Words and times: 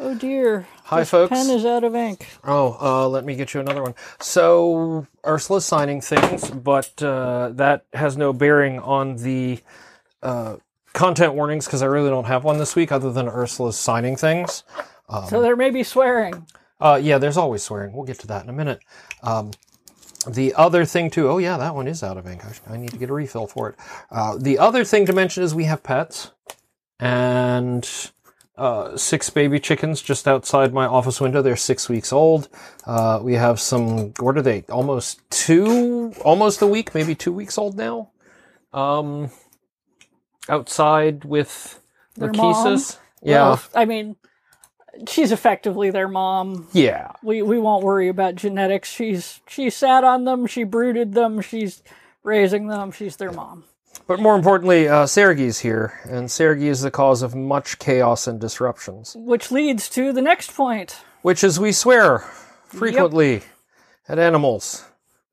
Oh 0.00 0.14
dear. 0.14 0.68
Hi, 0.84 1.00
This 1.00 1.10
folks. 1.10 1.30
Pen 1.30 1.50
is 1.50 1.66
out 1.66 1.82
of 1.82 1.96
ink. 1.96 2.28
Oh, 2.44 2.76
uh, 2.80 3.08
let 3.08 3.24
me 3.24 3.34
get 3.34 3.52
you 3.52 3.60
another 3.60 3.82
one. 3.82 3.96
So, 4.20 5.06
Ursula's 5.26 5.64
signing 5.64 6.00
things, 6.00 6.48
but 6.50 7.02
uh, 7.02 7.50
that 7.54 7.84
has 7.92 8.16
no 8.16 8.32
bearing 8.32 8.78
on 8.78 9.16
the 9.16 9.58
uh, 10.22 10.56
content 10.92 11.34
warnings 11.34 11.66
because 11.66 11.82
I 11.82 11.86
really 11.86 12.10
don't 12.10 12.26
have 12.26 12.44
one 12.44 12.58
this 12.58 12.76
week 12.76 12.92
other 12.92 13.10
than 13.12 13.28
Ursula's 13.28 13.76
signing 13.76 14.14
things. 14.14 14.62
so 15.28 15.42
there 15.42 15.56
may 15.56 15.70
be 15.70 15.82
swearing. 15.82 16.46
Uh, 16.80 17.00
yeah, 17.02 17.18
there's 17.18 17.36
always 17.36 17.64
swearing. 17.64 17.92
We'll 17.92 18.06
get 18.06 18.20
to 18.20 18.28
that 18.28 18.44
in 18.44 18.50
a 18.50 18.52
minute. 18.52 18.78
Um, 19.24 19.50
the 20.28 20.54
other 20.54 20.84
thing, 20.84 21.10
too, 21.10 21.28
oh, 21.28 21.38
yeah, 21.38 21.56
that 21.56 21.74
one 21.74 21.88
is 21.88 22.04
out 22.04 22.16
of 22.16 22.26
ink. 22.28 22.42
I 22.68 22.76
need 22.76 22.90
to 22.90 22.98
get 22.98 23.10
a 23.10 23.14
refill 23.14 23.48
for 23.48 23.70
it. 23.70 23.76
Uh, 24.12 24.36
the 24.38 24.58
other 24.58 24.84
thing 24.84 25.06
to 25.06 25.12
mention 25.12 25.42
is 25.42 25.56
we 25.56 25.64
have 25.64 25.82
pets 25.82 26.30
and 27.00 28.10
uh, 28.58 28.96
six 28.98 29.30
baby 29.30 29.60
chickens 29.60 30.02
just 30.02 30.28
outside 30.28 30.74
my 30.74 30.86
office 30.86 31.20
window. 31.20 31.42
They're 31.42 31.56
six 31.56 31.88
weeks 31.88 32.12
old. 32.12 32.48
Uh, 32.86 33.20
we 33.22 33.34
have 33.34 33.60
some, 33.60 34.14
what 34.20 34.36
are 34.38 34.42
they? 34.42 34.64
Almost 34.70 35.20
two, 35.30 36.12
almost 36.24 36.62
a 36.62 36.66
week, 36.66 36.94
maybe 36.94 37.14
two 37.14 37.32
weeks 37.32 37.58
old 37.58 37.76
now. 37.76 38.10
Um, 38.72 39.30
outside 40.48 41.24
with 41.24 41.80
Their 42.16 42.32
mom? 42.32 42.84
Yeah. 43.22 43.42
Well, 43.44 43.62
I 43.74 43.84
mean, 43.86 44.16
she's 45.08 45.32
effectively 45.32 45.90
their 45.90 46.08
mom. 46.08 46.68
yeah. 46.72 47.12
We 47.22 47.42
we 47.42 47.58
won't 47.58 47.84
worry 47.84 48.08
about 48.08 48.36
genetics. 48.36 48.90
She's 48.90 49.40
she 49.48 49.70
sat 49.70 50.04
on 50.04 50.24
them. 50.24 50.46
She 50.46 50.64
brooded 50.64 51.14
them. 51.14 51.40
She's 51.40 51.82
raising 52.24 52.68
them. 52.68 52.92
She's 52.92 53.16
their 53.16 53.32
mom. 53.32 53.64
But 54.06 54.20
more 54.20 54.34
importantly, 54.36 54.88
uh, 54.88 55.06
Sergei's 55.06 55.58
here, 55.58 55.98
and 56.08 56.30
Sergei 56.30 56.68
is 56.68 56.80
the 56.82 56.90
cause 56.90 57.20
of 57.22 57.34
much 57.34 57.78
chaos 57.78 58.26
and 58.26 58.40
disruptions, 58.40 59.14
Which 59.18 59.50
leads 59.50 59.88
to 59.90 60.12
the 60.12 60.22
next 60.22 60.54
point. 60.54 60.96
which 61.22 61.44
is 61.44 61.60
we 61.60 61.72
swear 61.72 62.20
frequently 62.66 63.42
at 64.08 64.18
animals, 64.18 64.84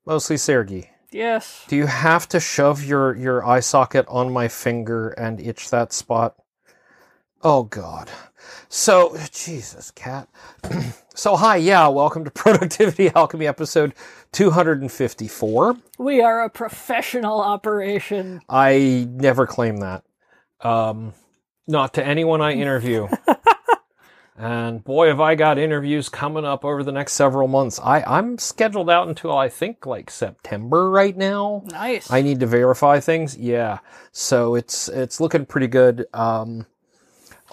mostly 0.05 0.35
Sergei. 0.37 0.91
Yes. 1.11 1.63
Do 1.69 1.77
you 1.77 1.85
have 1.85 2.27
to 2.29 2.39
shove 2.41 2.83
your, 2.83 3.15
your 3.15 3.45
eye 3.45 3.61
socket 3.61 4.05
on 4.09 4.33
my 4.33 4.49
finger 4.49 5.09
and 5.11 5.39
itch 5.39 5.69
that 5.69 5.93
spot? 5.93 6.35
Oh, 7.41 7.63
God. 7.63 8.09
So, 8.67 9.15
Jesus, 9.31 9.91
cat. 9.91 10.27
so, 11.15 11.37
hi, 11.37 11.55
yeah, 11.57 11.87
welcome 11.87 12.25
to 12.25 12.31
Productivity 12.31 13.09
Alchemy 13.15 13.47
episode 13.47 13.93
254. 14.35 15.77
We 15.97 16.19
are 16.19 16.43
a 16.43 16.49
professional 16.49 17.39
operation. 17.39 18.41
I 18.49 19.07
never 19.09 19.47
claim 19.47 19.77
that. 19.77 20.03
Um, 20.59 21.13
not 21.67 21.93
to 21.93 22.05
anyone 22.05 22.41
I 22.41 22.51
interview. 22.51 23.07
and 24.37 24.83
boy, 24.83 25.07
have 25.07 25.21
I 25.21 25.35
got 25.35 25.57
interviews 25.57 26.09
coming 26.09 26.43
up 26.43 26.65
over 26.65 26.83
the 26.83 26.91
next 26.91 27.13
several 27.13 27.47
months. 27.47 27.79
I, 27.81 28.01
I'm 28.01 28.37
scheduled 28.37 28.89
out 28.89 29.07
until 29.07 29.37
I 29.37 29.47
think 29.47 29.85
like 29.85 30.11
September 30.11 30.89
right 30.89 31.15
now. 31.15 31.63
Nice. 31.67 32.11
I 32.11 32.21
need 32.21 32.41
to 32.41 32.45
verify 32.45 32.99
things. 32.99 33.37
Yeah. 33.37 33.79
So 34.11 34.55
it's 34.55 34.89
it's 34.89 35.21
looking 35.21 35.45
pretty 35.45 35.67
good 35.67 36.07
um, 36.13 36.65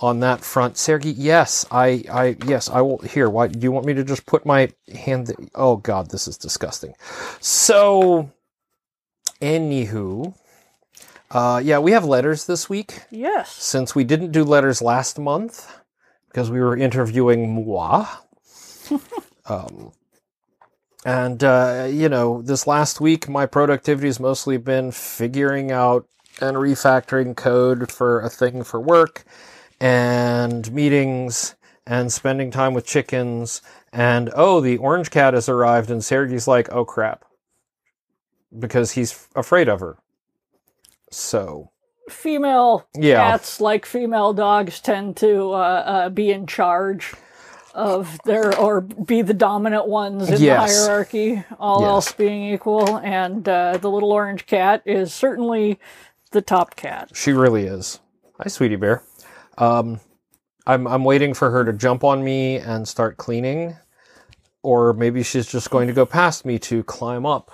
on 0.02 0.20
that 0.20 0.42
front. 0.42 0.76
Sergey, 0.76 1.10
yes, 1.10 1.64
I 1.70 2.04
I 2.12 2.36
yes, 2.46 2.68
I 2.68 2.82
will 2.82 2.98
here. 2.98 3.30
Why 3.30 3.48
do 3.48 3.60
you 3.60 3.72
want 3.72 3.86
me 3.86 3.94
to 3.94 4.04
just 4.04 4.26
put 4.26 4.44
my 4.46 4.70
hand 4.94 5.28
th- 5.28 5.50
Oh 5.54 5.76
god, 5.76 6.10
this 6.10 6.28
is 6.28 6.36
disgusting. 6.38 6.94
So 7.40 8.30
anywho, 9.40 10.34
uh 11.30 11.60
yeah, 11.64 11.78
we 11.78 11.92
have 11.92 12.04
letters 12.04 12.46
this 12.46 12.68
week 12.68 13.02
yes. 13.10 13.50
since 13.52 13.94
we 13.94 14.04
didn't 14.04 14.32
do 14.32 14.44
letters 14.44 14.82
last 14.82 15.18
month 15.18 15.70
because 16.28 16.50
we 16.50 16.60
were 16.60 16.76
interviewing 16.76 17.64
moi. 17.66 18.06
um, 19.46 19.92
and, 21.04 21.42
uh, 21.42 21.88
you 21.90 22.08
know, 22.08 22.42
this 22.42 22.66
last 22.66 23.00
week, 23.00 23.28
my 23.28 23.46
productivity 23.46 24.06
has 24.08 24.20
mostly 24.20 24.56
been 24.56 24.92
figuring 24.92 25.72
out 25.72 26.06
and 26.40 26.56
refactoring 26.56 27.36
code 27.36 27.90
for 27.90 28.20
a 28.20 28.30
thing 28.30 28.62
for 28.64 28.80
work 28.80 29.24
and 29.82 30.72
meetings 30.72 31.56
and 31.84 32.12
spending 32.12 32.52
time 32.52 32.72
with 32.72 32.86
chickens. 32.86 33.60
And, 33.92 34.30
oh, 34.36 34.60
the 34.60 34.76
orange 34.76 35.10
cat 35.10 35.34
has 35.34 35.48
arrived. 35.48 35.90
And 35.90 36.04
Sergey's 36.04 36.46
like, 36.46 36.72
oh, 36.72 36.84
crap. 36.84 37.24
Because 38.56 38.92
he's 38.92 39.26
afraid 39.34 39.68
of 39.68 39.80
her. 39.80 39.98
So, 41.10 41.70
Female 42.08 42.86
Yeah. 42.94 43.16
cats, 43.32 43.60
like 43.60 43.84
female 43.86 44.32
dogs, 44.32 44.80
tend 44.80 45.16
to 45.18 45.52
uh, 45.52 45.56
uh, 45.56 46.08
be 46.10 46.30
in 46.30 46.46
charge 46.46 47.12
of 47.74 48.18
their 48.24 48.54
or 48.56 48.80
be 48.82 49.22
the 49.22 49.34
dominant 49.34 49.86
ones 49.88 50.28
in 50.28 50.40
Yes. 50.40 50.76
the 50.76 50.84
hierarchy. 50.84 51.44
All 51.58 51.80
Yes. 51.80 51.88
else 51.88 52.12
being 52.12 52.52
equal, 52.52 52.96
and 52.98 53.48
uh, 53.48 53.78
the 53.78 53.90
little 53.90 54.12
orange 54.12 54.46
cat 54.46 54.82
is 54.84 55.14
certainly 55.14 55.78
the 56.32 56.42
top 56.42 56.76
cat. 56.76 57.10
She 57.14 57.32
really 57.32 57.64
is. 57.64 58.00
Hi, 58.38 58.48
sweetie 58.48 58.76
bear. 58.76 59.02
Um, 59.58 60.00
I'm 60.66 60.86
I'm 60.86 61.04
waiting 61.04 61.34
for 61.34 61.50
her 61.50 61.64
to 61.64 61.72
jump 61.72 62.04
on 62.04 62.22
me 62.24 62.56
and 62.56 62.86
start 62.88 63.16
cleaning, 63.16 63.76
or 64.62 64.92
maybe 64.92 65.22
she's 65.22 65.46
just 65.46 65.70
going 65.70 65.88
to 65.88 65.94
go 65.94 66.06
past 66.06 66.44
me 66.44 66.58
to 66.60 66.82
climb 66.84 67.26
up 67.26 67.50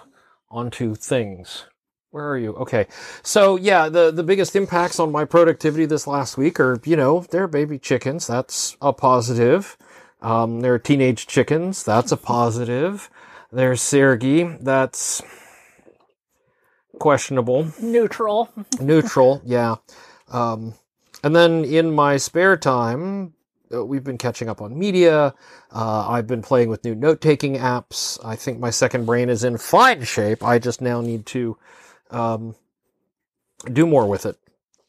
onto 0.50 0.94
things. 0.94 1.64
Where 2.10 2.28
are 2.28 2.38
you? 2.38 2.54
Okay. 2.56 2.86
So 3.22 3.56
yeah, 3.56 3.88
the 3.88 4.10
the 4.10 4.22
biggest 4.22 4.56
impacts 4.56 4.98
on 5.00 5.12
my 5.12 5.24
productivity 5.24 5.86
this 5.86 6.06
last 6.06 6.38
week 6.38 6.58
are 6.60 6.80
you 6.84 6.96
know 6.96 7.20
they're 7.30 7.48
baby 7.48 7.78
chickens. 7.78 8.26
That's 8.26 8.76
a 8.80 8.92
positive. 8.92 9.76
Um, 10.22 10.60
they're 10.60 10.78
teenage 10.78 11.26
chickens. 11.26 11.84
That's 11.84 12.12
a 12.12 12.16
positive. 12.16 13.10
There's 13.52 13.80
Sergey. 13.82 14.44
That's 14.60 15.22
questionable 16.98 17.70
Neutral. 17.80 18.50
neutral 18.80 19.40
yeah 19.44 19.76
um, 20.32 20.74
and 21.22 21.34
then 21.34 21.64
in 21.64 21.94
my 21.94 22.16
spare 22.16 22.56
time 22.56 23.34
uh, 23.72 23.84
we've 23.84 24.04
been 24.04 24.18
catching 24.18 24.48
up 24.48 24.62
on 24.62 24.78
media. 24.78 25.34
Uh, 25.72 26.08
i've 26.08 26.26
been 26.26 26.42
playing 26.42 26.68
with 26.68 26.84
new 26.84 26.94
note-taking 26.94 27.56
apps. 27.56 28.18
I 28.24 28.36
think 28.36 28.58
my 28.58 28.70
second 28.70 29.04
brain 29.06 29.28
is 29.28 29.44
in 29.44 29.58
fine 29.58 30.04
shape. 30.04 30.42
I 30.42 30.58
just 30.58 30.80
now 30.80 31.00
need 31.00 31.26
to 31.26 31.56
um, 32.10 32.54
do 33.72 33.86
more 33.86 34.06
with 34.06 34.26
it. 34.26 34.38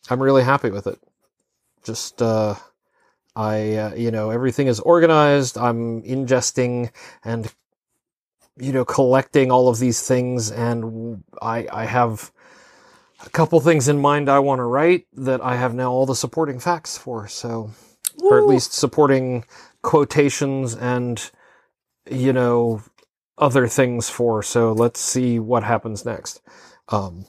I'm 0.09 0.21
really 0.21 0.43
happy 0.43 0.69
with 0.69 0.87
it. 0.87 0.99
Just 1.83 2.21
uh, 2.21 2.55
i 3.35 3.73
uh, 3.75 3.95
you 3.95 4.11
know 4.11 4.31
everything 4.31 4.67
is 4.67 4.79
organized. 4.79 5.57
I'm 5.57 6.01
ingesting 6.03 6.91
and 7.23 7.53
you 8.59 8.73
know 8.73 8.85
collecting 8.85 9.51
all 9.51 9.69
of 9.69 9.79
these 9.79 10.05
things 10.05 10.51
and 10.51 11.23
i 11.41 11.65
i 11.71 11.85
have 11.85 12.31
a 13.25 13.29
couple 13.29 13.59
things 13.59 13.87
in 13.87 13.99
mind 13.99 14.29
I 14.29 14.39
want 14.39 14.59
to 14.59 14.63
write 14.63 15.07
that 15.13 15.41
I 15.41 15.55
have 15.55 15.73
now 15.73 15.91
all 15.91 16.05
the 16.05 16.15
supporting 16.15 16.59
facts 16.59 16.97
for. 16.97 17.27
So, 17.27 17.71
or 18.21 18.37
at 18.39 18.47
least 18.47 18.73
supporting 18.73 19.45
quotations 19.81 20.75
and, 20.75 21.29
you 22.09 22.33
know, 22.33 22.81
other 23.37 23.67
things 23.67 24.09
for. 24.09 24.43
So 24.43 24.73
let's 24.73 24.99
see 24.99 25.39
what 25.39 25.63
happens 25.63 26.05
next. 26.05 26.41
Um, 26.89 27.25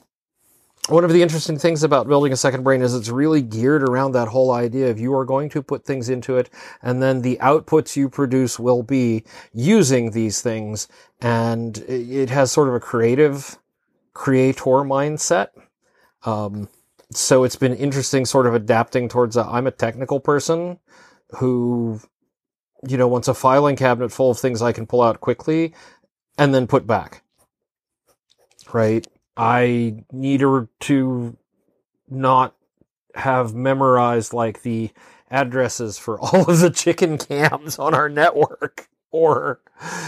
one 0.89 1.03
of 1.03 1.13
the 1.13 1.21
interesting 1.21 1.59
things 1.59 1.83
about 1.83 2.07
building 2.07 2.33
a 2.33 2.37
second 2.37 2.63
brain 2.63 2.81
is 2.81 2.95
it's 2.95 3.09
really 3.09 3.41
geared 3.41 3.83
around 3.83 4.13
that 4.13 4.27
whole 4.27 4.51
idea 4.51 4.89
of 4.89 4.99
you 4.99 5.13
are 5.13 5.25
going 5.25 5.47
to 5.49 5.61
put 5.61 5.85
things 5.85 6.09
into 6.09 6.37
it 6.37 6.49
and 6.81 7.01
then 7.01 7.21
the 7.21 7.37
outputs 7.39 7.95
you 7.95 8.09
produce 8.09 8.59
will 8.59 8.81
be 8.81 9.23
using 9.53 10.11
these 10.11 10.41
things. 10.41 10.87
And 11.21 11.77
it 11.87 12.21
it 12.21 12.29
has 12.31 12.51
sort 12.51 12.67
of 12.67 12.73
a 12.73 12.79
creative 12.79 13.57
creator 14.13 14.83
mindset. 14.83 15.49
Um, 16.23 16.69
so 17.13 17.43
it's 17.43 17.55
been 17.55 17.75
interesting 17.75 18.25
sort 18.25 18.47
of 18.47 18.53
adapting 18.53 19.09
towards 19.09 19.35
I'm 19.37 19.67
a 19.67 19.71
technical 19.71 20.19
person 20.19 20.79
who, 21.37 21.99
you 22.87 22.97
know, 22.97 23.07
wants 23.07 23.27
a 23.27 23.33
filing 23.33 23.75
cabinet 23.75 24.11
full 24.11 24.31
of 24.31 24.39
things 24.39 24.61
I 24.61 24.71
can 24.71 24.87
pull 24.87 25.01
out 25.01 25.21
quickly 25.21 25.73
and 26.37 26.53
then 26.53 26.67
put 26.67 26.87
back. 26.87 27.23
Right? 28.71 29.05
I 29.35 30.03
need 30.11 30.41
her 30.41 30.69
to 30.81 31.37
not 32.09 32.55
have 33.15 33.53
memorized 33.53 34.33
like 34.33 34.61
the 34.61 34.91
addresses 35.29 35.97
for 35.97 36.19
all 36.21 36.49
of 36.49 36.59
the 36.59 36.69
chicken 36.69 37.17
cams 37.17 37.79
on 37.79 37.93
our 37.93 38.09
network 38.09 38.87
or, 39.11 39.59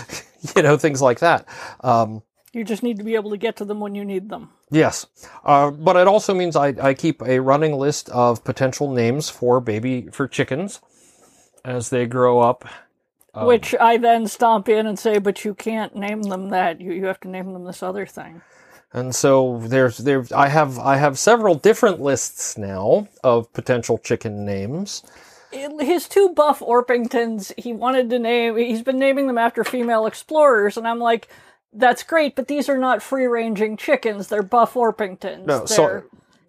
you 0.56 0.62
know, 0.62 0.78
things 0.78 1.02
like 1.02 1.20
that. 1.20 1.48
Um, 1.82 2.24
You 2.54 2.64
just 2.64 2.84
need 2.84 2.98
to 2.98 3.04
be 3.04 3.16
able 3.16 3.32
to 3.32 3.38
get 3.38 3.56
to 3.58 3.66
them 3.66 3.80
when 3.80 3.96
you 3.96 4.06
need 4.06 4.30
them. 4.30 4.52
Yes, 4.70 5.08
uh, 5.44 5.72
but 5.72 5.96
it 5.96 6.08
also 6.08 6.36
means 6.36 6.56
I, 6.56 6.68
I 6.80 6.94
keep 6.94 7.22
a 7.24 7.40
running 7.40 7.74
list 7.74 8.10
of 8.10 8.44
potential 8.44 8.92
names 8.92 9.28
for 9.30 9.60
baby 9.60 10.08
for 10.12 10.28
chickens 10.28 10.80
as 11.66 11.90
they 11.90 12.06
grow 12.06 12.40
up. 12.40 12.64
Um, 13.34 13.48
Which 13.48 13.74
I 13.80 13.98
then 13.98 14.28
stomp 14.28 14.70
in 14.70 14.86
and 14.86 15.00
say, 15.00 15.18
but 15.18 15.44
you 15.44 15.56
can't 15.56 15.96
name 15.96 16.22
them 16.22 16.50
that. 16.50 16.80
You 16.80 16.92
you 16.94 17.06
have 17.06 17.20
to 17.22 17.28
name 17.28 17.54
them 17.54 17.64
this 17.66 17.82
other 17.82 18.06
thing. 18.06 18.42
and 18.94 19.16
so 19.16 19.60
there's 19.66 19.98
there 19.98 20.24
I 20.36 20.50
have 20.50 20.78
I 20.78 20.98
have 20.98 21.18
several 21.18 21.56
different 21.56 22.00
lists 22.02 22.56
now 22.56 23.08
of 23.24 23.52
potential 23.54 23.98
chicken 23.98 24.46
names. 24.46 25.02
his 25.52 26.08
two 26.08 26.30
buff 26.30 26.60
Orpingtons, 26.60 27.52
he 27.58 27.74
wanted 27.74 28.12
to 28.12 28.20
name, 28.20 28.58
he's 28.58 28.84
been 28.84 29.00
naming 29.00 29.26
them 29.26 29.40
after 29.40 29.64
female 29.64 30.06
explorers, 30.06 30.78
and 30.78 30.88
I'm 30.88 31.00
like, 31.00 31.28
that's 31.74 32.04
great, 32.04 32.36
but 32.36 32.48
these 32.48 32.70
are 32.70 32.78
not 32.78 33.02
free 33.02 33.26
ranging 33.26 33.78
chickens. 33.78 34.28
They're 34.28 34.44
buff 34.44 34.74
Orpingtons. 34.74 35.46
No, 35.46 35.60
they're, 35.60 35.68
so- 35.68 36.04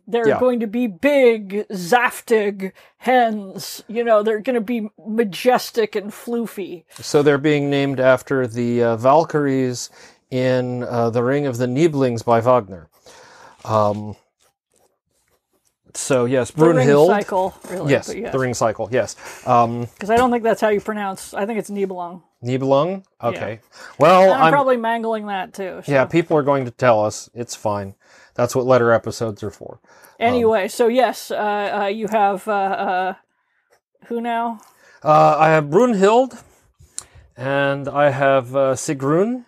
they're 0.07 0.29
yeah. 0.29 0.39
going 0.39 0.61
to 0.61 0.67
be 0.67 0.87
big, 0.87 1.67
zaftig 1.69 2.73
hens. 2.99 3.83
You 3.89 4.05
know, 4.05 4.23
they're 4.23 4.41
going 4.41 4.55
to 4.55 4.61
be 4.61 4.89
majestic 5.07 5.97
and 5.97 6.11
floofy. 6.11 6.85
So 6.91 7.23
they're 7.23 7.39
being 7.39 7.71
named 7.71 8.01
after 8.01 8.47
the 8.47 8.83
uh, 8.83 8.97
Valkyries 8.97 9.89
in 10.31 10.83
uh, 10.83 11.11
The 11.11 11.23
Ring 11.23 11.47
of 11.47 11.57
the 11.57 11.67
Nibelings 11.67 12.23
by 12.23 12.41
Wagner. 12.41 12.89
Um, 13.65 14.17
so, 15.95 16.25
yes, 16.25 16.51
The 16.51 16.67
ring 16.67 16.87
Brunhild. 16.87 17.07
cycle, 17.07 17.55
really. 17.71 17.93
Yes, 17.93 18.13
yes. 18.15 18.33
the 18.33 18.39
ring 18.39 18.53
cycle, 18.53 18.89
yes. 18.91 19.17
Um, 19.47 19.83
Because 19.87 20.11
I 20.11 20.17
don't 20.17 20.31
think 20.31 20.43
that's 20.43 20.61
how 20.61 20.69
you 20.69 20.81
pronounce. 20.81 21.33
I 21.33 21.47
think 21.47 21.59
it's 21.59 21.71
Nibelung. 21.71 22.23
Nibelung? 22.45 23.05
Okay. 23.23 23.61
Well, 23.99 24.25
And 24.25 24.33
I'm, 24.33 24.43
I'm, 24.45 24.53
probably 24.53 24.77
mangling 24.77 25.27
that 25.27 25.55
too. 25.55 25.83
so. 25.85 25.91
yeah, 25.91 26.05
people 26.05 26.37
are 26.37 26.43
going 26.43 26.65
to 26.65 26.71
tell 26.71 27.05
us. 27.05 27.31
It's 27.35 27.55
fine. 27.55 27.95
That's 28.35 28.55
what 28.55 28.67
letter 28.67 28.93
episodes 28.93 29.43
are 29.43 29.51
for. 29.51 29.81
Anyway, 30.19 30.69
so 30.69 30.89
yes, 30.89 31.31
uh, 31.31 31.83
uh, 31.83 31.87
you 31.87 32.09
have 32.09 32.47
uh, 32.47 32.53
uh, 32.53 33.15
who 34.07 34.21
now? 34.21 34.61
Uh, 35.03 35.37
I 35.39 35.49
have 35.51 35.65
Brunhild, 35.65 36.43
and 37.37 37.89
I 37.89 38.11
have 38.11 38.55
uh, 38.55 38.75
Sigrun, 38.75 39.45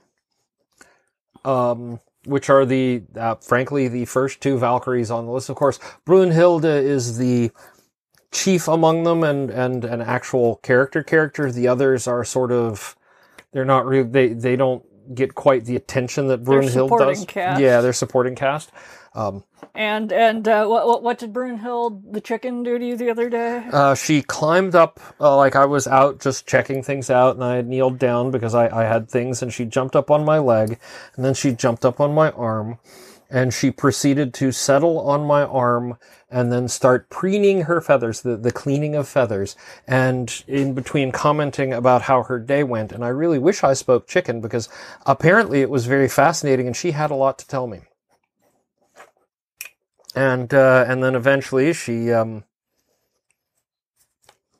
um, 1.45 2.01
which 2.25 2.51
are 2.51 2.67
the, 2.67 3.03
uh, 3.17 3.37
frankly, 3.37 3.89
the 3.89 4.05
first 4.05 4.41
two 4.41 4.59
Valkyries 4.59 5.11
on 5.11 5.27
the 5.27 5.33
list. 5.33 5.49
Of 5.49 5.57
course, 5.57 5.79
Brunhilde 6.05 6.65
is 6.65 7.17
the 7.19 7.51
chief 8.33 8.69
among 8.69 9.05
them 9.05 9.25
and, 9.25 9.51
and 9.51 9.85
an 9.85 10.01
actual 10.03 10.57
character 10.57 11.03
character. 11.03 11.51
The 11.53 11.69
others 11.69 12.07
are 12.07 12.25
sort 12.25 12.53
of, 12.53 12.97
they're 13.53 13.65
not 13.65 13.87
really, 13.87 14.09
they, 14.09 14.29
they 14.29 14.57
don't 14.57 14.85
get 15.15 15.35
quite 15.35 15.65
the 15.65 15.77
attention 15.77 16.29
that 16.29 16.45
Brunhild 16.45 16.71
supporting 16.71 17.25
does. 17.25 17.25
cast. 17.27 17.61
Yeah, 17.61 17.81
they're 17.81 17.93
supporting 17.93 18.35
cast. 18.35 18.71
Um, 19.15 19.45
And 19.75 20.13
and 20.13 20.47
uh, 20.49 20.67
what, 20.67 20.87
what 20.87 21.03
what 21.03 21.19
did 21.19 21.33
Brunhild 21.33 22.13
the 22.13 22.21
chicken 22.21 22.63
do 22.63 22.79
to 22.79 22.85
you 22.87 22.97
the 22.97 23.11
other 23.11 23.29
day? 23.31 23.67
Uh, 23.73 23.95
she 23.95 24.23
climbed 24.23 24.75
up, 24.75 25.01
uh, 25.21 25.37
like 25.37 25.55
I 25.57 25.65
was 25.67 25.87
out 25.87 26.21
just 26.21 26.47
checking 26.47 26.83
things 26.83 27.11
out, 27.11 27.35
and 27.37 27.45
I 27.45 27.57
had 27.57 27.67
kneeled 27.69 27.99
down 27.99 28.31
because 28.31 28.55
I, 28.55 28.69
I 28.69 28.85
had 28.85 29.09
things, 29.11 29.43
and 29.43 29.53
she 29.53 29.65
jumped 29.65 29.95
up 29.97 30.11
on 30.11 30.25
my 30.25 30.39
leg, 30.39 30.79
and 31.15 31.25
then 31.25 31.35
she 31.35 31.53
jumped 31.53 31.85
up 31.85 32.01
on 32.01 32.15
my 32.15 32.31
arm, 32.33 32.79
and 33.31 33.53
she 33.53 33.71
proceeded 33.71 34.33
to 34.35 34.53
settle 34.53 35.01
on 35.01 35.25
my 35.27 35.43
arm 35.43 35.99
and 36.31 36.53
then 36.53 36.69
start 36.69 37.09
preening 37.11 37.63
her 37.63 37.81
feathers, 37.81 38.23
the, 38.23 38.37
the 38.37 38.51
cleaning 38.51 38.95
of 38.95 39.09
feathers, 39.09 39.57
and 39.87 40.45
in 40.47 40.75
between 40.75 41.13
commenting 41.13 41.73
about 41.73 42.03
how 42.03 42.23
her 42.25 42.39
day 42.39 42.63
went. 42.63 42.93
And 42.93 43.05
I 43.05 43.09
really 43.09 43.39
wish 43.39 43.63
I 43.63 43.75
spoke 43.75 44.07
chicken 44.07 44.41
because 44.41 44.69
apparently 45.05 45.61
it 45.61 45.71
was 45.71 45.87
very 45.87 46.09
fascinating, 46.09 46.67
and 46.67 46.77
she 46.77 46.93
had 46.93 47.11
a 47.11 47.15
lot 47.15 47.39
to 47.39 47.47
tell 47.47 47.67
me. 47.67 47.81
And 50.15 50.53
uh, 50.55 50.85
and 50.89 51.03
then 51.05 51.15
eventually 51.15 51.73
she 51.75 52.11
um, 52.11 52.45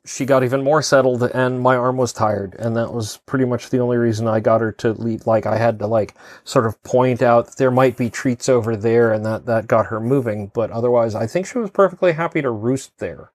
she 0.07 0.25
got 0.25 0.43
even 0.43 0.63
more 0.63 0.81
settled 0.81 1.23
and 1.23 1.61
my 1.61 1.75
arm 1.75 1.97
was 1.97 2.13
tired 2.13 2.55
and 2.59 2.75
that 2.77 2.93
was 2.93 3.17
pretty 3.27 3.45
much 3.45 3.69
the 3.69 3.79
only 3.79 3.97
reason 3.97 4.27
i 4.27 4.39
got 4.39 4.61
her 4.61 4.71
to 4.71 4.93
leave 4.93 5.27
like 5.27 5.45
i 5.45 5.57
had 5.57 5.79
to 5.79 5.87
like 5.87 6.15
sort 6.45 6.65
of 6.65 6.81
point 6.83 7.21
out 7.21 7.47
that 7.47 7.57
there 7.57 7.71
might 7.71 7.97
be 7.97 8.09
treats 8.09 8.49
over 8.49 8.75
there 8.77 9.13
and 9.13 9.25
that 9.25 9.45
that 9.45 9.67
got 9.67 9.87
her 9.87 9.99
moving 9.99 10.49
but 10.53 10.71
otherwise 10.71 11.15
i 11.15 11.27
think 11.27 11.45
she 11.45 11.57
was 11.59 11.69
perfectly 11.71 12.13
happy 12.13 12.41
to 12.41 12.49
roost 12.51 12.97
there 12.99 13.31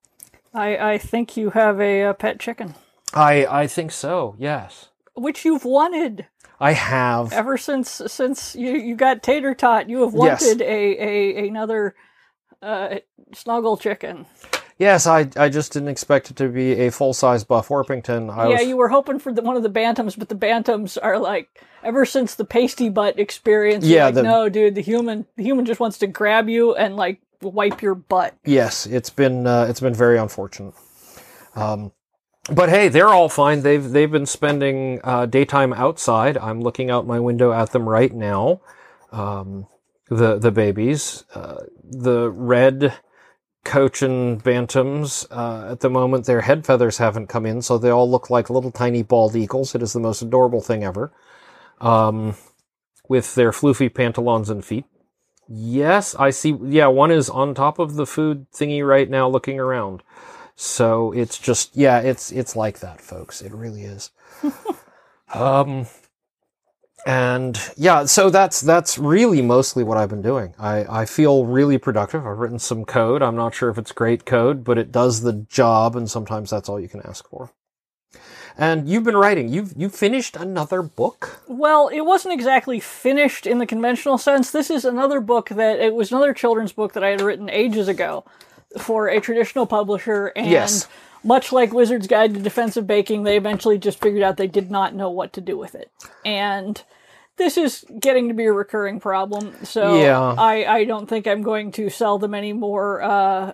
I 0.55 0.77
I 0.95 0.99
think 0.99 1.37
you 1.37 1.51
have 1.51 1.81
a, 1.81 2.05
uh 2.05 2.13
pet 2.15 2.41
chicken, 2.41 2.75
i 3.15 3.47
i 3.47 3.67
think 3.67 3.93
so 3.93 4.35
yes 4.39 4.89
which 5.15 5.45
you've 5.45 5.65
wanted 5.65 6.27
i 6.61 6.73
have 6.73 7.33
ever 7.33 7.59
since 7.59 8.03
since 8.07 8.55
you 8.57 8.73
you 8.73 8.97
got 8.97 9.23
tater 9.23 9.55
tot. 9.55 9.89
You 9.91 10.03
have 10.03 10.15
Yes. 10.15 10.43
wanted 10.43 10.63
a 10.63 10.65
a 11.45 11.49
another 11.49 11.95
uh, 12.63 12.97
snuggle 13.35 13.77
chicken. 13.77 14.27
Yes 14.83 15.07
i 15.07 15.29
i 15.37 15.49
just 15.49 15.73
didn't 15.73 15.89
expect 15.89 16.31
it 16.31 16.37
to 16.37 16.49
be 16.49 16.73
a 16.73 16.91
full-size 16.91 17.45
buff 17.45 17.69
orpington 17.69 18.31
I 18.31 18.49
yeah, 18.49 18.59
was, 18.59 18.69
you 18.69 18.77
were 18.77 18.89
hoping 18.89 19.19
for 19.19 19.33
the, 19.33 19.43
one 19.43 19.57
of 19.57 19.63
the 19.63 19.71
bantams, 19.71 20.19
but 20.19 20.29
the 20.29 20.35
bantams 20.35 20.99
are 21.03 21.19
like 21.19 21.63
ever 21.83 22.05
since 22.05 22.35
the 22.35 22.45
pasty 22.45 22.89
butt 22.89 23.19
experience. 23.19 23.85
Yeah, 23.85 24.07
like, 24.07 24.15
the- 24.15 24.23
no, 24.23 24.49
dude, 24.49 24.75
the 24.75 24.83
human 24.83 25.27
the 25.37 25.43
human 25.43 25.65
just 25.65 25.81
wants 25.81 25.99
to 25.99 26.07
grab 26.07 26.49
you 26.49 26.75
and 26.75 26.97
like 26.97 27.21
wipe 27.41 27.83
your 27.83 27.95
butt. 27.95 28.35
Yes, 28.45 28.87
it's 28.87 29.11
been 29.11 29.47
uh, 29.47 29.67
it's 29.69 29.81
been 29.81 29.95
very 29.95 30.19
unfortunate. 30.19 30.75
Um, 31.55 31.93
but 32.51 32.69
hey, 32.69 32.89
they're 32.89 33.09
all 33.09 33.29
fine. 33.29 33.63
They've 33.63 33.89
they've 33.89 34.11
been 34.11 34.27
spending 34.27 35.01
uh, 35.05 35.27
daytime 35.27 35.73
outside. 35.73 36.37
I'm 36.39 36.61
looking 36.61 36.91
out 36.91 37.07
my 37.07 37.21
window 37.21 37.53
at 37.53 37.71
them 37.71 37.89
right 37.89 38.13
now. 38.13 38.61
Um, 39.11 39.67
the 40.09 40.39
the 40.39 40.51
babies, 40.51 41.25
uh, 41.35 41.63
the 41.85 42.31
red 42.31 42.95
Cochin 43.65 44.41
bantams. 44.41 45.27
Uh, 45.31 45.73
at 45.73 45.81
the 45.81 45.91
moment, 45.91 46.27
their 46.27 46.43
head 46.43 46.67
feathers 46.67 46.99
haven't 46.99 47.29
come 47.29 47.47
in, 47.47 47.63
so 47.63 47.79
they 47.79 47.91
all 47.91 48.11
look 48.11 48.31
like 48.31 48.51
little 48.51 48.73
tiny 48.73 49.03
bald 49.03 49.37
eagles. 49.37 49.75
It 49.75 49.83
is 49.83 49.93
the 49.93 50.01
most 50.01 50.23
adorable 50.23 50.61
thing 50.61 50.85
ever. 50.85 51.13
Um, 51.81 52.37
with 53.09 53.35
their 53.35 53.51
floofy 53.53 53.93
pantalons 53.93 54.51
and 54.51 54.65
feet. 54.65 54.85
Yes, 55.49 56.15
I 56.15 56.31
see. 56.31 56.57
Yeah, 56.63 56.87
one 56.87 57.11
is 57.11 57.29
on 57.29 57.55
top 57.55 57.79
of 57.79 57.95
the 57.95 58.07
food 58.07 58.47
thingy 58.53 58.87
right 58.87 59.09
now 59.11 59.29
looking 59.29 59.61
around. 59.61 60.03
So 60.57 61.13
it's 61.13 61.39
just 61.39 61.77
yeah, 61.77 61.99
it's 62.01 62.31
it's 62.31 62.57
like 62.57 62.81
that, 62.81 63.01
folks. 63.01 63.43
It 63.43 63.53
really 63.53 63.83
is. 63.83 64.11
um 65.35 65.87
and 67.07 67.59
yeah, 67.77 68.05
so 68.05 68.31
that's 68.31 68.61
that's 68.61 68.99
really 68.99 69.43
mostly 69.43 69.83
what 69.83 69.99
I've 69.99 70.09
been 70.11 70.23
doing. 70.23 70.55
I, 70.59 71.03
I 71.03 71.05
feel 71.05 71.47
really 71.47 71.79
productive. 71.79 72.27
I've 72.27 72.39
written 72.39 72.59
some 72.59 72.85
code. 72.85 73.23
I'm 73.23 73.37
not 73.37 73.55
sure 73.55 73.71
if 73.71 73.79
it's 73.79 73.93
great 73.93 74.25
code, 74.25 74.63
but 74.65 74.79
it 74.79 74.93
does 74.93 75.23
the 75.23 75.33
job, 75.33 75.97
and 75.97 76.11
sometimes 76.11 76.51
that's 76.51 76.69
all 76.69 76.79
you 76.81 76.89
can 76.89 77.03
ask 77.05 77.29
for. 77.29 77.51
And 78.57 78.89
you've 78.89 79.05
been 79.05 79.17
writing. 79.17 79.49
You've 79.49 79.73
you 79.77 79.89
finished 79.89 80.37
another 80.37 80.83
book. 80.83 81.43
Well, 81.49 81.89
it 81.89 82.03
wasn't 82.03 82.35
exactly 82.35 82.81
finished 82.81 83.47
in 83.47 83.59
the 83.59 83.67
conventional 83.67 84.19
sense. 84.19 84.51
This 84.51 84.71
is 84.71 84.85
another 84.85 85.21
book 85.21 85.49
that 85.49 85.81
it 85.81 85.95
was 85.95 86.13
another 86.13 86.35
children's 86.35 86.73
book 86.73 86.93
that 86.93 87.03
I 87.03 87.09
had 87.09 87.21
written 87.21 87.49
ages 87.49 87.89
ago 87.89 88.25
for 88.79 89.09
a 89.09 89.21
traditional 89.21 89.67
publisher 89.67 90.33
and 90.37 90.51
Yes. 90.51 90.87
Much 91.25 91.53
like 91.53 91.73
Wizard's 91.73 92.07
Guide 92.07 92.35
to 92.35 92.41
Defensive 92.41 92.87
Baking, 92.87 93.23
they 93.23 93.37
eventually 93.37 93.79
just 93.79 94.01
figured 94.01 94.23
out 94.23 94.37
they 94.37 94.47
did 94.47 94.71
not 94.71 94.95
know 94.95 95.11
what 95.11 95.33
to 95.35 95.41
do 95.41 95.57
with 95.57 95.75
it. 95.75 95.91
And 96.25 96.83
this 97.37 97.57
is 97.57 97.85
getting 97.99 98.29
to 98.29 98.35
be 98.35 98.45
a 98.45 98.53
recurring 98.53 99.01
problem. 99.01 99.55
So 99.65 99.97
Yeah. 100.01 100.35
I, 100.39 100.65
I 100.65 100.85
don't 100.85 101.09
think 101.09 101.27
I'm 101.27 101.43
going 101.43 101.73
to 101.73 101.89
sell 101.91 102.19
them 102.19 102.35
any 102.35 102.53
more 102.53 103.03
uh, 103.03 103.53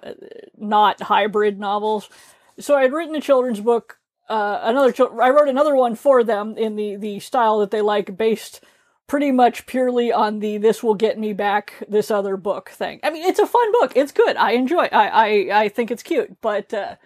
not 0.57 1.01
hybrid 1.03 1.59
novels. 1.59 2.09
So 2.59 2.77
I 2.77 2.83
had 2.83 2.93
written 2.93 3.15
a 3.15 3.21
children's 3.21 3.61
book. 3.61 3.99
Uh, 4.29 4.61
another, 4.65 4.93
chil- 4.93 5.21
I 5.21 5.31
wrote 5.31 5.49
another 5.49 5.75
one 5.75 5.95
for 5.95 6.23
them 6.23 6.59
in 6.59 6.77
the 6.77 6.97
the 6.97 7.19
style 7.21 7.61
that 7.61 7.71
they 7.71 7.81
like, 7.81 8.17
based 8.19 8.63
pretty 9.07 9.33
much 9.33 9.65
purely 9.65 10.13
on 10.13 10.41
the 10.41 10.59
"this 10.59 10.83
will 10.83 10.95
get 10.95 11.19
me 11.19 11.33
back" 11.33 11.73
this 11.89 12.11
other 12.11 12.37
book 12.37 12.69
thing. 12.69 13.01
I 13.03 13.09
mean, 13.11 13.25
it's 13.25 13.39
a 13.39 13.47
fun 13.47 13.73
book. 13.73 13.93
It's 13.97 14.13
good. 14.13 14.37
I 14.37 14.51
enjoy. 14.53 14.85
It. 14.85 14.93
I 14.93 15.09
I 15.09 15.61
I 15.63 15.69
think 15.71 15.91
it's 15.91 16.03
cute, 16.03 16.43
but 16.43 16.75
uh, 16.75 16.97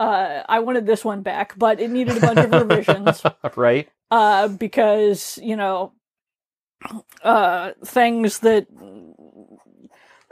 uh, 0.00 0.42
I 0.48 0.60
wanted 0.60 0.86
this 0.86 1.04
one 1.04 1.22
back, 1.22 1.58
but 1.58 1.80
it 1.80 1.90
needed 1.90 2.16
a 2.16 2.20
bunch 2.20 2.42
of 2.42 2.52
revisions 2.52 3.22
right? 3.56 3.88
uh, 4.10 4.48
because 4.48 5.38
you 5.42 5.56
know 5.56 5.92
uh, 7.24 7.72
things 7.84 8.40
that 8.40 8.66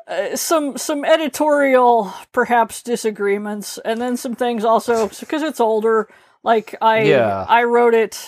uh, 0.09 0.37
some 0.37 0.76
some 0.76 1.05
editorial 1.05 2.12
perhaps 2.33 2.83
disagreements, 2.83 3.79
and 3.85 4.00
then 4.00 4.17
some 4.17 4.35
things 4.35 4.64
also 4.64 5.09
because 5.21 5.43
it's 5.43 5.61
older. 5.61 6.09
Like 6.43 6.75
I 6.81 7.05
Yeah. 7.05 7.45
I 7.49 7.64
wrote 7.64 7.95
it, 7.95 8.19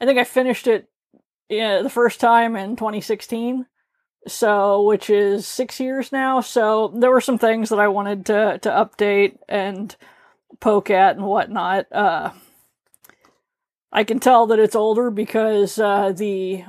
I 0.00 0.06
think 0.06 0.18
I 0.18 0.24
finished 0.24 0.66
it 0.66 0.88
yeah, 1.48 1.82
the 1.82 1.90
first 1.90 2.20
time 2.20 2.56
in 2.56 2.76
2016. 2.76 3.66
So, 4.26 4.82
which 4.84 5.10
is 5.10 5.46
six 5.46 5.78
years 5.80 6.10
now. 6.10 6.40
So 6.40 6.88
there 6.96 7.10
were 7.10 7.20
some 7.20 7.36
things 7.38 7.68
that 7.68 7.78
I 7.78 7.88
wanted 7.88 8.26
to 8.26 8.58
to 8.62 8.70
update 8.70 9.36
and 9.48 9.94
poke 10.60 10.90
at 10.90 11.16
and 11.16 11.24
whatnot. 11.24 11.90
Uh, 11.92 12.30
I 13.92 14.04
can 14.04 14.18
tell 14.18 14.46
that 14.48 14.58
it's 14.58 14.74
older 14.74 15.10
because 15.10 15.78
uh, 15.78 16.12
the 16.12 16.64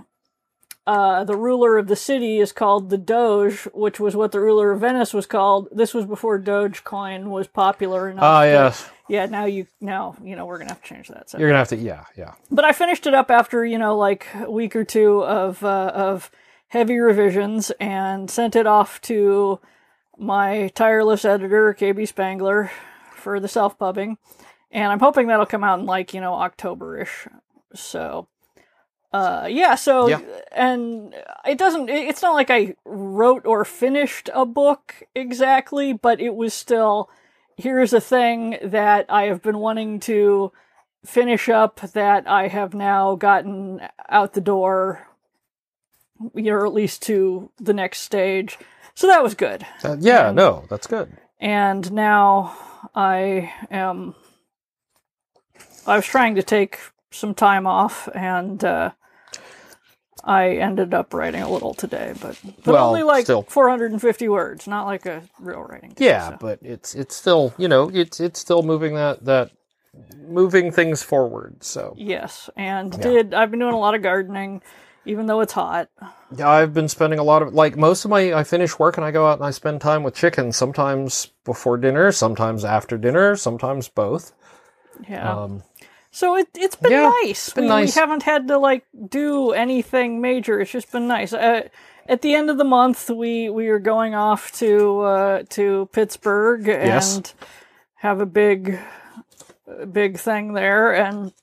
uh, 0.87 1.23
the 1.23 1.35
ruler 1.35 1.77
of 1.77 1.87
the 1.87 1.95
city 1.95 2.39
is 2.39 2.51
called 2.51 2.91
the 2.91 2.97
Doge, 2.97 3.67
which 3.73 3.99
was 3.99 4.15
what 4.15 4.31
the 4.31 4.39
ruler 4.39 4.71
of 4.71 4.81
Venice 4.81 5.13
was 5.13 5.25
called. 5.25 5.67
This 5.71 5.95
was 5.95 6.05
before 6.05 6.39
Dogecoin 6.39 7.25
was 7.25 7.47
popular 7.47 8.07
enough. 8.07 8.23
Ah, 8.23 8.43
yes. 8.43 8.89
yeah. 9.09 9.25
Now 9.25 9.45
you 9.45 9.65
now 9.81 10.15
you 10.23 10.35
know 10.35 10.45
we're 10.45 10.59
gonna 10.59 10.69
have 10.69 10.83
to 10.83 10.87
change 10.87 11.07
that. 11.07 11.29
So. 11.31 11.39
You're 11.39 11.49
gonna 11.49 11.59
have 11.59 11.69
to. 11.69 11.77
Yeah, 11.77 12.05
yeah. 12.15 12.33
But 12.51 12.65
I 12.65 12.71
finished 12.71 13.07
it 13.07 13.15
up 13.15 13.31
after 13.31 13.65
you 13.65 13.79
know 13.79 13.97
like 13.97 14.27
a 14.35 14.51
week 14.51 14.75
or 14.75 14.83
two 14.83 15.23
of 15.23 15.63
uh, 15.63 15.91
of 15.95 16.29
heavy 16.67 16.99
revisions 16.99 17.71
and 17.79 18.29
sent 18.29 18.55
it 18.55 18.67
off 18.67 19.01
to 19.01 19.59
my 20.17 20.69
tireless 20.75 21.25
editor 21.25 21.73
KB 21.73 22.07
Spangler 22.07 22.69
for 23.25 23.39
the 23.39 23.47
self 23.47 23.77
pubbing, 23.79 24.17
and 24.71 24.91
I'm 24.91 24.99
hoping 24.99 25.25
that'll 25.27 25.47
come 25.47 25.63
out 25.63 25.79
in 25.79 25.87
like 25.87 26.13
you 26.13 26.21
know 26.21 26.35
October 26.35 27.01
ish. 27.01 27.27
So, 27.73 28.27
uh, 29.11 29.47
yeah. 29.49 29.73
So, 29.73 30.07
Yeah. 30.07 30.21
and 30.51 31.13
it 31.43 31.57
doesn't. 31.57 31.89
It's 31.89 32.21
not 32.21 32.35
like 32.35 32.51
I 32.51 32.75
wrote 32.85 33.47
or 33.47 33.65
finished 33.65 34.29
a 34.33 34.45
book 34.45 35.03
exactly, 35.15 35.91
but 35.91 36.21
it 36.21 36.35
was 36.35 36.53
still. 36.53 37.09
Here's 37.57 37.93
a 37.93 38.01
thing 38.01 38.57
that 38.61 39.05
I 39.09 39.23
have 39.23 39.41
been 39.41 39.57
wanting 39.59 39.99
to 40.01 40.51
finish 41.03 41.49
up 41.49 41.79
that 41.93 42.27
I 42.27 42.47
have 42.47 42.73
now 42.75 43.15
gotten 43.15 43.81
out 44.07 44.33
the 44.33 44.41
door, 44.41 45.07
you 46.35 46.43
know, 46.43 46.51
or 46.51 46.65
at 46.67 46.73
least 46.73 47.01
to 47.03 47.49
the 47.57 47.73
next 47.73 48.01
stage. 48.01 48.59
So 48.93 49.07
that 49.07 49.23
was 49.23 49.35
good. 49.35 49.65
Uh, 49.83 49.95
yeah, 49.99 50.27
Um, 50.29 50.35
no, 50.35 50.65
that's 50.69 50.85
good. 50.87 51.15
And 51.39 51.91
now 51.93 52.57
I 52.93 53.51
am. 53.71 54.15
I 55.87 55.95
was 55.95 56.05
trying 56.05 56.35
to 56.35 56.43
take 56.43 56.79
some 57.11 57.33
time 57.33 57.67
off, 57.67 58.09
and 58.13 58.63
uh, 58.63 58.91
I 60.23 60.51
ended 60.51 60.93
up 60.93 61.13
writing 61.13 61.41
a 61.41 61.49
little 61.51 61.73
today, 61.73 62.13
but, 62.21 62.39
but 62.63 62.71
Well, 62.73 62.87
only 62.87 63.03
like 63.03 63.25
still. 63.25 63.43
450 63.43 64.27
words, 64.29 64.67
not 64.67 64.85
like 64.85 65.05
a 65.05 65.23
real 65.39 65.61
writing. 65.61 65.95
Yeah, 65.97 66.29
so. 66.31 66.37
but 66.39 66.59
it's 66.61 66.95
it's 66.95 67.15
still 67.15 67.53
you 67.57 67.67
know 67.67 67.89
it's 67.93 68.19
it's 68.19 68.39
still 68.39 68.63
moving 68.63 68.95
that 68.95 69.23
that 69.25 69.51
moving 70.27 70.71
things 70.71 71.03
forward. 71.03 71.63
So 71.63 71.93
Yes, 71.97 72.49
and 72.57 72.91
Yeah. 72.91 73.01
did 73.01 73.33
I've 73.33 73.51
been 73.51 73.59
doing 73.59 73.73
a 73.73 73.79
lot 73.79 73.95
of 73.95 74.01
gardening, 74.01 74.61
even 75.05 75.25
though 75.27 75.39
it's 75.41 75.53
hot. 75.53 75.89
yeah, 76.35 76.49
I've 76.49 76.73
been 76.73 76.87
spending 76.87 77.19
a 77.19 77.23
lot 77.23 77.41
of 77.41 77.53
like 77.53 77.77
most 77.77 78.05
of 78.05 78.11
my 78.11 78.33
I 78.33 78.43
finish 78.43 78.77
work 78.79 78.97
and 78.97 79.05
I 79.05 79.11
go 79.11 79.27
out 79.27 79.37
and 79.39 79.45
I 79.45 79.51
spend 79.51 79.81
time 79.81 80.03
with 80.03 80.15
chickens. 80.15 80.55
Sometimes 80.57 81.27
before 81.43 81.77
dinner, 81.77 82.11
sometimes 82.11 82.65
after 82.65 82.97
dinner, 82.97 83.35
sometimes 83.35 83.87
both. 83.87 84.33
Yeah. 85.09 85.31
Um, 85.43 85.63
so 86.11 86.37
it 86.37 86.47
it's 86.55 86.75
been 86.77 86.91
yeah, 86.93 87.11
nice. 87.23 87.49
been 87.51 87.65
we, 87.65 87.69
nice. 87.69 87.95
we 87.95 87.99
haven't 87.99 88.23
had 88.23 88.47
to 88.47 88.57
like 88.57 88.85
do 89.09 89.51
anything 89.51 90.21
major. 90.21 90.59
It's 90.61 90.71
just 90.71 90.91
been 90.91 91.07
nice. 91.07 91.33
Uh, 91.33 91.67
at 92.07 92.21
the 92.21 92.35
end 92.35 92.49
of 92.49 92.57
the 92.57 92.63
month, 92.63 93.09
we 93.09 93.49
we 93.49 93.67
are 93.67 93.79
going 93.79 94.15
off 94.15 94.51
to 94.59 95.01
uh, 95.01 95.43
to 95.49 95.89
Pittsburgh 95.91 96.65
Yes. 96.67 97.17
and 97.17 97.33
have 97.95 98.21
a 98.21 98.25
big 98.25 98.79
big 99.91 100.17
thing 100.17 100.53
there. 100.53 100.93
And 100.93 101.33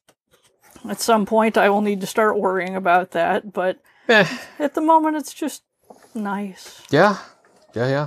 at 0.88 1.00
some 1.00 1.26
point, 1.26 1.56
I 1.56 1.68
will 1.70 1.80
need 1.80 2.00
to 2.00 2.06
start 2.06 2.38
worrying 2.38 2.76
about 2.76 3.12
that. 3.12 3.52
But 3.52 3.78
eh, 4.08 4.26
at 4.58 4.74
the 4.74 4.80
moment, 4.80 5.16
it's 5.16 5.34
just 5.34 5.62
nice. 6.14 6.82
yeah, 6.90 7.18
yeah, 7.74 7.88
yeah. 7.88 8.06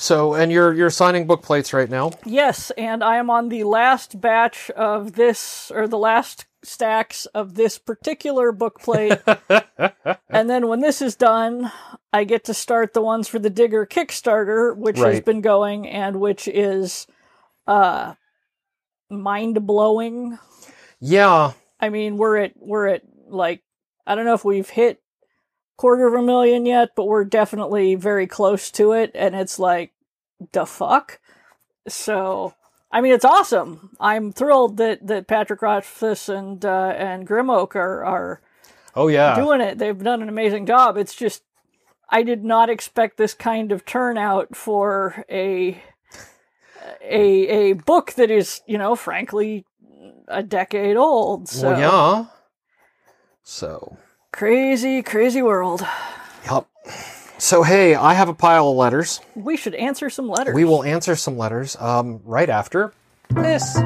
So 0.00 0.34
and 0.34 0.52
you're 0.52 0.72
you're 0.72 0.90
signing 0.90 1.26
book 1.26 1.42
plates 1.42 1.72
right 1.72 1.90
now. 1.90 2.12
Yes, 2.24 2.70
and 2.78 3.02
I 3.02 3.16
am 3.16 3.30
on 3.30 3.48
the 3.48 3.64
last 3.64 4.20
batch 4.20 4.70
of 4.70 5.12
this, 5.14 5.72
or 5.74 5.88
the 5.88 5.98
last 5.98 6.46
stacks 6.62 7.26
of 7.26 7.54
this 7.54 7.78
particular 7.78 8.52
book 8.52 8.80
plate. 8.80 9.18
and 10.28 10.48
then 10.48 10.68
when 10.68 10.80
this 10.80 11.02
is 11.02 11.16
done, 11.16 11.72
I 12.12 12.24
get 12.24 12.44
to 12.44 12.54
start 12.54 12.94
the 12.94 13.02
ones 13.02 13.26
for 13.26 13.38
the 13.40 13.50
Digger 13.50 13.86
Kickstarter, 13.86 14.76
which 14.76 14.98
has 14.98 15.20
been 15.20 15.40
going 15.40 15.88
and 15.88 16.20
which 16.20 16.46
is 16.46 17.06
uh 17.66 18.14
mind 19.10 19.66
blowing. 19.66 20.38
Yeah, 21.00 21.52
I 21.80 21.88
mean, 21.88 22.16
we're 22.16 22.38
at 22.38 22.52
we're 22.56 22.88
at 22.88 23.02
like 23.28 23.62
I 24.06 24.14
don't 24.14 24.24
know 24.24 24.34
if 24.34 24.44
we've 24.44 24.68
hit 24.68 25.02
quarter 25.76 26.06
of 26.06 26.14
a 26.14 26.22
million 26.22 26.66
yet, 26.66 26.90
but 26.96 27.06
we're 27.06 27.24
definitely 27.24 27.94
very 27.94 28.26
close 28.26 28.70
to 28.72 28.92
it 28.92 29.12
and 29.14 29.34
it's 29.34 29.58
like 29.58 29.92
the 30.52 30.66
fuck. 30.66 31.20
So, 31.86 32.54
I 32.90 33.00
mean, 33.00 33.12
it's 33.12 33.24
awesome. 33.24 33.96
I'm 34.00 34.32
thrilled 34.32 34.76
that 34.78 35.06
that 35.06 35.26
Patrick 35.26 35.62
Rothfuss 35.62 36.28
and 36.28 36.64
uh, 36.64 36.94
and 36.96 37.26
Grim 37.26 37.50
Oak 37.50 37.76
are 37.76 38.04
are 38.04 38.40
oh 38.94 39.08
yeah, 39.08 39.34
doing 39.34 39.60
it. 39.60 39.78
They've 39.78 39.98
done 39.98 40.22
an 40.22 40.28
amazing 40.28 40.66
job. 40.66 40.96
It's 40.96 41.14
just 41.14 41.42
I 42.10 42.22
did 42.22 42.44
not 42.44 42.70
expect 42.70 43.16
this 43.16 43.34
kind 43.34 43.72
of 43.72 43.84
turnout 43.84 44.56
for 44.56 45.24
a 45.30 45.82
a 47.02 47.48
a 47.48 47.72
book 47.74 48.14
that 48.14 48.30
is, 48.30 48.60
you 48.66 48.78
know, 48.78 48.94
frankly 48.94 49.64
a 50.28 50.42
decade 50.42 50.96
old. 50.96 51.48
So 51.48 51.70
well 51.72 51.80
yeah. 51.80 52.26
So 53.42 53.96
crazy, 54.32 55.02
crazy 55.02 55.42
world. 55.42 55.86
yep. 56.50 56.66
So 57.38 57.62
hey, 57.62 57.94
I 57.94 58.14
have 58.14 58.28
a 58.28 58.34
pile 58.34 58.68
of 58.68 58.76
letters. 58.76 59.20
We 59.34 59.56
should 59.56 59.74
answer 59.74 60.10
some 60.10 60.28
letters. 60.28 60.54
We 60.54 60.64
will 60.64 60.82
answer 60.82 61.16
some 61.16 61.38
letters 61.38 61.76
um, 61.76 62.20
right 62.24 62.48
after 62.48 62.92
this. 63.30 63.78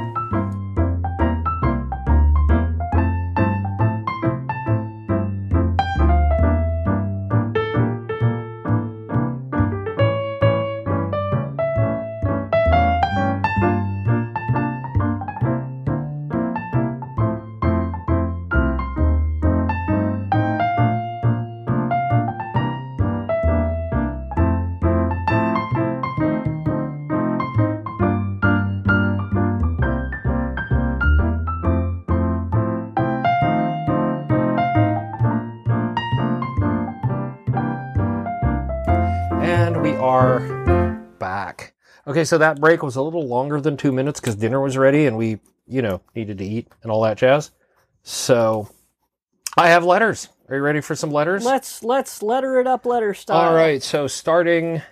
Okay, 42.22 42.26
so 42.28 42.38
that 42.38 42.60
break 42.60 42.84
was 42.84 42.94
a 42.94 43.02
little 43.02 43.26
longer 43.26 43.60
than 43.60 43.76
two 43.76 43.90
minutes 43.90 44.20
because 44.20 44.36
dinner 44.36 44.60
was 44.60 44.78
ready 44.78 45.06
and 45.06 45.16
we, 45.16 45.40
you 45.66 45.82
know, 45.82 46.00
needed 46.14 46.38
to 46.38 46.44
eat 46.44 46.68
and 46.84 46.92
all 46.92 47.02
that 47.02 47.18
jazz. 47.18 47.50
So 48.04 48.68
I 49.56 49.70
have 49.70 49.84
letters. 49.84 50.28
Are 50.48 50.54
you 50.54 50.62
ready 50.62 50.80
for 50.80 50.94
some 50.94 51.10
letters? 51.10 51.44
Let's 51.44 51.82
let's 51.82 52.22
letter 52.22 52.60
it 52.60 52.68
up 52.68 52.86
letter 52.86 53.12
style. 53.12 53.48
All 53.48 53.54
right, 53.56 53.82
so 53.82 54.06
starting 54.06 54.82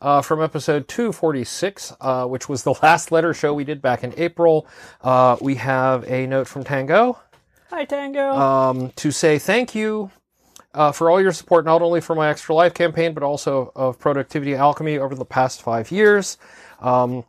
uh, 0.00 0.22
from 0.22 0.40
episode 0.40 0.86
246, 0.86 1.94
uh, 2.00 2.26
which 2.26 2.48
was 2.48 2.62
the 2.62 2.74
last 2.82 3.10
letter 3.10 3.34
show 3.34 3.52
we 3.52 3.64
did 3.64 3.82
back 3.82 4.04
in 4.04 4.14
April, 4.16 4.64
uh, 5.00 5.36
we 5.40 5.56
have 5.56 6.04
a 6.04 6.28
note 6.28 6.46
from 6.46 6.62
Tango 6.62 7.18
Hi 7.70 7.86
Tango. 7.86 8.36
um, 8.36 8.92
to 8.92 9.10
say 9.10 9.40
thank 9.40 9.74
you 9.74 10.12
uh, 10.74 10.92
for 10.92 11.10
all 11.10 11.20
your 11.20 11.32
support, 11.32 11.64
not 11.64 11.82
only 11.82 12.00
for 12.00 12.14
my 12.14 12.28
Extra 12.28 12.54
Life 12.54 12.72
campaign, 12.72 13.14
but 13.14 13.24
also 13.24 13.72
of 13.74 13.98
Productivity 13.98 14.54
Alchemy 14.54 14.98
over 14.98 15.16
the 15.16 15.24
past 15.24 15.60
five 15.60 15.90
years. 15.90 16.38
Um, 16.80 17.24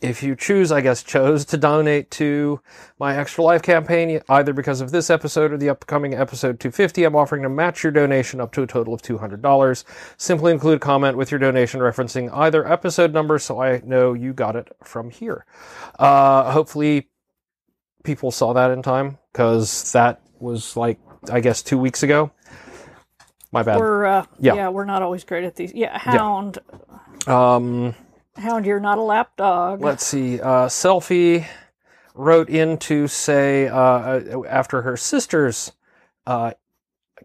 if 0.00 0.22
you 0.22 0.34
choose, 0.34 0.72
I 0.72 0.80
guess, 0.80 1.02
chose 1.02 1.44
to 1.46 1.58
donate 1.58 2.10
to 2.12 2.60
my 2.98 3.16
Extra 3.16 3.44
Life 3.44 3.62
campaign, 3.62 4.20
either 4.30 4.52
because 4.54 4.80
of 4.80 4.90
this 4.90 5.10
episode 5.10 5.52
or 5.52 5.58
the 5.58 5.68
upcoming 5.68 6.14
episode 6.14 6.58
250, 6.58 7.04
I'm 7.04 7.14
offering 7.14 7.42
to 7.42 7.50
match 7.50 7.82
your 7.82 7.92
donation 7.92 8.40
up 8.40 8.52
to 8.52 8.62
a 8.62 8.66
total 8.66 8.94
of 8.94 9.02
$200. 9.02 9.84
Simply 10.16 10.52
include 10.52 10.76
a 10.76 10.80
comment 10.80 11.18
with 11.18 11.30
your 11.30 11.38
donation 11.38 11.80
referencing 11.80 12.34
either 12.34 12.66
episode 12.66 13.12
number 13.12 13.38
so 13.38 13.60
I 13.60 13.82
know 13.84 14.14
you 14.14 14.32
got 14.32 14.56
it 14.56 14.74
from 14.82 15.10
here. 15.10 15.44
Uh, 15.98 16.50
hopefully, 16.50 17.10
people 18.02 18.30
saw 18.30 18.54
that 18.54 18.70
in 18.70 18.82
time 18.82 19.18
because 19.32 19.92
that 19.92 20.22
was 20.38 20.78
like, 20.78 20.98
I 21.30 21.40
guess, 21.40 21.62
two 21.62 21.78
weeks 21.78 22.02
ago. 22.02 22.30
My 23.52 23.62
bad. 23.64 23.78
we're 23.78 24.06
uh, 24.06 24.26
yeah. 24.38 24.54
yeah. 24.54 24.68
we're 24.68 24.84
not 24.84 25.02
always 25.02 25.24
great 25.24 25.44
at 25.44 25.56
these. 25.56 25.74
Yeah, 25.74 25.98
Hound. 25.98 26.58
Um, 27.26 27.94
Hound, 28.40 28.66
you're 28.66 28.80
not 28.80 28.98
a 28.98 29.02
lap 29.02 29.36
dog. 29.36 29.80
let's 29.80 30.04
see. 30.04 30.40
Uh, 30.40 30.66
Selfie 30.66 31.46
wrote 32.14 32.48
in 32.48 32.78
to 32.78 33.06
say 33.06 33.68
uh, 33.68 34.42
after 34.48 34.82
her 34.82 34.96
sister's 34.96 35.72
uh, 36.26 36.52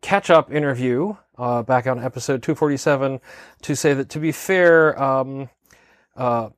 catch 0.02 0.30
up 0.30 0.52
interview 0.52 1.16
uh, 1.38 1.64
back 1.64 1.88
on 1.88 2.04
episode 2.04 2.44
247 2.44 3.20
to 3.62 3.76
say 3.76 3.94
that 3.94 4.10
to 4.10 4.20
be 4.20 4.32
fair, 4.32 5.02
um, 5.02 5.50
uh, 6.16 6.50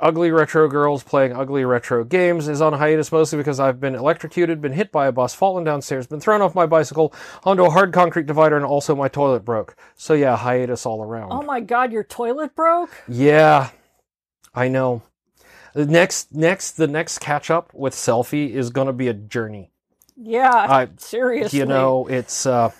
Ugly 0.00 0.30
Retro 0.30 0.66
Girls 0.68 1.02
playing 1.02 1.32
ugly 1.34 1.64
retro 1.64 2.04
games 2.04 2.48
is 2.48 2.60
on 2.60 2.72
hiatus 2.72 3.12
mostly 3.12 3.36
because 3.36 3.60
I've 3.60 3.78
been 3.80 3.94
electrocuted, 3.94 4.60
been 4.62 4.72
hit 4.72 4.90
by 4.90 5.06
a 5.06 5.12
bus, 5.12 5.34
fallen 5.34 5.62
downstairs, 5.62 6.06
been 6.06 6.20
thrown 6.20 6.40
off 6.40 6.54
my 6.54 6.66
bicycle 6.66 7.12
onto 7.44 7.64
a 7.64 7.70
hard 7.70 7.92
concrete 7.92 8.26
divider, 8.26 8.56
and 8.56 8.64
also 8.64 8.96
my 8.96 9.08
toilet 9.08 9.44
broke. 9.44 9.76
So 9.94 10.14
yeah, 10.14 10.36
hiatus 10.36 10.86
all 10.86 11.02
around. 11.02 11.32
oh 11.32 11.42
my 11.42 11.60
god, 11.60 11.92
your 11.92 12.04
toilet 12.04 12.56
broke? 12.56 12.90
Yeah, 13.06 13.70
I 14.54 14.68
know. 14.68 15.02
The 15.74 15.86
next, 15.86 16.34
next, 16.34 16.72
the 16.72 16.88
next 16.88 17.18
catch 17.20 17.50
up 17.50 17.72
with 17.74 17.94
selfie 17.94 18.50
is 18.50 18.70
going 18.70 18.88
to 18.88 18.92
be 18.92 19.06
a 19.08 19.14
journey. 19.14 19.70
Yeah, 20.16 20.50
I- 20.52 20.88
seriously. 20.96 21.58
You 21.58 21.66
know, 21.66 22.06
it's 22.06 22.46
uh, 22.46 22.70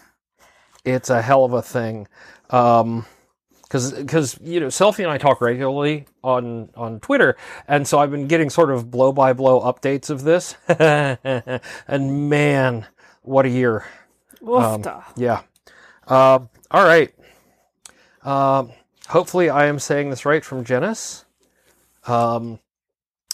it's 0.84 1.10
a 1.10 1.22
hell 1.22 1.44
of 1.44 1.52
a 1.52 1.62
thing. 1.62 2.08
Um, 2.50 3.06
because 3.70 3.92
because 3.92 4.36
you 4.42 4.58
know 4.58 4.66
Selfie 4.66 5.04
and 5.04 5.10
I 5.10 5.16
talk 5.16 5.40
regularly 5.40 6.06
on 6.24 6.70
on 6.74 6.98
Twitter, 6.98 7.36
and 7.68 7.86
so 7.86 8.00
I've 8.00 8.10
been 8.10 8.26
getting 8.26 8.50
sort 8.50 8.72
of 8.72 8.90
blow 8.90 9.12
by 9.12 9.32
blow 9.32 9.60
updates 9.60 10.10
of 10.10 10.24
this, 10.24 10.56
and 10.68 12.28
man, 12.28 12.86
what 13.22 13.46
a 13.46 13.48
year! 13.48 13.84
Woofta. 14.42 15.04
Yeah. 15.16 15.42
Uh, 16.08 16.40
all 16.72 16.84
right. 16.84 17.14
Um, 18.24 18.72
hopefully, 19.08 19.48
I 19.50 19.66
am 19.66 19.78
saying 19.78 20.10
this 20.10 20.24
right 20.26 20.44
from 20.44 20.64
Janice. 20.64 21.24
Um, 22.08 22.58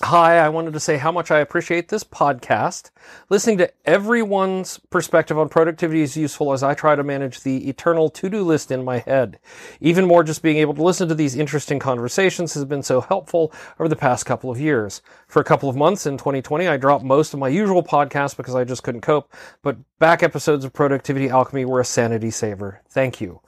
hi, 0.02 0.38
I 0.38 0.50
wanted 0.50 0.74
to 0.74 0.80
say 0.80 0.98
how 0.98 1.10
much 1.10 1.30
I 1.30 1.38
appreciate 1.38 1.88
this 1.88 2.04
podcast. 2.04 2.90
Listening 3.30 3.56
to 3.58 3.72
everyone's 3.86 4.78
perspective 4.90 5.38
on 5.38 5.48
productivity 5.48 6.02
is 6.02 6.16
useful 6.16 6.52
as 6.52 6.62
I 6.62 6.74
try 6.74 6.94
to 6.96 7.02
manage 7.02 7.40
the 7.40 7.68
eternal 7.68 8.10
to 8.10 8.28
do 8.28 8.42
list 8.42 8.70
in 8.70 8.84
my 8.84 8.98
head. 8.98 9.38
Even 9.80 10.06
more, 10.06 10.22
just 10.22 10.42
being 10.42 10.58
able 10.58 10.74
to 10.74 10.82
listen 10.82 11.08
to 11.08 11.14
these 11.14 11.34
interesting 11.34 11.78
conversations 11.78 12.52
has 12.54 12.64
been 12.66 12.82
so 12.82 13.00
helpful 13.00 13.52
over 13.80 13.88
the 13.88 13.96
past 13.96 14.26
couple 14.26 14.50
of 14.50 14.60
years. 14.60 15.00
For 15.28 15.40
a 15.40 15.44
couple 15.44 15.68
of 15.68 15.76
months 15.76 16.06
in 16.06 16.18
2020, 16.18 16.68
I 16.68 16.76
dropped 16.76 17.04
most 17.04 17.32
of 17.32 17.40
my 17.40 17.48
usual 17.48 17.82
podcasts 17.82 18.36
because 18.36 18.54
I 18.54 18.64
just 18.64 18.82
couldn't 18.82 19.00
cope, 19.00 19.32
but 19.62 19.78
back 19.98 20.22
episodes 20.22 20.64
of 20.64 20.74
Productivity 20.74 21.30
Alchemy 21.30 21.64
were 21.64 21.80
a 21.80 21.84
sanity 21.84 22.30
saver. 22.30 22.82
Thank 22.90 23.20
you. 23.20 23.40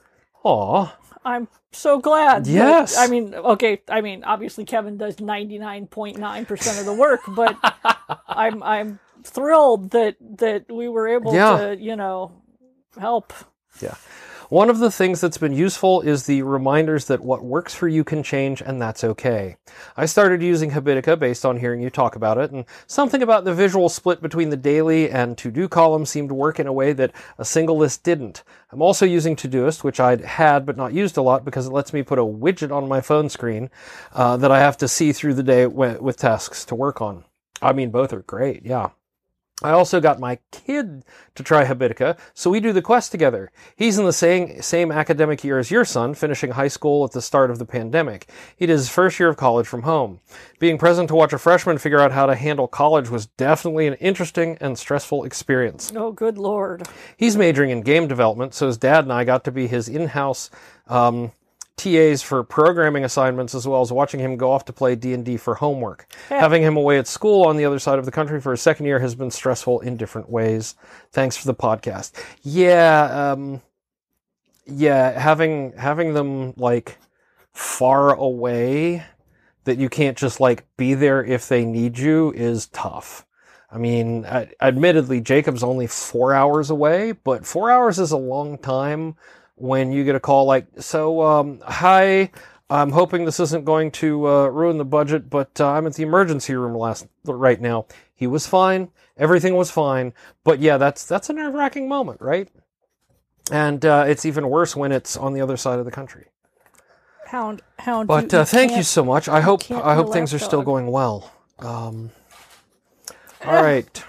Aw. 0.43 0.95
I'm 1.23 1.47
so 1.71 1.99
glad. 1.99 2.45
that- 2.45 2.51
Yes. 2.51 2.97
I 2.97 3.07
mean, 3.07 3.33
okay. 3.35 3.81
I 3.87 4.01
mean, 4.01 4.23
obviously 4.23 4.65
Kevin 4.65 4.97
does 4.97 5.19
ninety 5.19 5.57
nine 5.57 5.87
point 5.87 6.17
nine 6.17 6.45
percent 6.45 6.79
of 6.79 6.85
the 6.85 6.93
work, 6.93 7.21
but 7.29 7.55
I'm 8.27 8.63
I'm 8.63 8.99
thrilled 9.23 9.91
that 9.91 10.15
that 10.37 10.71
we 10.71 10.87
were 10.87 11.07
able 11.07 11.33
Yeah. 11.33 11.57
to 11.57 11.77
you 11.77 11.95
know 11.95 12.31
help. 12.99 13.33
Yeah. 13.81 13.95
One 14.49 14.71
of 14.71 14.79
the 14.79 14.89
things 14.89 15.21
that's 15.21 15.37
been 15.37 15.53
useful 15.53 16.01
is 16.01 16.25
the 16.25 16.41
reminders 16.41 17.05
that 17.05 17.21
what 17.21 17.43
works 17.43 17.75
for 17.75 17.87
you 17.87 18.03
can 18.03 18.23
change 18.23 18.61
and 18.61 18.81
that's 18.81 19.03
okay. 19.03 19.57
I 19.95 20.07
started 20.07 20.41
using 20.41 20.71
Habitica 20.71 21.19
based 21.19 21.45
on 21.45 21.59
hearing 21.59 21.81
you 21.81 21.91
talk 21.91 22.15
about 22.15 22.39
it, 22.39 22.49
and 22.49 22.65
something 22.87 23.21
about 23.21 23.45
the 23.45 23.53
visual 23.53 23.89
split 23.89 24.23
between 24.23 24.49
the 24.49 24.57
daily 24.57 25.07
and 25.11 25.37
to-do 25.37 25.67
column 25.67 26.03
seemed 26.03 26.29
to 26.29 26.33
work 26.33 26.59
in 26.59 26.65
a 26.65 26.73
way 26.73 26.93
that 26.93 27.11
a 27.37 27.45
single 27.45 27.77
list 27.77 28.03
didn't. 28.03 28.43
I'm 28.71 28.81
also 28.81 29.05
using 29.05 29.35
Todoist, 29.35 29.83
which 29.83 29.99
I'd 29.99 30.21
had 30.21 30.65
but 30.65 30.77
not 30.77 30.93
used 30.93 31.17
a 31.17 31.21
lot 31.21 31.45
because 31.45 31.67
it 31.67 31.73
lets 31.73 31.93
me 31.93 32.01
put 32.01 32.17
a 32.17 32.23
widget 32.23 32.75
on 32.75 32.87
my 32.87 33.01
phone 33.01 33.29
screen 33.29 33.69
uh, 34.13 34.35
that 34.37 34.49
I 34.49 34.57
have 34.57 34.77
to 34.77 34.87
see 34.87 35.13
through 35.13 35.35
the 35.35 35.43
day 35.43 35.67
with 35.67 36.17
tasks 36.17 36.65
to 36.65 36.73
work 36.73 37.01
on. 37.01 37.23
I 37.61 37.71
mean, 37.73 37.91
both 37.91 38.13
are 38.13 38.23
great, 38.23 38.65
yeah. 38.65 38.89
I 39.61 39.71
also 39.71 39.99
got 39.99 40.19
my 40.19 40.39
kid 40.51 41.03
to 41.35 41.43
try 41.43 41.65
Habitica, 41.65 42.17
so 42.33 42.49
we 42.49 42.61
do 42.61 42.71
the 42.71 42.81
quest 42.81 43.11
together. 43.11 43.51
He's 43.75 43.97
in 43.97 44.05
the 44.05 44.13
same, 44.13 44.61
same 44.61 44.89
academic 44.89 45.43
year 45.43 45.59
as 45.59 45.69
your 45.69 45.83
son, 45.83 46.13
finishing 46.13 46.51
high 46.51 46.69
school 46.69 47.03
at 47.03 47.11
the 47.11 47.21
start 47.21 47.51
of 47.51 47.59
the 47.59 47.65
pandemic. 47.65 48.29
He 48.55 48.65
did 48.65 48.73
his 48.73 48.89
first 48.89 49.19
year 49.19 49.27
of 49.27 49.35
college 49.35 49.67
from 49.67 49.81
home. 49.81 50.21
Being 50.59 50.77
present 50.77 51.09
to 51.09 51.15
watch 51.15 51.33
a 51.33 51.37
freshman 51.37 51.77
figure 51.77 51.99
out 51.99 52.13
how 52.13 52.25
to 52.25 52.35
handle 52.35 52.67
college 52.67 53.09
was 53.09 53.25
definitely 53.25 53.87
an 53.87 53.95
interesting 53.95 54.57
and 54.61 54.77
stressful 54.77 55.25
experience. 55.25 55.91
Oh, 55.93 56.13
good 56.13 56.37
lord! 56.37 56.87
He's 57.17 57.35
majoring 57.35 57.71
in 57.71 57.81
game 57.81 58.07
development, 58.07 58.53
so 58.53 58.67
his 58.67 58.77
dad 58.77 59.03
and 59.03 59.11
I 59.11 59.25
got 59.25 59.43
to 59.43 59.51
be 59.51 59.67
his 59.67 59.89
in-house 59.89 60.49
um, 60.87 61.33
TAs 61.79 62.21
for 62.21 62.43
programming 62.43 63.05
assignments, 63.05 63.55
as 63.55 63.65
well 63.65 63.81
as 63.81 63.91
watching 63.91 64.19
him 64.19 64.35
go 64.35 64.51
off 64.51 64.65
to 64.65 64.73
play 64.73 64.95
D 64.95 65.13
and 65.13 65.23
D 65.23 65.37
for 65.37 65.55
homework. 65.55 66.11
Having 66.27 66.63
him 66.63 66.75
away 66.75 66.99
at 66.99 67.07
school 67.07 67.45
on 67.45 67.55
the 67.55 67.65
other 67.65 67.79
side 67.79 67.97
of 67.97 68.05
the 68.05 68.11
country 68.11 68.41
for 68.41 68.51
a 68.51 68.57
second 68.57 68.85
year 68.85 68.99
has 68.99 69.15
been 69.15 69.31
stressful 69.31 69.79
in 69.79 69.95
different 69.97 70.29
ways. 70.29 70.75
Thanks 71.11 71.37
for 71.37 71.47
the 71.47 71.55
podcast. 71.55 72.11
Yeah, 72.43 73.31
um, 73.31 73.61
yeah, 74.65 75.17
having 75.17 75.71
having 75.77 76.13
them 76.13 76.53
like 76.57 76.97
far 77.53 78.13
away 78.13 79.03
that 79.63 79.77
you 79.77 79.89
can't 79.89 80.17
just 80.17 80.39
like 80.39 80.65
be 80.77 80.93
there 80.93 81.23
if 81.23 81.47
they 81.47 81.63
need 81.63 81.97
you 81.97 82.31
is 82.33 82.67
tough. 82.67 83.25
I 83.71 83.77
mean, 83.77 84.25
I, 84.25 84.49
admittedly, 84.59 85.21
Jacob's 85.21 85.63
only 85.63 85.87
four 85.87 86.33
hours 86.33 86.69
away, 86.69 87.11
but 87.11 87.45
four 87.45 87.69
hours 87.69 87.99
is 87.99 88.11
a 88.11 88.17
long 88.17 88.57
time 88.57 89.15
when 89.59 89.91
you 89.91 90.03
get 90.03 90.15
a 90.15 90.19
call 90.19 90.45
like, 90.45 90.67
so, 90.79 91.21
um, 91.21 91.61
hi, 91.65 92.31
I'm 92.69 92.91
hoping 92.91 93.25
this 93.25 93.39
isn't 93.39 93.65
going 93.65 93.91
to 93.91 94.27
uh, 94.27 94.47
ruin 94.47 94.77
the 94.77 94.85
budget, 94.85 95.29
but 95.29 95.59
uh, 95.59 95.69
I'm 95.69 95.87
at 95.87 95.95
the 95.95 96.03
emergency 96.03 96.53
room 96.55 96.75
last 96.75 97.07
right 97.25 97.59
now. 97.59 97.87
He 98.13 98.27
was 98.27 98.45
fine. 98.45 98.89
Everything 99.17 99.55
was 99.55 99.71
fine. 99.71 100.13
But 100.43 100.59
yeah, 100.59 100.77
that's 100.77 101.05
that's 101.05 101.29
a 101.29 101.33
nerve 101.33 101.53
wracking 101.53 101.89
moment, 101.89 102.21
right? 102.21 102.47
And 103.51 103.83
uh, 103.83 104.05
it's 104.07 104.25
even 104.25 104.49
worse 104.49 104.75
when 104.75 104.91
it's 104.91 105.17
on 105.17 105.33
the 105.33 105.41
other 105.41 105.57
side 105.57 105.79
of 105.79 105.85
the 105.85 105.91
country. 105.91 106.27
Hound, 107.25 107.61
hound. 107.79 108.07
But 108.07 108.31
you, 108.31 108.39
uh, 108.39 108.45
thank 108.45 108.75
you 108.75 108.83
so 108.83 109.03
much. 109.03 109.27
I 109.27 109.41
hope 109.41 109.69
I 109.71 109.95
hope 109.95 110.13
things 110.13 110.33
are 110.33 110.39
still 110.39 110.61
going 110.61 110.87
well. 110.87 111.31
Um, 111.59 112.11
all 113.45 113.63
right. 113.63 114.03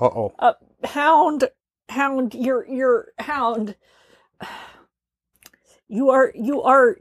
Uh 0.00 0.06
oh. 0.06 0.54
Hound, 0.82 1.48
hound. 1.88 2.34
You're 2.34 2.66
you're 2.66 3.12
hound. 3.20 3.76
You 5.88 6.10
are 6.10 6.32
you 6.34 6.62
are 6.62 6.96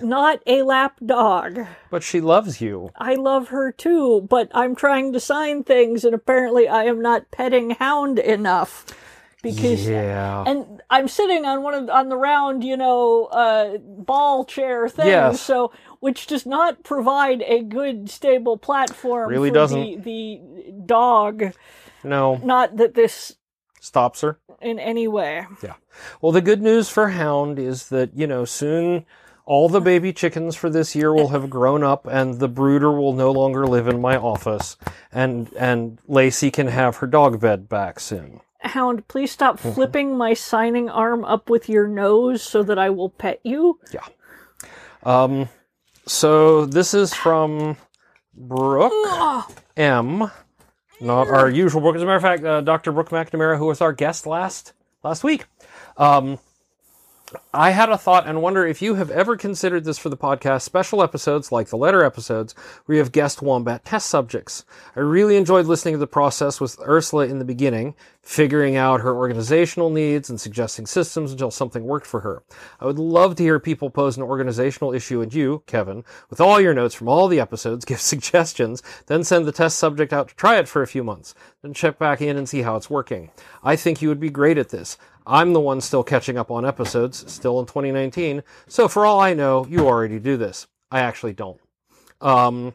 not 0.00 0.40
a 0.46 0.62
lap 0.62 0.98
dog. 1.04 1.58
But 1.90 2.02
she 2.02 2.20
loves 2.20 2.60
you. 2.60 2.90
I 2.96 3.14
love 3.14 3.48
her 3.48 3.72
too, 3.72 4.22
but 4.28 4.50
I'm 4.54 4.74
trying 4.76 5.12
to 5.12 5.20
sign 5.20 5.64
things, 5.64 6.04
and 6.04 6.14
apparently 6.14 6.68
I 6.68 6.84
am 6.84 7.00
not 7.02 7.30
petting 7.30 7.70
Hound 7.70 8.18
enough 8.18 8.86
because. 9.42 9.86
Yeah. 9.88 10.44
And 10.46 10.82
I'm 10.90 11.08
sitting 11.08 11.44
on 11.44 11.62
one 11.62 11.74
of 11.74 11.88
on 11.90 12.08
the 12.08 12.16
round, 12.16 12.62
you 12.64 12.76
know, 12.76 13.24
uh, 13.26 13.78
ball 13.78 14.44
chair 14.44 14.88
thing, 14.88 15.06
Yes. 15.08 15.40
so 15.40 15.72
which 16.00 16.26
does 16.26 16.44
not 16.46 16.82
provide 16.84 17.42
a 17.42 17.62
good 17.62 18.10
stable 18.10 18.58
platform 18.58 19.28
Really 19.30 19.48
for 19.50 19.54
doesn't. 19.54 20.02
the 20.04 20.40
the 20.40 20.72
dog. 20.86 21.52
No. 22.02 22.36
Not 22.44 22.76
that 22.76 22.94
this 22.94 23.36
Stops 23.80 24.22
her. 24.22 24.38
In 24.60 24.78
any 24.78 25.08
way. 25.08 25.46
Yeah. 25.62 25.74
Well, 26.20 26.32
the 26.32 26.40
good 26.40 26.62
news 26.62 26.88
for 26.88 27.08
Hound 27.10 27.58
is 27.58 27.88
that, 27.88 28.16
you 28.16 28.26
know, 28.26 28.44
soon 28.44 29.06
all 29.46 29.68
the 29.68 29.80
baby 29.80 30.12
chickens 30.12 30.56
for 30.56 30.70
this 30.70 30.94
year 30.96 31.12
will 31.12 31.28
have 31.28 31.50
grown 31.50 31.82
up 31.84 32.06
and 32.06 32.38
the 32.40 32.48
brooder 32.48 32.90
will 32.92 33.12
no 33.12 33.30
longer 33.30 33.66
live 33.66 33.86
in 33.88 34.00
my 34.00 34.16
office 34.16 34.76
and 35.12 35.52
and 35.58 35.98
Lacey 36.08 36.50
can 36.50 36.68
have 36.68 36.96
her 36.96 37.06
dog 37.06 37.40
bed 37.40 37.68
back 37.68 38.00
soon. 38.00 38.40
Hound, 38.60 39.06
please 39.06 39.30
stop 39.30 39.58
Mm-hmm. 39.58 39.72
flipping 39.72 40.16
my 40.16 40.32
signing 40.32 40.88
arm 40.88 41.24
up 41.26 41.50
with 41.50 41.68
your 41.68 41.86
nose 41.86 42.42
so 42.42 42.62
that 42.62 42.78
I 42.78 42.88
will 42.88 43.10
pet 43.10 43.40
you. 43.44 43.78
Yeah. 43.92 44.06
Um 45.02 45.50
so 46.06 46.64
this 46.64 46.94
is 46.94 47.12
from 47.12 47.76
Brooke 48.34 48.92
M. 49.76 50.30
Not 51.00 51.28
our 51.28 51.50
usual 51.50 51.80
Brooke. 51.80 51.96
As 51.96 52.02
a 52.02 52.06
matter 52.06 52.16
of 52.16 52.22
fact, 52.22 52.44
uh, 52.44 52.60
Dr. 52.60 52.92
Brooke 52.92 53.10
McNamara, 53.10 53.58
who 53.58 53.66
was 53.66 53.80
our 53.80 53.92
guest 53.92 54.26
last 54.26 54.72
last 55.02 55.24
week. 55.24 55.46
Um, 55.96 56.38
I 57.52 57.70
had 57.70 57.88
a 57.88 57.98
thought 57.98 58.26
and 58.26 58.42
wonder 58.42 58.66
if 58.66 58.82
you 58.82 58.94
have 58.96 59.10
ever 59.10 59.36
considered 59.36 59.84
this 59.84 59.98
for 59.98 60.08
the 60.08 60.16
podcast 60.16 60.62
special 60.62 61.02
episodes 61.02 61.52
like 61.52 61.68
the 61.68 61.76
letter 61.76 62.04
episodes 62.04 62.54
where 62.84 62.96
you 62.96 63.02
have 63.02 63.12
guest 63.12 63.42
wombat 63.42 63.84
test 63.84 64.08
subjects. 64.08 64.64
I 64.96 65.00
really 65.00 65.36
enjoyed 65.36 65.66
listening 65.66 65.94
to 65.94 65.98
the 65.98 66.06
process 66.06 66.60
with 66.60 66.78
Ursula 66.80 67.26
in 67.26 67.38
the 67.38 67.44
beginning, 67.44 67.94
figuring 68.22 68.76
out 68.76 69.02
her 69.02 69.14
organizational 69.14 69.90
needs 69.90 70.30
and 70.30 70.40
suggesting 70.40 70.86
systems 70.86 71.32
until 71.32 71.50
something 71.50 71.84
worked 71.84 72.06
for 72.06 72.20
her. 72.20 72.42
I 72.80 72.86
would 72.86 72.98
love 72.98 73.36
to 73.36 73.42
hear 73.42 73.60
people 73.60 73.90
pose 73.90 74.16
an 74.16 74.22
organizational 74.22 74.92
issue 74.92 75.20
and 75.20 75.32
you, 75.32 75.62
Kevin, 75.66 76.04
with 76.30 76.40
all 76.40 76.60
your 76.60 76.74
notes 76.74 76.94
from 76.94 77.08
all 77.08 77.28
the 77.28 77.40
episodes, 77.40 77.84
give 77.86 78.00
suggestions, 78.00 78.82
then 79.06 79.24
send 79.24 79.46
the 79.46 79.52
test 79.52 79.78
subject 79.78 80.12
out 80.12 80.28
to 80.28 80.34
try 80.36 80.58
it 80.58 80.68
for 80.68 80.82
a 80.82 80.86
few 80.86 81.04
months, 81.04 81.34
then 81.62 81.74
check 81.74 81.98
back 81.98 82.20
in 82.20 82.36
and 82.36 82.48
see 82.48 82.62
how 82.62 82.76
it's 82.76 82.90
working. 82.90 83.30
I 83.62 83.76
think 83.76 84.02
you 84.02 84.08
would 84.08 84.20
be 84.20 84.30
great 84.30 84.58
at 84.58 84.70
this. 84.70 84.98
I'm 85.26 85.52
the 85.52 85.60
one 85.60 85.80
still 85.80 86.04
catching 86.04 86.36
up 86.36 86.50
on 86.50 86.66
episodes, 86.66 87.30
still 87.32 87.60
in 87.60 87.66
2019, 87.66 88.42
so 88.66 88.88
for 88.88 89.06
all 89.06 89.20
I 89.20 89.34
know, 89.34 89.66
you 89.66 89.86
already 89.86 90.18
do 90.18 90.36
this. 90.36 90.66
I 90.90 91.00
actually 91.00 91.32
don't. 91.32 91.60
Um, 92.20 92.74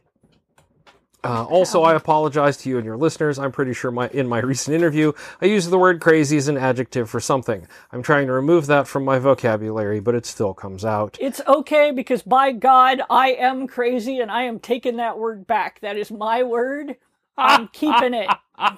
uh, 1.23 1.43
also, 1.43 1.83
I 1.83 1.95
apologize 1.95 2.55
to 2.57 2.69
you 2.69 2.77
and 2.77 2.85
your 2.85 2.97
listeners. 2.97 3.37
I'm 3.39 3.51
pretty 3.51 3.73
sure 3.73 3.91
my 3.91 4.07
in 4.09 4.27
my 4.27 4.39
recent 4.41 4.75
interview, 4.75 5.11
I 5.41 5.45
used 5.45 5.69
the 5.69 5.77
word 5.77 5.99
crazy 5.99 6.37
as 6.37 6.47
an 6.47 6.57
adjective 6.57 7.09
for 7.09 7.19
something. 7.19 7.67
I'm 7.91 8.01
trying 8.01 8.27
to 8.27 8.33
remove 8.33 8.67
that 8.67 8.87
from 8.87 9.03
my 9.03 9.19
vocabulary, 9.19 9.99
but 9.99 10.15
it 10.15 10.25
still 10.25 10.53
comes 10.53 10.85
out. 10.85 11.17
It's 11.19 11.41
okay 11.47 11.91
because 11.91 12.21
by 12.21 12.53
God, 12.53 13.01
I 13.09 13.31
am 13.33 13.67
crazy 13.67 14.19
and 14.19 14.31
I 14.31 14.43
am 14.43 14.59
taking 14.59 14.97
that 14.97 15.17
word 15.17 15.45
back. 15.45 15.81
That 15.81 15.97
is 15.97 16.09
my 16.09 16.43
word. 16.43 16.95
I'm 17.37 17.67
keeping 17.69 18.13
it. 18.13 18.29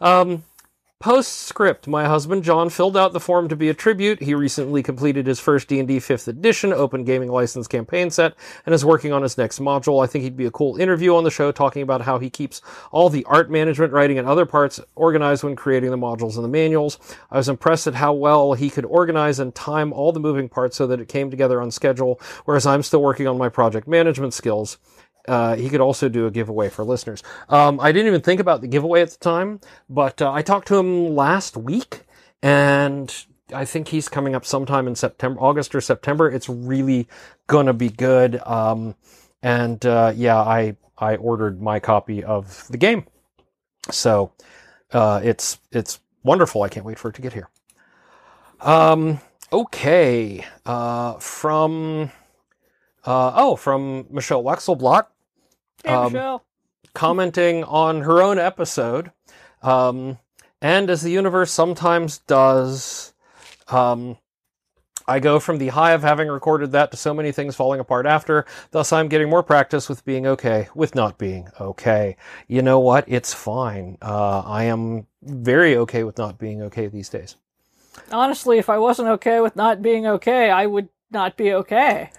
Um, 0.00 0.44
Postscript. 1.00 1.88
My 1.88 2.04
husband 2.04 2.44
John 2.44 2.68
filled 2.68 2.94
out 2.94 3.14
the 3.14 3.20
form 3.20 3.48
to 3.48 3.56
be 3.56 3.70
a 3.70 3.74
tribute. 3.74 4.20
He 4.20 4.34
recently 4.34 4.82
completed 4.82 5.26
his 5.26 5.40
first 5.40 5.66
D&D 5.66 5.96
5th 5.96 6.28
edition 6.28 6.74
open 6.74 7.04
gaming 7.04 7.30
license 7.30 7.66
campaign 7.66 8.10
set 8.10 8.34
and 8.66 8.74
is 8.74 8.84
working 8.84 9.10
on 9.10 9.22
his 9.22 9.38
next 9.38 9.60
module. 9.60 10.04
I 10.04 10.06
think 10.06 10.24
he'd 10.24 10.36
be 10.36 10.44
a 10.44 10.50
cool 10.50 10.76
interview 10.76 11.16
on 11.16 11.24
the 11.24 11.30
show 11.30 11.52
talking 11.52 11.80
about 11.80 12.02
how 12.02 12.18
he 12.18 12.28
keeps 12.28 12.60
all 12.92 13.08
the 13.08 13.24
art 13.24 13.50
management, 13.50 13.94
writing, 13.94 14.18
and 14.18 14.28
other 14.28 14.44
parts 14.44 14.78
organized 14.94 15.42
when 15.42 15.56
creating 15.56 15.90
the 15.90 15.96
modules 15.96 16.34
and 16.34 16.44
the 16.44 16.48
manuals. 16.48 16.98
I 17.30 17.38
was 17.38 17.48
impressed 17.48 17.86
at 17.86 17.94
how 17.94 18.12
well 18.12 18.52
he 18.52 18.68
could 18.68 18.84
organize 18.84 19.38
and 19.38 19.54
time 19.54 19.94
all 19.94 20.12
the 20.12 20.20
moving 20.20 20.50
parts 20.50 20.76
so 20.76 20.86
that 20.86 21.00
it 21.00 21.08
came 21.08 21.30
together 21.30 21.62
on 21.62 21.70
schedule, 21.70 22.20
whereas 22.44 22.66
I'm 22.66 22.82
still 22.82 23.00
working 23.00 23.26
on 23.26 23.38
my 23.38 23.48
project 23.48 23.88
management 23.88 24.34
skills. 24.34 24.76
Uh, 25.28 25.54
he 25.56 25.68
could 25.68 25.80
also 25.80 26.08
do 26.08 26.26
a 26.26 26.30
giveaway 26.30 26.68
for 26.68 26.84
listeners. 26.84 27.22
Um, 27.48 27.78
I 27.80 27.92
didn't 27.92 28.08
even 28.08 28.20
think 28.22 28.40
about 28.40 28.60
the 28.60 28.66
giveaway 28.68 29.02
at 29.02 29.10
the 29.10 29.18
time, 29.18 29.60
but 29.88 30.20
uh, 30.22 30.32
I 30.32 30.42
talked 30.42 30.68
to 30.68 30.76
him 30.76 31.14
last 31.14 31.56
week, 31.56 32.02
and 32.42 33.14
I 33.54 33.64
think 33.64 33.88
he's 33.88 34.08
coming 34.08 34.34
up 34.34 34.44
sometime 34.44 34.86
in 34.86 34.94
September, 34.94 35.40
August 35.40 35.74
or 35.74 35.80
September. 35.80 36.30
It's 36.30 36.48
really 36.48 37.06
gonna 37.46 37.74
be 37.74 37.90
good. 37.90 38.40
Um, 38.46 38.94
and 39.42 39.84
uh, 39.84 40.12
yeah, 40.16 40.38
I 40.38 40.76
I 40.98 41.16
ordered 41.16 41.60
my 41.60 41.80
copy 41.80 42.24
of 42.24 42.66
the 42.68 42.78
game, 42.78 43.06
so 43.90 44.32
uh, 44.92 45.20
it's 45.22 45.58
it's 45.70 46.00
wonderful. 46.22 46.62
I 46.62 46.68
can't 46.68 46.86
wait 46.86 46.98
for 46.98 47.10
it 47.10 47.14
to 47.16 47.22
get 47.22 47.32
here. 47.34 47.48
Um, 48.60 49.20
okay, 49.52 50.44
uh, 50.66 51.14
from. 51.14 52.10
Uh, 53.02 53.32
oh, 53.34 53.56
from 53.56 54.06
Michelle 54.10 54.44
Wexelblat 54.44 55.06
Hey, 55.84 55.92
Um, 55.92 56.40
commenting 56.94 57.64
on 57.64 58.02
her 58.02 58.22
own 58.22 58.38
episode. 58.38 59.12
Um, 59.62 60.18
and 60.60 60.90
as 60.90 61.02
the 61.02 61.10
universe 61.10 61.50
sometimes 61.50 62.18
does, 62.18 63.12
um, 63.68 64.18
I 65.08 65.18
go 65.18 65.40
from 65.40 65.58
the 65.58 65.68
high 65.68 65.92
of 65.92 66.02
having 66.02 66.28
recorded 66.28 66.72
that 66.72 66.90
to 66.92 66.96
so 66.96 67.12
many 67.12 67.32
things 67.32 67.56
falling 67.56 67.80
apart 67.80 68.06
after. 68.06 68.46
Thus, 68.70 68.92
I'm 68.92 69.08
getting 69.08 69.28
more 69.28 69.42
practice 69.42 69.88
with 69.88 70.04
being 70.04 70.26
okay, 70.26 70.68
with 70.74 70.94
not 70.94 71.18
being 71.18 71.48
okay. 71.60 72.16
You 72.46 72.62
know 72.62 72.78
what? 72.78 73.04
It's 73.08 73.34
fine. 73.34 73.98
Uh, 74.00 74.42
I 74.44 74.64
am 74.64 75.06
very 75.22 75.76
okay 75.78 76.04
with 76.04 76.16
not 76.16 76.38
being 76.38 76.62
okay 76.62 76.86
these 76.86 77.08
days. 77.08 77.36
Honestly, 78.12 78.58
if 78.58 78.68
I 78.68 78.78
wasn't 78.78 79.08
okay 79.08 79.40
with 79.40 79.56
not 79.56 79.82
being 79.82 80.06
okay, 80.06 80.50
I 80.50 80.66
would 80.66 80.88
not 81.10 81.36
be 81.36 81.52
okay. 81.54 82.10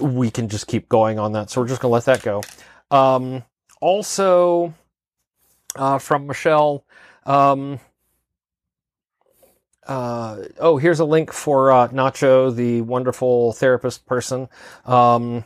We 0.00 0.30
can 0.30 0.48
just 0.48 0.66
keep 0.66 0.88
going 0.88 1.18
on 1.18 1.32
that. 1.32 1.50
So 1.50 1.60
we're 1.60 1.68
just 1.68 1.80
going 1.80 1.90
to 1.90 1.94
let 1.94 2.04
that 2.06 2.22
go. 2.22 2.42
Um, 2.90 3.44
also, 3.80 4.74
uh, 5.76 5.98
from 5.98 6.26
Michelle, 6.26 6.84
um, 7.26 7.80
uh, 9.86 10.44
oh, 10.58 10.76
here's 10.76 11.00
a 11.00 11.04
link 11.04 11.32
for 11.32 11.72
uh, 11.72 11.88
Nacho, 11.88 12.54
the 12.54 12.82
wonderful 12.82 13.52
therapist 13.54 14.06
person. 14.06 14.48
Um, 14.84 15.44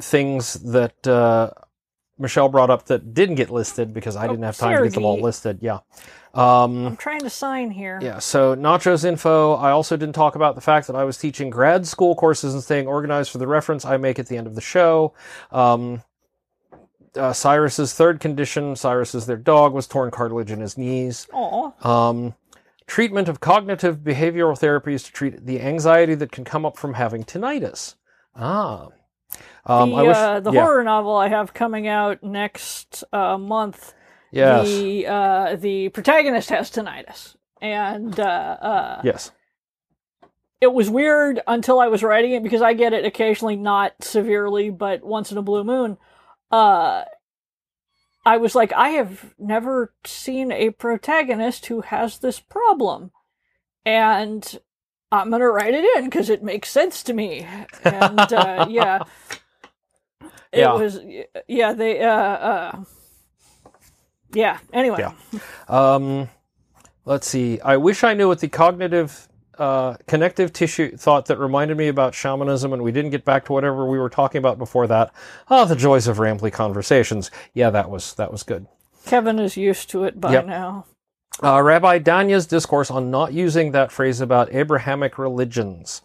things 0.00 0.54
that 0.72 1.06
uh, 1.06 1.50
Michelle 2.18 2.48
brought 2.48 2.70
up 2.70 2.86
that 2.86 3.14
didn't 3.14 3.36
get 3.36 3.50
listed 3.50 3.94
because 3.94 4.16
I 4.16 4.26
Oh, 4.26 4.28
didn't 4.28 4.44
have 4.44 4.56
time 4.58 4.76
to 4.78 4.82
get 4.84 4.94
them 4.94 5.04
all 5.04 5.20
listed. 5.20 5.58
Yeah. 5.62 5.80
Um, 6.34 6.86
I'm 6.86 6.96
trying 6.96 7.20
to 7.20 7.30
sign 7.30 7.70
here. 7.70 7.98
yeah, 8.02 8.18
so 8.18 8.54
Nacho's 8.54 9.04
info. 9.04 9.54
I 9.54 9.70
also 9.70 9.96
didn't 9.96 10.14
talk 10.14 10.34
about 10.34 10.54
the 10.54 10.60
fact 10.60 10.86
that 10.88 10.96
I 10.96 11.04
was 11.04 11.16
teaching 11.16 11.48
grad 11.48 11.86
school 11.86 12.14
courses 12.14 12.54
and 12.54 12.62
staying 12.62 12.86
organized 12.86 13.30
for 13.30 13.38
the 13.38 13.46
reference 13.46 13.84
I 13.84 13.96
make 13.96 14.18
at 14.18 14.26
the 14.26 14.36
end 14.36 14.46
of 14.46 14.54
the 14.54 14.60
show. 14.60 15.14
Um, 15.52 16.02
uh, 17.16 17.32
Cyrus's 17.32 17.94
third 17.94 18.20
condition, 18.20 18.74
Cyrus 18.76 19.14
is 19.14 19.26
their 19.26 19.36
dog, 19.36 19.72
was 19.72 19.86
torn 19.86 20.10
cartilage 20.10 20.50
in 20.50 20.60
his 20.60 20.76
knees. 20.76 21.28
Aw. 21.32 22.08
Um, 22.08 22.34
treatment 22.86 23.28
of 23.28 23.40
cognitive 23.40 23.98
behavioral 23.98 24.58
therapies 24.58 25.04
to 25.06 25.12
treat 25.12 25.46
the 25.46 25.60
anxiety 25.60 26.14
that 26.16 26.32
can 26.32 26.44
come 26.44 26.66
up 26.66 26.76
from 26.76 26.94
having 26.94 27.24
tinnitus. 27.24 27.94
Ah. 28.34 28.88
Um, 29.66 29.90
the 29.90 29.96
I 29.96 30.02
wish, 30.02 30.16
uh, 30.16 30.40
the 30.40 30.52
yeah, 30.52 30.62
horror 30.62 30.84
novel 30.84 31.16
I 31.16 31.28
have 31.28 31.54
coming 31.54 31.88
out 31.88 32.22
next 32.22 33.04
uh, 33.12 33.38
month. 33.38 33.94
Yes. 34.34 34.66
The 34.68 35.06
uh, 35.06 35.56
the 35.56 35.88
protagonist 35.90 36.50
has 36.50 36.70
tinnitus, 36.70 37.36
and 37.60 38.18
uh, 38.18 38.22
uh, 38.60 39.00
yes. 39.04 39.30
it 40.60 40.72
was 40.72 40.90
weird 40.90 41.40
until 41.46 41.78
I 41.80 41.88
was 41.88 42.02
writing 42.02 42.32
it 42.32 42.42
because 42.42 42.62
I 42.62 42.74
get 42.74 42.92
it 42.92 43.04
occasionally, 43.04 43.56
not 43.56 43.92
severely, 44.02 44.70
but 44.70 45.04
once 45.04 45.30
in 45.32 45.38
a 45.38 45.42
blue 45.42 45.64
moon. 45.64 45.96
Uh, 46.50 47.04
I 48.26 48.38
was 48.38 48.54
like, 48.54 48.72
I 48.72 48.90
have 48.90 49.34
never 49.38 49.92
seen 50.06 50.50
a 50.50 50.70
protagonist 50.70 51.66
who 51.66 51.82
has 51.82 52.18
this 52.18 52.40
problem, 52.40 53.10
and 53.84 54.58
I'm 55.12 55.30
gonna 55.30 55.48
write 55.48 55.74
it 55.74 55.84
in 55.96 56.04
because 56.06 56.30
it 56.30 56.42
makes 56.42 56.70
sense 56.70 57.02
to 57.04 57.12
me. 57.12 57.46
And 57.84 58.20
uh, 58.32 58.66
yeah, 58.70 59.02
it 60.52 60.60
Yeah. 60.60 60.72
was 60.72 60.98
yeah 61.46 61.72
they 61.74 62.00
uh, 62.00 62.08
uh 62.10 62.84
yeah. 64.34 64.58
Anyway, 64.72 64.98
Yeah. 64.98 65.12
Um, 65.68 66.28
let's 67.04 67.26
see. 67.26 67.60
I 67.60 67.76
wish 67.76 68.04
I 68.04 68.14
knew 68.14 68.28
what 68.28 68.40
the 68.40 68.48
cognitive 68.48 69.28
uh, 69.58 69.94
connective 70.08 70.52
tissue 70.52 70.96
thought 70.96 71.26
that 71.26 71.38
reminded 71.38 71.76
me 71.76 71.86
about 71.88 72.14
shamanism, 72.14 72.72
and 72.72 72.82
we 72.82 72.90
didn't 72.92 73.12
get 73.12 73.24
back 73.24 73.44
to 73.44 73.52
whatever 73.52 73.86
we 73.88 73.98
were 73.98 74.10
talking 74.10 74.38
about 74.40 74.58
before 74.58 74.86
that. 74.88 75.12
Oh, 75.48 75.64
the 75.64 75.76
joys 75.76 76.08
of 76.08 76.16
rambly 76.18 76.52
conversations. 76.52 77.30
Yeah, 77.52 77.70
that 77.70 77.88
was 77.88 78.14
that 78.14 78.32
was 78.32 78.42
good. 78.42 78.66
Kevin 79.06 79.38
is 79.38 79.56
used 79.56 79.90
to 79.90 80.04
it 80.04 80.20
by 80.20 80.32
Yep. 80.32 80.46
now. 80.46 80.86
Uh, 81.42 81.60
Rabbi 81.62 81.98
Danya's 81.98 82.46
discourse 82.46 82.90
on 82.90 83.10
not 83.10 83.32
using 83.32 83.72
that 83.72 83.92
phrase 83.92 84.20
about 84.20 84.52
Abrahamic 84.54 85.18
religions, 85.18 86.00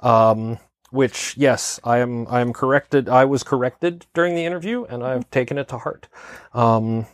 um, 0.00 0.58
which 0.90 1.36
yes, 1.36 1.78
I 1.84 1.98
am 1.98 2.26
I 2.28 2.40
am 2.40 2.52
corrected. 2.52 3.08
I 3.08 3.24
was 3.24 3.42
corrected 3.42 4.06
during 4.14 4.34
the 4.34 4.44
interview, 4.44 4.84
and 4.84 5.02
I've 5.04 5.30
taken 5.30 5.56
it 5.58 5.68
to 5.68 5.78
heart. 5.78 6.08
Um, 6.52 7.06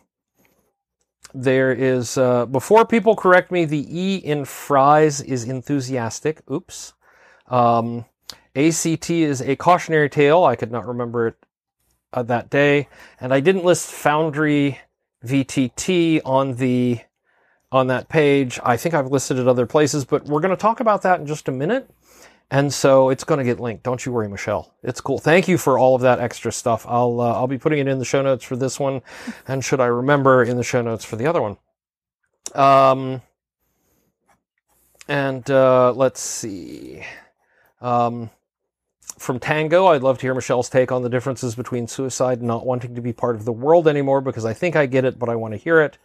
there 1.36 1.72
is 1.72 2.16
uh, 2.16 2.46
before 2.46 2.86
people 2.86 3.14
correct 3.14 3.50
me, 3.52 3.64
the 3.64 3.86
E 3.90 4.16
in 4.16 4.44
fries 4.44 5.20
is 5.20 5.44
enthusiastic. 5.44 6.40
Oops. 6.50 6.94
Um, 7.48 8.06
ACT 8.54 9.10
is 9.10 9.42
a 9.42 9.54
cautionary 9.56 10.08
tale. 10.08 10.44
I 10.44 10.56
could 10.56 10.72
not 10.72 10.86
remember 10.86 11.28
it 11.28 11.36
uh, 12.12 12.22
that 12.24 12.48
day, 12.48 12.88
and 13.20 13.34
I 13.34 13.40
didn't 13.40 13.64
list 13.64 13.90
Foundry 13.92 14.80
VTT 15.24 16.22
on 16.24 16.54
the 16.54 17.00
on 17.70 17.88
that 17.88 18.08
page. 18.08 18.58
I 18.64 18.76
think 18.76 18.94
I've 18.94 19.12
listed 19.12 19.38
it 19.38 19.46
other 19.46 19.66
places, 19.66 20.04
but 20.04 20.24
we're 20.24 20.40
going 20.40 20.56
to 20.56 20.60
talk 20.60 20.80
about 20.80 21.02
that 21.02 21.20
in 21.20 21.26
just 21.26 21.48
a 21.48 21.52
minute. 21.52 21.90
And 22.50 22.72
so 22.72 23.10
it's 23.10 23.24
going 23.24 23.38
to 23.38 23.44
get 23.44 23.58
linked. 23.58 23.82
Don't 23.82 24.06
you 24.06 24.12
worry, 24.12 24.28
Michelle. 24.28 24.72
It's 24.82 25.00
cool. 25.00 25.18
Thank 25.18 25.48
you 25.48 25.58
for 25.58 25.78
all 25.78 25.96
of 25.96 26.02
that 26.02 26.20
extra 26.20 26.52
stuff. 26.52 26.86
I'll 26.88 27.20
uh, 27.20 27.32
I'll 27.32 27.48
be 27.48 27.58
putting 27.58 27.80
it 27.80 27.88
in 27.88 27.98
the 27.98 28.04
show 28.04 28.22
notes 28.22 28.44
for 28.44 28.54
this 28.54 28.78
one, 28.78 29.02
and 29.48 29.64
should 29.64 29.80
I 29.80 29.86
remember 29.86 30.44
in 30.44 30.56
the 30.56 30.62
show 30.62 30.80
notes 30.80 31.04
for 31.04 31.16
the 31.16 31.26
other 31.26 31.42
one. 31.42 31.56
Um, 32.54 33.22
and 35.08 35.48
uh, 35.50 35.92
let's 35.92 36.20
see. 36.20 37.04
Um, 37.80 38.30
from 39.18 39.40
Tango, 39.40 39.86
I'd 39.86 40.02
love 40.02 40.18
to 40.18 40.22
hear 40.22 40.34
Michelle's 40.34 40.68
take 40.68 40.92
on 40.92 41.02
the 41.02 41.08
differences 41.08 41.54
between 41.54 41.88
suicide 41.88 42.38
and 42.38 42.46
not 42.46 42.66
wanting 42.66 42.94
to 42.94 43.00
be 43.00 43.12
part 43.12 43.34
of 43.34 43.44
the 43.44 43.52
world 43.52 43.88
anymore 43.88 44.20
because 44.20 44.44
I 44.44 44.52
think 44.52 44.76
I 44.76 44.86
get 44.86 45.04
it, 45.04 45.18
but 45.18 45.28
I 45.28 45.36
want 45.36 45.54
to 45.54 45.58
hear 45.58 45.80
it. 45.80 45.98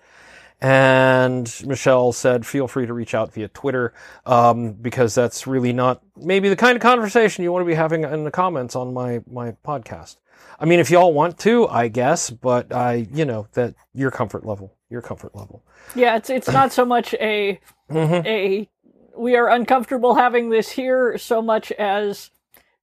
And 0.62 1.52
Michelle 1.66 2.12
said, 2.14 2.46
feel 2.46 2.68
free 2.68 2.86
to 2.86 2.94
reach 2.94 3.16
out 3.16 3.34
via 3.34 3.48
Twitter 3.48 3.94
um, 4.26 4.74
because 4.74 5.16
that's 5.16 5.48
really 5.48 5.74
not 5.74 6.02
maybe 6.16 6.50
the 6.50 6.56
kind 6.56 6.76
of 6.76 6.82
conversation 6.82 7.44
you 7.44 7.52
want 7.52 7.64
to 7.64 7.68
be 7.68 7.74
having 7.74 8.04
in 8.04 8.24
the 8.24 8.32
comments 8.32 8.76
on 8.76 8.94
my, 8.94 9.22
my 9.30 9.54
podcast. 9.66 10.18
I 10.60 10.66
mean, 10.66 10.80
if 10.80 10.92
y'all 10.92 11.14
want 11.14 11.40
to, 11.40 11.68
I 11.68 11.88
guess, 11.88 12.30
but 12.30 12.72
I, 12.72 13.08
you 13.12 13.26
know, 13.26 13.48
that 13.54 13.74
your 13.96 14.12
comfort 14.12 14.46
level, 14.46 14.76
your 14.92 15.02
comfort 15.02 15.36
level. 15.36 15.64
Yeah, 15.96 16.16
it's 16.18 16.30
it's 16.30 16.48
not 16.48 16.72
so 16.72 16.86
much 16.86 17.16
a 17.16 17.60
Mhm. 17.90 18.26
a 18.26 18.70
we 19.18 19.36
are 19.36 19.50
uncomfortable 19.50 20.14
having 20.16 20.50
this 20.52 20.70
here 20.70 21.18
so 21.18 21.42
much 21.42 21.72
as 21.74 22.30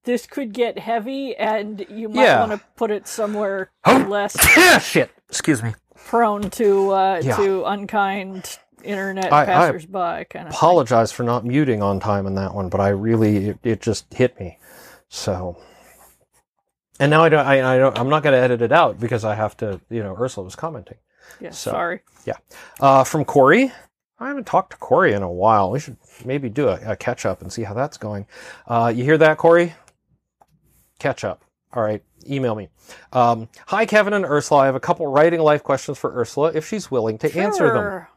this 0.05 0.27
could 0.27 0.53
get 0.53 0.79
heavy 0.79 1.37
and 1.37 1.87
you 1.89 2.09
might 2.09 2.25
Yeah. 2.25 2.41
want 2.47 2.61
to 2.61 2.67
put 2.77 2.91
it 2.91 3.07
somewhere 3.07 3.71
Oh. 3.87 4.07
less 4.09 4.37
Shit. 4.85 5.11
Excuse 5.29 5.63
me. 5.63 5.75
Prone 6.07 6.51
to 6.51 6.91
uh, 6.91 7.21
Yeah. 7.25 7.37
to 7.37 7.65
unkind 7.65 8.59
internet 8.85 9.33
I- 9.33 9.43
I 9.43 9.47
passersby 9.47 9.93
kind 10.31 10.47
of 10.49 10.53
thing. 10.53 10.59
Apologize 10.59 11.11
for 11.13 11.23
not 11.25 11.45
muting 11.45 11.83
on 11.83 11.99
time 12.01 12.27
in 12.27 12.35
that 12.37 12.55
one, 12.55 12.69
but 12.69 12.81
I 12.81 12.89
really, 12.89 13.49
it, 13.49 13.59
it 13.65 13.81
just 13.83 14.13
hit 14.15 14.39
me. 14.39 14.59
So, 15.09 15.57
and 17.01 17.11
now 17.11 17.25
I 17.25 17.29
don't, 17.29 17.47
I, 17.47 17.75
I 17.75 17.79
don't, 17.79 17.99
I'm 17.99 18.09
not 18.09 18.23
going 18.23 18.35
to 18.35 18.39
edit 18.41 18.63
it 18.63 18.73
out 18.73 19.01
because 19.01 19.25
I 19.25 19.35
have 19.35 19.57
to, 19.59 19.81
you 19.91 20.03
know, 20.03 20.17
Ursula 20.19 20.45
was 20.45 20.55
commenting. 20.57 20.99
Yeah, 21.41 21.51
so- 21.51 21.73
sorry. 21.73 22.01
Yeah. 22.25 22.37
Uh, 22.81 23.05
from 23.05 23.25
Corey. 23.25 23.73
I 24.21 24.27
haven't 24.29 24.47
talked 24.47 24.71
to 24.73 24.77
Corey 24.79 25.13
in 25.13 25.23
a 25.23 25.31
while. 25.31 25.71
We 25.71 25.79
should 25.79 25.97
maybe 26.25 26.49
do 26.49 26.69
a, 26.69 26.93
a 26.93 26.97
catch 26.97 27.25
up 27.25 27.41
and 27.41 27.53
see 27.53 27.63
how 27.63 27.73
that's 27.75 27.97
going. 27.99 28.27
Uh, 28.67 28.93
you 28.95 29.05
hear 29.05 29.17
that, 29.19 29.39
Corey? 29.39 29.75
Catch 30.99 31.23
up. 31.23 31.45
All 31.73 31.83
right, 31.83 32.03
email 32.29 32.55
me. 32.55 32.69
Um, 33.13 33.49
hi, 33.67 33.85
Kevin 33.87 34.13
and 34.15 34.25
Ursula. 34.25 34.61
I 34.63 34.67
have 34.67 34.75
a 34.75 34.81
couple 34.81 35.07
writing 35.07 35.41
life 35.41 35.63
questions 35.63 35.99
for 35.99 36.19
Ursula 36.19 36.53
if 36.55 36.67
she's 36.67 36.91
willing 36.91 37.19
to 37.19 37.39
answer 37.39 37.69
them. 37.69 37.83
Sure. 37.83 38.11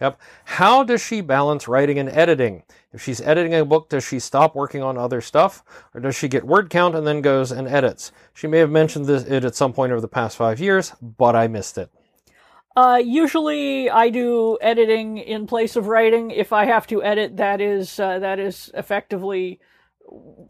Yep. 0.00 0.20
How 0.44 0.82
does 0.82 1.00
she 1.02 1.20
balance 1.20 1.68
writing 1.68 1.98
and 1.98 2.08
editing? 2.08 2.64
If 2.92 3.02
she's 3.02 3.20
editing 3.20 3.54
a 3.54 3.64
book, 3.64 3.88
does 3.88 4.04
she 4.04 4.18
stop 4.18 4.54
working 4.54 4.82
on 4.82 4.98
other 4.98 5.20
stuff? 5.20 5.62
Or 5.94 6.00
does 6.00 6.16
she 6.16 6.28
get 6.28 6.44
word 6.44 6.68
count 6.68 6.94
and 6.94 7.06
then 7.06 7.20
goes 7.20 7.52
and 7.52 7.68
edits? 7.68 8.10
She 8.32 8.46
may 8.46 8.58
have 8.58 8.70
mentioned 8.70 9.06
this, 9.06 9.24
it 9.24 9.44
at 9.44 9.54
some 9.54 9.72
point 9.72 9.92
over 9.92 10.00
the 10.00 10.08
past 10.08 10.36
five 10.36 10.58
years, 10.60 10.92
but 11.00 11.36
I 11.36 11.46
missed 11.46 11.78
it. 11.78 11.90
Uh, 12.76 13.00
usually 13.04 13.88
I 13.88 14.10
do 14.10 14.58
editing 14.60 15.18
in 15.18 15.46
place 15.46 15.76
of 15.76 15.86
writing. 15.86 16.32
If 16.32 16.52
I 16.52 16.64
have 16.64 16.88
to 16.88 17.02
edit, 17.04 17.36
that 17.36 17.60
is 17.60 18.00
uh, 18.00 18.18
that 18.18 18.40
is 18.40 18.70
effectively 18.74 19.60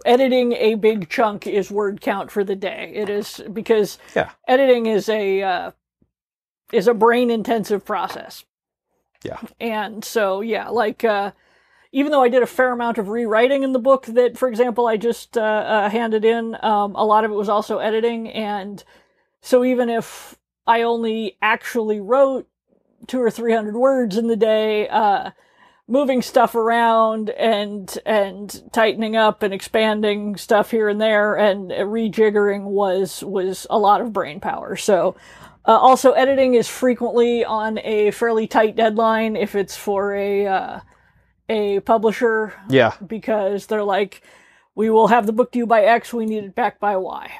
editing 0.04 0.52
a 0.52 0.74
big 0.74 1.08
chunk 1.08 1.46
is 1.46 1.70
word 1.70 2.00
count 2.00 2.30
for 2.30 2.44
the 2.44 2.56
day. 2.56 2.92
It 2.94 3.08
is 3.08 3.42
because 3.52 3.98
Yeah. 4.14 4.30
editing 4.48 4.86
is 4.86 5.08
a 5.08 5.42
uh, 5.42 5.70
is 6.72 6.88
a 6.88 6.94
brain 6.94 7.30
intensive 7.30 7.84
process. 7.84 8.44
Yeah. 9.24 9.40
And 9.60 10.04
so 10.04 10.40
yeah, 10.40 10.68
like 10.68 11.04
uh, 11.04 11.32
even 11.92 12.12
though 12.12 12.22
I 12.22 12.28
did 12.28 12.42
a 12.42 12.46
fair 12.46 12.72
amount 12.72 12.98
of 12.98 13.08
rewriting 13.08 13.62
in 13.62 13.72
the 13.72 13.78
book 13.78 14.06
that, 14.06 14.36
for 14.36 14.48
example, 14.48 14.86
I 14.86 14.96
just 14.96 15.38
uh, 15.38 15.40
uh, 15.40 15.90
handed 15.90 16.24
in, 16.24 16.56
um, 16.62 16.94
a 16.96 17.04
lot 17.04 17.24
of 17.24 17.30
it 17.30 17.34
was 17.34 17.48
also 17.48 17.78
editing, 17.78 18.28
and 18.28 18.82
so 19.40 19.64
even 19.64 19.88
if 19.88 20.36
I 20.66 20.82
only 20.82 21.36
actually 21.40 22.00
wrote 22.00 22.48
two 23.06 23.20
or 23.20 23.30
three 23.30 23.54
hundred 23.54 23.76
words 23.76 24.16
in 24.16 24.26
the 24.26 24.36
day, 24.36 24.88
uh, 24.88 25.30
moving 25.86 26.22
stuff 26.22 26.54
around 26.54 27.30
and 27.30 27.98
and 28.06 28.62
tightening 28.72 29.16
up 29.16 29.42
and 29.42 29.52
expanding 29.52 30.36
stuff 30.36 30.70
here 30.70 30.88
and 30.88 31.00
there 31.00 31.34
and 31.34 31.70
rejiggering 31.70 32.64
was 32.64 33.22
was 33.22 33.66
a 33.70 33.78
lot 33.78 34.00
of 34.00 34.12
brain 34.12 34.40
power. 34.40 34.76
So. 34.76 35.16
Uh, 35.66 35.78
also, 35.78 36.12
editing 36.12 36.52
is 36.52 36.68
frequently 36.68 37.42
on 37.42 37.78
a 37.78 38.10
fairly 38.10 38.46
tight 38.46 38.76
deadline 38.76 39.34
if 39.34 39.54
it's 39.54 39.74
for 39.74 40.14
a 40.14 40.46
uh, 40.46 40.80
a 41.48 41.80
publisher 41.80 42.52
Yeah. 42.68 42.92
because 43.06 43.64
they're 43.64 43.82
like, 43.82 44.20
we 44.74 44.90
will 44.90 45.08
have 45.08 45.24
the 45.24 45.32
book 45.32 45.52
due 45.52 45.64
by 45.64 45.84
X, 45.84 46.12
we 46.12 46.26
need 46.26 46.44
it 46.44 46.54
back 46.54 46.78
by 46.80 46.96
Y. 46.98 47.30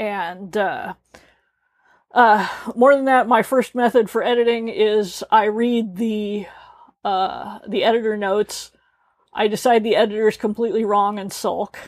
And 0.00 0.56
uh, 0.56 0.94
uh, 2.12 2.48
more 2.74 2.94
than 2.96 3.04
that, 3.04 3.28
my 3.28 3.42
first 3.44 3.74
method 3.76 4.10
for 4.10 4.24
editing 4.24 4.66
is 4.68 5.22
I 5.30 5.44
read 5.44 5.94
the 5.94 6.46
uh, 7.04 7.58
the 7.68 7.84
editor 7.84 8.16
notes. 8.16 8.72
I 9.32 9.48
decide 9.48 9.84
the 9.84 9.96
editor 9.96 10.28
is 10.28 10.36
completely 10.36 10.84
wrong 10.84 11.18
and 11.18 11.32
sulk 11.32 11.78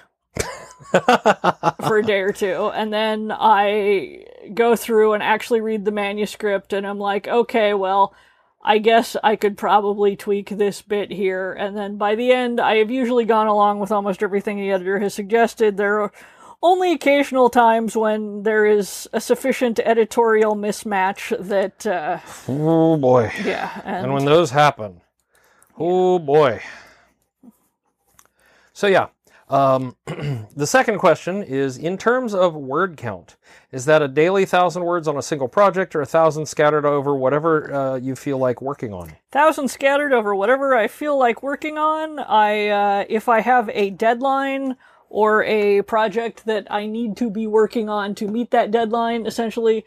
for 0.93 1.99
a 1.99 2.03
day 2.05 2.21
or 2.21 2.33
two, 2.33 2.71
and 2.75 2.93
then 2.93 3.33
I 3.33 4.25
go 4.55 4.77
through 4.77 5.15
and 5.15 5.23
actually 5.23 5.61
read 5.61 5.85
the 5.85 5.91
manuscript, 5.91 6.73
and 6.73 6.87
I'm 6.87 6.99
like, 6.99 7.27
okay, 7.27 7.75
well, 7.75 8.15
I 8.65 8.79
guess 8.79 9.17
I 9.25 9.35
could 9.37 9.57
probably 9.57 10.15
tweak 10.15 10.51
this 10.51 10.83
bit 10.83 11.11
here. 11.11 11.53
And 11.53 11.77
then 11.77 11.97
by 11.97 12.15
the 12.15 12.31
end, 12.31 12.61
I 12.61 12.77
have 12.77 12.93
usually 12.93 13.25
gone 13.25 13.49
along 13.49 13.81
with 13.81 13.91
almost 13.91 14.23
everything 14.23 14.57
the 14.57 14.71
editor 14.71 15.01
has 15.01 15.15
suggested. 15.15 15.77
There 15.77 16.01
are 16.01 16.13
only 16.63 16.93
occasional 16.93 17.51
times 17.51 17.97
when 17.97 18.45
there 18.45 18.65
is 18.65 19.09
a 19.13 19.21
sufficient 19.21 19.81
editorial 19.81 20.55
mismatch 20.55 21.37
that, 21.49 21.87
uh, 21.87 22.21
oh 22.49 22.97
boy. 22.97 23.33
yeah. 23.45 23.81
And, 23.85 24.07
And 24.07 24.15
when 24.15 24.25
those 24.25 24.51
happen, 24.51 25.01
oh 25.77 26.19
boy. 26.19 26.63
So 28.73 28.87
yeah, 28.87 29.09
um, 29.53 29.97
the 30.07 30.67
second 30.67 30.99
question 30.99 31.43
is 31.43 31.77
in 31.77 31.99
terms 31.99 32.33
of 32.33 32.55
word 32.55 32.97
count, 32.97 33.37
is 33.71 33.85
that 33.85 34.01
a 34.01 34.09
daily 34.09 34.47
thousand 34.47 34.85
words 34.85 35.07
on 35.07 35.19
a 35.19 35.23
single 35.23 35.49
project 35.49 35.95
or 35.95 36.01
a 36.01 36.07
thousand 36.07 36.47
scattered 36.47 36.87
over 36.87 37.15
whatever 37.15 37.73
uh, 37.73 37.97
you 37.97 38.17
feel 38.17 38.39
like 38.39 38.63
working 38.63 38.95
on? 38.95 39.13
thousand 39.31 39.69
scattered 39.69 40.13
over 40.13 40.35
whatever 40.35 40.75
I 40.75 40.89
feel 40.89 41.19
like 41.19 41.43
working 41.43 41.77
on. 41.77 42.19
I, 42.19 42.69
uh, 42.69 43.05
if 43.11 43.29
I 43.29 43.41
have 43.41 43.69
a 43.75 43.91
deadline 43.91 44.77
or 45.13 45.45
a 45.45 45.83
project 45.83 46.47
that 46.47 46.67
I 46.71 46.87
need 46.87 47.17
to 47.19 47.31
be 47.31 47.47
working 47.47 47.89
on 47.89 48.15
to 48.17 48.27
meet 48.27 48.51
that 48.53 48.71
deadline, 48.71 49.27
essentially, 49.27 49.85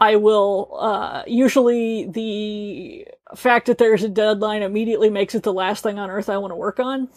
I 0.00 0.16
will, 0.16 0.76
uh, 0.80 1.22
usually 1.26 2.06
the 2.06 3.06
fact 3.36 3.66
that 3.66 3.78
there's 3.78 4.02
a 4.02 4.08
deadline 4.08 4.62
immediately 4.62 5.10
makes 5.10 5.34
it 5.34 5.42
the 5.42 5.52
last 5.52 5.82
thing 5.82 5.98
on 5.98 6.10
earth 6.10 6.28
I 6.30 6.38
want 6.38 6.52
to 6.52 6.56
work 6.56 6.80
on. 6.80 7.08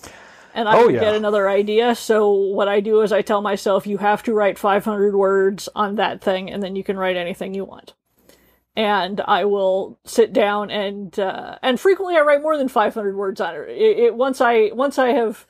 And 0.54 0.70
I 0.70 0.78
Oh, 0.78 0.86
will 0.86 0.94
yeah. 0.94 1.00
get 1.00 1.16
another 1.16 1.50
idea. 1.50 1.96
So 1.96 2.32
what 2.32 2.68
I 2.68 2.82
do 2.82 3.02
is 3.02 3.12
I 3.14 3.22
tell 3.22 3.42
myself, 3.42 3.88
you 3.88 3.98
have 4.00 4.24
to 4.24 4.34
write 4.34 4.60
500 4.60 5.16
words 5.16 5.70
on 5.76 5.96
that 5.96 6.22
thing, 6.22 6.52
and 6.52 6.62
then 6.62 6.76
you 6.76 6.84
can 6.84 6.98
write 6.98 7.18
anything 7.18 7.54
you 7.54 7.66
want 7.66 7.94
and 8.76 9.22
I 9.22 9.46
will 9.46 9.98
sit 10.06 10.34
down 10.34 10.70
and 10.70 11.18
uh, 11.18 11.58
and 11.62 11.80
frequently 11.80 12.18
I 12.18 12.22
write 12.22 12.42
more 12.42 12.58
than 12.58 12.68
500 12.68 13.16
words 13.16 13.40
on 13.40 13.56
it. 13.56 13.70
It, 13.70 14.00
it. 14.00 14.16
Once 14.16 14.42
I 14.42 14.72
once 14.74 15.00
I 15.00 15.10
have 15.10 15.46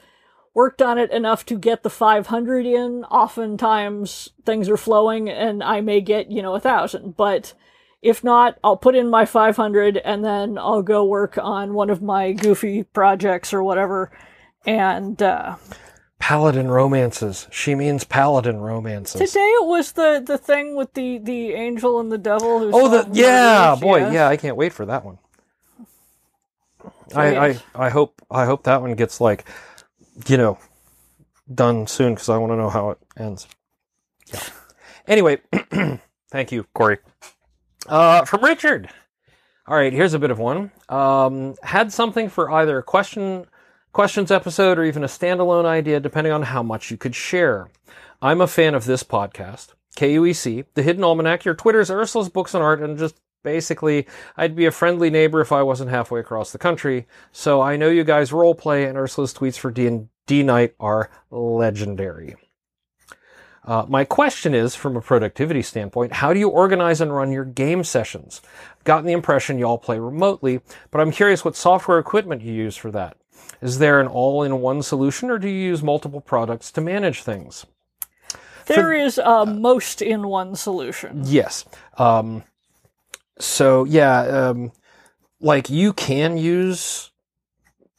worked 0.55 0.81
on 0.81 0.97
it 0.97 1.11
enough 1.11 1.45
to 1.45 1.59
get 1.59 1.83
the 1.83 1.89
500 1.91 2.65
in, 2.65 3.03
oftentimes 3.05 4.31
things 4.45 4.69
are 4.69 4.77
flowing 4.77 5.29
and 5.29 5.61
I 5.63 5.81
may 5.81 6.01
get 6.01 6.31
you 6.31 6.41
know 6.41 6.55
a 6.55 6.59
thousand. 6.59 7.15
But 7.17 7.53
if 8.01 8.23
not, 8.23 8.57
I'll 8.63 8.77
put 8.77 8.95
in 8.95 9.09
my 9.09 9.25
500 9.25 9.97
and 9.97 10.25
then 10.25 10.57
I'll 10.57 10.81
go 10.81 11.05
work 11.05 11.37
on 11.37 11.73
one 11.73 11.91
of 11.91 12.01
my 12.01 12.31
goofy 12.31 12.83
projects 12.83 13.53
or 13.53 13.61
whatever. 13.63 14.11
And 14.65 15.21
uh, 15.21 15.57
Paladin 16.19 16.69
romances. 16.69 17.47
She 17.51 17.75
means 17.75 18.03
paladin 18.03 18.57
romances. 18.59 19.21
today 19.31 19.39
it 19.61 19.67
was 19.67 19.91
the 19.91 20.23
the 20.25 20.37
thing 20.39 20.75
with 20.75 20.93
the 20.93 21.19
the 21.19 21.51
angel 21.53 21.99
and 21.99 22.11
the 22.11 22.17
devil. 22.17 22.59
Who 22.59 22.71
Oh, 22.73 22.89
the 22.89 23.07
yeah, 23.13 23.75
boy, 23.79 23.97
yes. 23.97 24.13
yeah. 24.13 24.27
I 24.27 24.37
can't 24.37 24.55
wait 24.55 24.73
for 24.73 24.85
that 24.87 25.05
one. 25.05 25.19
I, 27.13 27.49
I. 27.49 27.59
I 27.75 27.89
hope 27.89 28.21
I 28.31 28.45
hope 28.45 28.63
that 28.63 28.81
one 28.81 28.95
gets 28.95 29.21
like, 29.21 29.45
you 30.27 30.37
know, 30.37 30.57
done 31.53 31.87
soon 31.87 32.13
because 32.13 32.29
I 32.29 32.37
want 32.37 32.51
to 32.51 32.57
know 32.57 32.69
how 32.69 32.91
it 32.91 32.97
ends. 33.17 33.47
Yeah. 34.33 34.41
Anyway, 35.07 35.39
thank 36.31 36.51
you, 36.51 36.65
Corey. 36.73 36.97
Uh, 37.87 38.25
from 38.25 38.43
Richard. 38.43 38.89
All 39.67 39.75
right, 39.75 39.93
here's 39.93 40.13
a 40.13 40.19
bit 40.19 40.31
of 40.31 40.39
one. 40.39 40.71
Um, 40.89 41.55
had 41.63 41.91
something 41.91 42.29
for 42.29 42.51
either 42.51 42.77
a 42.77 42.83
question 42.83 43.45
questions 43.93 44.29
episode 44.29 44.77
or 44.77 44.83
even 44.83 45.03
a 45.03 45.07
standalone 45.07 45.65
idea, 45.65 45.99
depending 45.99 46.33
on 46.33 46.43
how 46.43 46.61
much 46.61 46.91
you 46.91 46.97
could 46.97 47.15
share. 47.15 47.69
I'm 48.21 48.41
a 48.41 48.47
fan 48.47 48.75
of 48.75 48.85
this 48.85 49.03
podcast, 49.03 49.73
KUEC, 49.97 50.65
The 50.73 50.83
Hidden 50.83 51.03
Almanac, 51.03 51.45
your 51.45 51.55
Twitter's 51.55 51.89
Ursula's 51.89 52.29
Books 52.29 52.53
and 52.53 52.61
Art, 52.61 52.81
and 52.81 52.97
just 52.97 53.15
basically, 53.45 54.07
I'd 54.35 54.57
be 54.57 54.65
a 54.65 54.71
friendly 54.71 55.09
neighbor 55.09 55.39
if 55.39 55.53
I 55.53 55.63
wasn't 55.63 55.91
halfway 55.91 56.19
across 56.19 56.51
the 56.51 56.57
country. 56.57 57.07
So 57.31 57.61
I 57.61 57.77
know 57.77 57.87
you 57.87 58.03
guys 58.03 58.31
roleplay, 58.31 58.89
and 58.89 58.97
Ursula's 58.97 59.33
tweets 59.33 59.57
for 59.57 59.71
D&D 59.71 60.43
night 60.43 60.75
are 60.81 61.09
legendary. 61.31 62.35
Uh, 63.63 63.85
my 63.87 64.03
question 64.03 64.53
is, 64.53 64.75
from 64.75 64.95
a 64.97 65.01
productivity 65.01 65.61
standpoint, 65.61 66.13
how 66.13 66.33
do 66.33 66.39
you 66.39 66.49
organize 66.49 67.01
and 67.01 67.15
run 67.15 67.31
your 67.31 67.45
game 67.45 67.83
sessions? 67.83 68.41
I've 68.77 68.83
gotten 68.83 69.05
the 69.05 69.13
impression 69.13 69.57
you 69.57 69.65
all 69.65 69.77
play 69.77 69.97
remotely, 69.97 70.61
but 70.91 71.01
I'm 71.01 71.11
curious 71.11 71.45
what 71.45 71.55
software 71.55 71.97
equipment 71.97 72.41
you 72.41 72.53
use 72.53 72.75
for 72.75 72.91
that. 72.91 73.17
Is 73.61 73.79
there 73.79 73.99
an 73.99 74.07
all-in-one 74.07 74.83
solution, 74.83 75.31
or 75.31 75.39
do 75.39 75.47
you 75.47 75.59
use 75.69 75.81
multiple 75.81 76.21
products 76.21 76.71
to 76.73 76.81
manage 76.81 77.23
things? 77.23 77.65
There 78.67 78.93
is 78.93 79.17
a 79.17 79.45
most 79.45 80.01
in 80.01 80.27
one 80.27 80.55
solution. 80.55 81.21
Yes. 81.25 81.65
Um, 81.97 82.43
so 83.39 83.83
yeah, 83.83 84.21
um, 84.21 84.71
like 85.39 85.69
you 85.69 85.93
can 85.93 86.37
use 86.37 87.11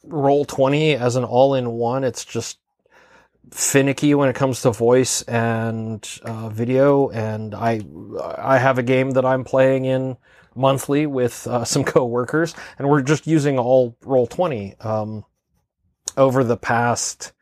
Roll 0.03 0.45
Twenty 0.45 0.95
as 0.95 1.15
an 1.15 1.23
all-in-one. 1.23 2.03
It's 2.03 2.25
just 2.25 2.59
finicky 3.51 4.13
when 4.13 4.29
it 4.29 4.35
comes 4.35 4.61
to 4.61 4.71
voice 4.71 5.21
and 5.23 6.07
uh, 6.23 6.49
video. 6.49 7.09
And 7.09 7.53
I 7.53 7.81
I 8.37 8.57
have 8.57 8.77
a 8.77 8.83
game 8.83 9.11
that 9.11 9.25
I'm 9.25 9.43
playing 9.43 9.85
in 9.85 10.17
monthly 10.55 11.05
with 11.05 11.45
uh, 11.47 11.63
some 11.63 11.83
coworkers, 11.85 12.55
and 12.77 12.89
we're 12.89 13.01
just 13.01 13.27
using 13.27 13.59
all 13.59 13.95
Roll 14.03 14.27
Twenty 14.27 14.75
um, 14.79 15.23
over 16.15 16.43
the 16.43 16.57
past 16.57 17.33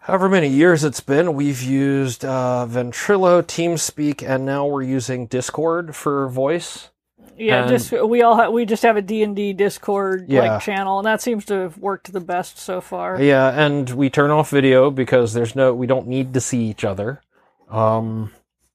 however 0.00 0.28
many 0.28 0.48
years 0.48 0.84
it's 0.84 1.00
been, 1.00 1.34
we've 1.34 1.62
used 1.62 2.24
uh, 2.24 2.66
Ventrilo, 2.68 3.42
TeamSpeak, 3.42 4.26
and 4.28 4.44
now 4.44 4.66
we're 4.66 4.82
using 4.82 5.26
Discord 5.26 5.94
for 5.94 6.28
voice. 6.28 6.90
Yeah, 7.36 7.60
And- 7.62 7.68
just 7.70 7.90
we 7.92 8.20
all 8.22 8.36
ha- 8.36 8.50
we 8.50 8.66
just 8.66 8.82
have 8.82 8.96
a 8.98 9.02
D 9.02 9.22
and 9.22 9.34
D 9.34 9.52
Discord 9.54 10.26
Yeah. 10.28 10.52
like 10.54 10.62
channel, 10.62 10.98
and 10.98 11.06
that 11.06 11.22
seems 11.22 11.46
to 11.46 11.54
have 11.54 11.78
worked 11.78 12.12
the 12.12 12.20
best 12.20 12.58
so 12.58 12.80
far. 12.82 13.20
Yeah, 13.20 13.48
and 13.48 13.88
we 13.90 14.10
turn 14.10 14.30
off 14.30 14.50
video 14.50 14.90
because 14.90 15.32
there's 15.32 15.56
no, 15.56 15.72
we 15.72 15.86
don't 15.86 16.06
need 16.06 16.34
to 16.34 16.40
see 16.40 16.64
each 16.64 16.84
other. 16.84 17.22
Um, 17.70 18.32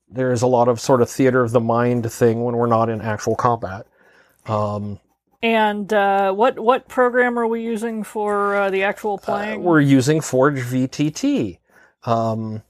there 0.10 0.32
is 0.32 0.42
a 0.42 0.48
lot 0.48 0.68
of 0.68 0.80
sort 0.80 1.02
of 1.02 1.10
theater 1.10 1.44
of 1.44 1.52
the 1.52 1.60
mind 1.60 2.12
thing 2.12 2.44
when 2.44 2.56
we're 2.56 2.66
not 2.68 2.90
in 2.90 3.02
actual 3.02 3.36
combat. 3.36 3.86
Um, 4.48 5.00
And 5.42 5.92
uh, 5.94 6.34
what 6.34 6.60
what 6.60 6.88
program 6.88 7.38
are 7.38 7.48
we 7.48 7.62
using 7.64 8.04
for 8.04 8.56
uh, 8.56 8.70
the 8.70 8.84
actual 8.84 9.18
playing? 9.18 9.64
we're 9.64 9.82
using 9.82 10.22
Forge 10.22 10.60
VTT. 10.60 11.60
Um, 12.04 12.64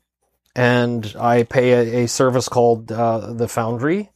and 0.55 1.13
I 1.19 1.43
pay 1.43 1.73
a, 1.73 2.03
a 2.03 2.07
service 2.07 2.47
called 2.47 2.91
uh, 2.91 3.33
the 3.33 3.47
Foundry 3.47 4.11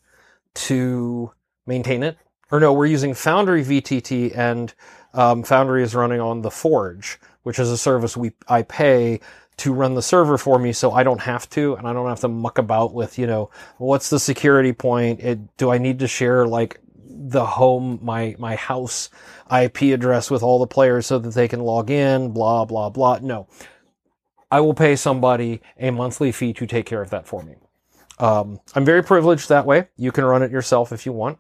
to 0.56 1.32
maintain 1.66 2.04
it. 2.04 2.18
or 2.52 2.60
no, 2.60 2.74
we're 2.74 2.86
using 2.86 3.14
Foundry 3.14 3.64
VTT, 3.64 4.36
and 4.36 4.74
um, 5.14 5.44
Foundry 5.44 5.84
is 5.84 5.94
running 5.96 6.22
on 6.22 6.42
the 6.42 6.52
Forge, 6.52 7.20
which 7.44 7.60
is 7.60 7.70
a 7.70 7.78
service 7.78 8.18
we 8.18 8.32
I 8.48 8.64
pay 8.64 9.20
to 9.58 9.74
run 9.74 9.94
the 9.96 10.02
server 10.02 10.38
for 10.38 10.58
me, 10.58 10.72
so 10.72 10.92
I 10.92 11.04
don't 11.04 11.22
have 11.22 11.50
to, 11.52 11.76
and 11.76 11.86
I 11.86 11.92
don't 11.92 12.08
have 12.08 12.22
to 12.22 12.30
muck 12.30 12.58
about 12.58 12.94
with 12.94 13.20
you 13.20 13.28
know 13.28 13.52
what's 13.78 14.10
the 14.10 14.20
security 14.20 14.74
point. 14.74 15.20
It, 15.20 15.58
do 15.58 15.70
I 15.72 15.78
need 15.78 16.00
to 16.00 16.08
share 16.08 16.48
like 16.48 16.80
the 17.20 17.46
home 17.46 18.00
my 18.02 18.36
my 18.40 18.56
house 18.56 19.10
IP 19.52 19.84
address 19.94 20.32
with 20.32 20.42
all 20.44 20.60
the 20.60 20.68
players 20.68 21.06
so 21.06 21.20
that 21.20 21.34
they 21.34 21.48
can 21.48 21.60
log 21.60 21.90
in? 21.90 22.32
Blah 22.32 22.66
blah 22.66 22.90
blah. 22.90 23.20
No, 23.22 23.48
I 24.52 24.62
will 24.62 24.74
pay 24.74 24.96
somebody 24.96 25.62
a 25.78 25.92
monthly 25.92 26.32
fee 26.32 26.54
to 26.54 26.66
take 26.66 26.86
care 26.86 27.02
of 27.02 27.10
that 27.12 27.28
for 27.28 27.44
me. 27.44 27.56
Um, 28.20 28.60
I'm 28.76 28.86
very 28.86 29.04
privileged 29.04 29.50
that 29.50 29.66
way. 29.66 29.88
You 29.98 30.12
can 30.12 30.26
run 30.26 30.44
it 30.44 30.52
yourself 30.52 30.92
if 30.92 31.06
you 31.06 31.14
want. 31.14 31.40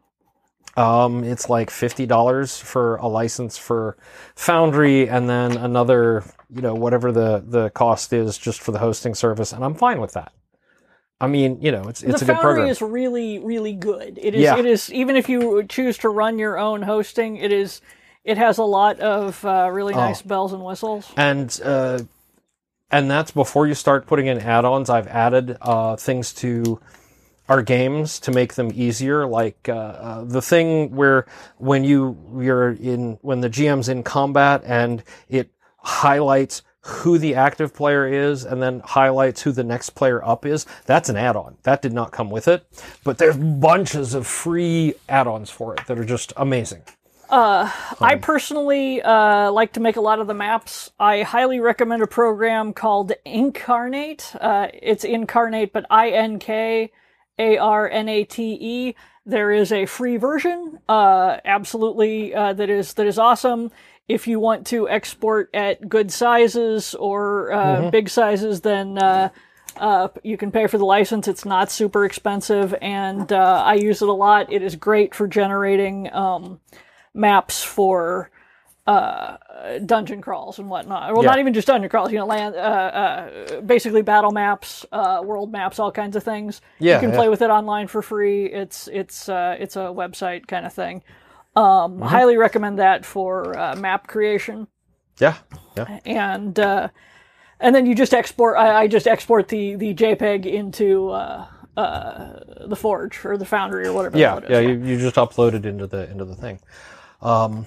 Um, 0.78 1.24
it's 1.24 1.50
like 1.50 1.70
fifty 1.70 2.06
dollars 2.06 2.58
for 2.58 2.98
a 2.98 3.08
license 3.08 3.58
for 3.58 3.98
Foundry, 4.36 5.10
and 5.10 5.30
then 5.30 5.58
another, 5.58 6.24
you 6.50 6.62
know, 6.62 6.76
whatever 6.76 7.12
the 7.12 7.44
the 7.46 7.70
cost 7.72 8.14
is 8.14 8.38
just 8.38 8.62
for 8.62 8.72
the 8.72 8.80
hosting 8.80 9.16
service, 9.16 9.52
and 9.52 9.64
I'm 9.66 9.76
fine 9.76 10.00
with 10.00 10.14
that. 10.14 10.32
I 11.22 11.28
mean, 11.28 11.62
you 11.62 11.72
know, 11.72 11.88
it's 11.90 12.02
it's 12.02 12.22
the 12.22 12.32
a 12.32 12.36
good 12.36 12.42
Foundry 12.42 12.70
is 12.70 12.82
really, 12.82 13.40
really 13.40 13.74
good. 13.74 14.18
It 14.22 14.36
is. 14.36 14.42
Yeah. 14.42 14.58
It 14.58 14.66
is. 14.66 14.92
Even 14.94 15.16
if 15.18 15.28
you 15.28 15.64
choose 15.68 15.98
to 16.00 16.10
run 16.10 16.40
your 16.40 16.58
own 16.58 16.82
hosting, 16.84 17.36
it 17.38 17.52
is. 17.52 17.82
It 18.24 18.38
has 18.38 18.58
a 18.58 18.64
lot 18.64 19.00
of 19.00 19.44
uh, 19.44 19.70
really 19.72 19.94
Oh. 19.94 19.98
nice 19.98 20.22
bells 20.22 20.54
and 20.54 20.64
whistles. 20.64 21.12
and 21.18 21.60
uh, 21.64 22.00
and 22.92 23.10
that's 23.12 23.32
before 23.32 23.68
you 23.68 23.74
start 23.76 24.08
putting 24.08 24.28
in 24.28 24.40
add-ons. 24.40 24.90
I've 24.90 25.08
added 25.08 25.58
uh, 25.62 25.96
things 25.96 26.34
to 26.36 26.80
our 27.48 27.62
games 27.64 28.20
to 28.22 28.32
make 28.32 28.54
them 28.54 28.72
easier, 28.74 29.26
like 29.26 29.68
uh, 29.68 29.74
uh, 29.74 30.24
the 30.24 30.42
thing 30.42 30.96
where 30.96 31.26
when 31.58 31.84
you 31.84 32.18
you're 32.38 32.72
in 32.72 33.18
when 33.22 33.42
the 33.42 33.50
GM's 33.50 33.90
in 33.90 34.04
combat 34.04 34.62
and 34.66 35.04
it 35.28 35.50
highlights 35.80 36.62
who 36.90 37.18
the 37.18 37.36
active 37.36 37.74
player 37.74 38.08
is 38.08 38.44
and 38.46 38.62
then 38.62 38.82
highlights 38.82 39.42
who 39.44 39.52
the 39.52 39.64
next 39.64 39.92
player 39.92 40.24
up 40.26 40.46
is. 40.46 40.66
That's 40.86 41.10
an 41.10 41.18
add-on. 41.18 41.58
That 41.64 41.82
did 41.82 41.94
not 41.94 42.12
come 42.12 42.30
with 42.30 42.48
it, 42.48 42.66
but 43.04 43.18
there's 43.18 43.38
bunches 43.38 44.14
of 44.14 44.28
free 44.28 44.96
add-ons 45.08 45.50
for 45.50 45.76
it 45.76 45.86
that 45.88 45.98
are 45.98 46.06
just 46.06 46.34
amazing. 46.36 46.82
I 47.32 48.18
personally 48.20 49.02
uh, 49.04 49.52
like 49.52 49.74
to 49.74 49.80
make 49.80 49.98
a 49.98 50.02
lot 50.02 50.20
of 50.20 50.28
the 50.28 50.34
maps. 50.34 50.92
I 51.00 51.22
highly 51.22 51.60
recommend 51.60 52.02
a 52.02 52.08
program 52.08 52.74
called 52.74 53.14
Inkarnate. 53.26 54.36
Uh, 54.42 54.70
it's 54.74 55.06
Inkarnate, 55.06 55.72
but 55.72 55.86
I 55.92 56.10
N 56.10 56.40
K 56.40 56.92
A 57.38 57.58
R 57.58 57.88
N 57.88 58.10
A 58.10 58.24
T 58.24 58.58
E. 58.60 58.96
There 59.26 59.52
is 59.52 59.72
a 59.72 59.86
free 59.86 60.18
version, 60.18 60.80
uh, 60.90 61.38
absolutely 61.46 62.34
uh, 62.34 62.54
that 62.54 62.70
is 62.70 62.96
that 62.96 63.06
is 63.06 63.20
awesome. 63.20 63.70
If 64.10 64.28
you 64.28 64.40
want 64.40 64.68
to 64.68 64.90
export 64.90 65.50
at 65.54 65.88
good 65.88 66.12
sizes 66.12 66.96
or 66.96 67.52
uh, 67.54 67.90
big 67.92 68.10
sizes, 68.10 68.62
then 68.62 68.98
uh, 68.98 69.30
uh, 69.78 70.08
you 70.24 70.36
can 70.36 70.52
pay 70.52 70.68
for 70.68 70.78
the 70.78 70.86
license. 70.86 71.28
It's 71.28 71.46
not 71.46 71.72
super 71.72 72.04
expensive, 72.04 72.76
and 72.82 73.32
uh, 73.32 73.64
I 73.66 73.76
use 73.76 74.02
it 74.02 74.10
a 74.10 74.14
lot. 74.14 74.52
It 74.52 74.62
is 74.64 74.76
great 74.76 75.16
for 75.16 75.28
generating. 75.28 76.12
Um, 76.14 76.60
maps 77.14 77.64
for 77.64 78.30
uh, 78.88 79.38
dungeon 79.86 80.22
crawls 80.22 80.58
and 80.58 80.70
whatnot. 80.70 81.14
Well, 81.14 81.24
Yeah. 81.24 81.30
not 81.32 81.40
even 81.40 81.54
just 81.54 81.68
dungeon 81.68 81.90
crawls. 81.90 82.12
You 82.12 82.20
know, 82.20 82.26
land, 82.26 82.56
uh, 82.56 82.60
uh, 82.60 83.62
basically 83.62 84.02
battle 84.02 84.32
maps, 84.32 84.86
uh, 84.92 85.22
world 85.24 85.52
maps, 85.52 85.78
all 85.80 85.92
kinds 85.92 86.16
of 86.16 86.24
things. 86.24 86.62
Yeah, 86.80 86.96
you 86.96 87.00
can 87.02 87.10
yeah. 87.12 87.16
play 87.16 87.30
with 87.30 87.42
it 87.42 87.50
online 87.50 87.88
for 87.88 88.02
free. 88.02 88.46
It's 88.46 88.88
it's 88.92 89.30
uh, 89.30 89.56
it's 89.60 89.76
a 89.76 89.90
website 89.94 90.48
kind 90.48 90.66
of 90.66 90.74
thing. 90.74 91.04
Um, 91.56 91.94
Mm-hmm. 91.96 92.04
Highly 92.04 92.38
recommend 92.38 92.80
that 92.80 93.06
for 93.06 93.58
uh, 93.58 93.76
map 93.76 94.08
creation 94.08 94.68
Yeah, 95.20 95.36
yeah, 95.76 96.00
and 96.06 96.58
uh, 96.60 96.90
and 97.60 97.76
then 97.76 97.86
you 97.86 97.96
just 97.96 98.14
export. 98.14 98.58
I, 98.58 98.84
I 98.84 98.88
just 98.88 99.08
export 99.08 99.48
the 99.50 99.76
the 99.76 99.94
JPEG 99.94 100.46
into 100.46 101.10
uh, 101.10 101.46
uh, 101.76 102.40
the 102.68 102.76
Forge 102.76 103.26
or 103.26 103.38
the 103.38 103.46
Foundry 103.46 103.88
or 103.88 103.94
whatever. 103.94 104.18
yeah, 104.18 104.40
yeah. 104.50 104.60
You, 104.60 104.74
you 104.84 104.98
just 105.00 105.16
upload 105.16 105.54
it 105.54 105.66
into 105.66 105.88
the 105.88 106.10
into 106.10 106.26
the 106.26 106.36
thing. 106.36 106.60
Um, 107.22 107.66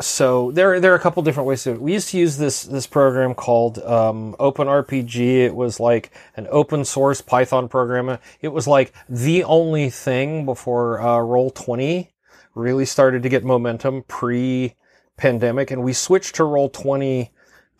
so 0.00 0.52
there 0.52 0.78
there 0.80 0.92
are 0.92 0.96
a 0.96 1.00
couple 1.00 1.22
different 1.22 1.46
ways 1.48 1.64
to. 1.64 1.72
We 1.74 1.92
used 1.92 2.10
to 2.10 2.18
use 2.18 2.36
this 2.36 2.62
this 2.64 2.86
program 2.86 3.34
called 3.34 3.78
um, 3.78 4.36
OpenRPG. 4.38 5.16
It 5.46 5.54
was 5.54 5.80
like 5.80 6.12
an 6.36 6.46
open 6.50 6.84
source 6.84 7.20
Python 7.20 7.68
program. 7.68 8.18
It 8.40 8.48
was 8.48 8.66
like 8.66 8.92
the 9.08 9.44
only 9.44 9.90
thing 9.90 10.44
before 10.44 11.00
uh, 11.00 11.18
Roll 11.20 11.50
Twenty 11.50 12.10
really 12.58 12.84
started 12.84 13.22
to 13.22 13.28
get 13.28 13.44
momentum 13.44 14.02
pre 14.08 14.74
pandemic, 15.16 15.70
and 15.70 15.82
we 15.82 15.92
switched 15.92 16.34
to 16.36 16.44
Roll 16.44 16.68
Twenty 16.68 17.30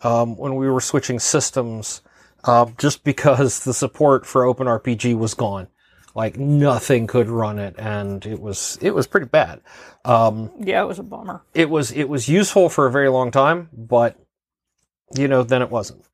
um, 0.01 0.37
when 0.37 0.55
we 0.55 0.69
were 0.69 0.81
switching 0.81 1.19
systems. 1.19 2.01
Uh, 2.45 2.67
just 2.77 3.03
because 3.03 3.65
the 3.65 3.73
support 3.73 4.25
for 4.25 4.43
OpenRPG 4.43 5.13
was 5.17 5.33
gone, 5.33 5.67
like 6.15 6.37
nothing 6.37 7.05
could 7.05 7.27
run 7.27 7.59
it, 7.59 7.75
and 7.77 8.25
it 8.25 8.39
was 8.39 8.77
it 8.81 8.95
was 8.95 9.07
pretty 9.07 9.25
bad. 9.25 9.61
Um, 10.05 10.51
yeah, 10.57 10.81
it 10.81 10.85
was 10.85 10.99
a 10.99 11.03
bummer. 11.03 11.41
it 11.53 11.69
was 11.69 11.91
it 11.91 12.07
was 12.07 12.29
useful 12.29 12.69
for 12.69 12.87
a 12.87 12.91
very 12.91 13.09
long 13.09 13.29
time, 13.31 13.69
but 13.73 14.17
you 15.15 15.27
know 15.27 15.43
then 15.43 15.61
it 15.61 15.69
wasn't. 15.69 16.05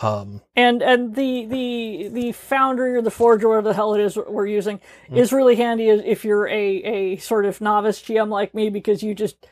Um, 0.00 0.42
and 0.54 0.80
and 0.80 1.16
the 1.16 1.46
the 1.46 2.08
the 2.12 2.32
foundry 2.32 2.94
or 2.94 3.02
the 3.02 3.10
forge 3.10 3.42
or 3.42 3.48
whatever 3.48 3.68
the 3.68 3.74
hell 3.74 3.94
it 3.94 4.00
is 4.00 4.16
we're 4.16 4.46
using 4.46 4.80
is 5.12 5.32
really 5.32 5.56
handy 5.56 5.88
if 5.88 6.24
you're 6.24 6.46
a 6.46 6.54
a 6.84 7.16
sort 7.16 7.44
of 7.44 7.60
novice 7.60 8.00
GM 8.00 8.28
like 8.28 8.54
me 8.54 8.70
because 8.70 9.02
you 9.02 9.12
just 9.14 9.46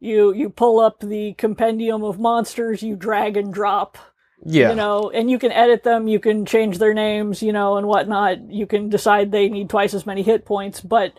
you 0.00 0.32
you 0.32 0.48
pull 0.48 0.80
up 0.80 1.00
the 1.00 1.34
compendium 1.34 2.02
of 2.02 2.18
monsters, 2.18 2.82
you 2.82 2.96
drag 2.96 3.36
and 3.36 3.52
drop, 3.52 3.98
yeah, 4.42 4.70
you 4.70 4.74
know, 4.74 5.10
and 5.10 5.30
you 5.30 5.38
can 5.38 5.52
edit 5.52 5.82
them, 5.82 6.08
you 6.08 6.18
can 6.18 6.46
change 6.46 6.78
their 6.78 6.94
names, 6.94 7.42
you 7.42 7.52
know, 7.52 7.76
and 7.76 7.86
whatnot. 7.86 8.50
You 8.50 8.66
can 8.66 8.88
decide 8.88 9.30
they 9.30 9.50
need 9.50 9.68
twice 9.68 9.92
as 9.92 10.06
many 10.06 10.22
hit 10.22 10.46
points, 10.46 10.80
but 10.80 11.12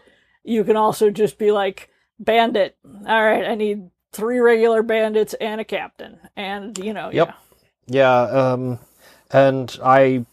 you 0.43 0.63
can 0.63 0.75
also 0.75 1.11
just 1.11 1.37
be 1.37 1.51
like 1.51 1.89
bandit. 2.19 2.77
All 3.07 3.23
right, 3.23 3.45
I 3.45 3.53
need 3.53 3.91
three 4.11 4.39
regular 4.39 4.81
bandits 4.81 5.35
and 5.35 5.61
a 5.61 5.65
captain, 5.65 6.17
and 6.35 6.75
you 6.79 6.93
know, 6.93 7.11
Yep. 7.11 7.27
yeah. 7.27 7.33
Yeah, 7.87 8.21
um, 8.21 8.79
and 9.31 9.77
I 9.83 10.25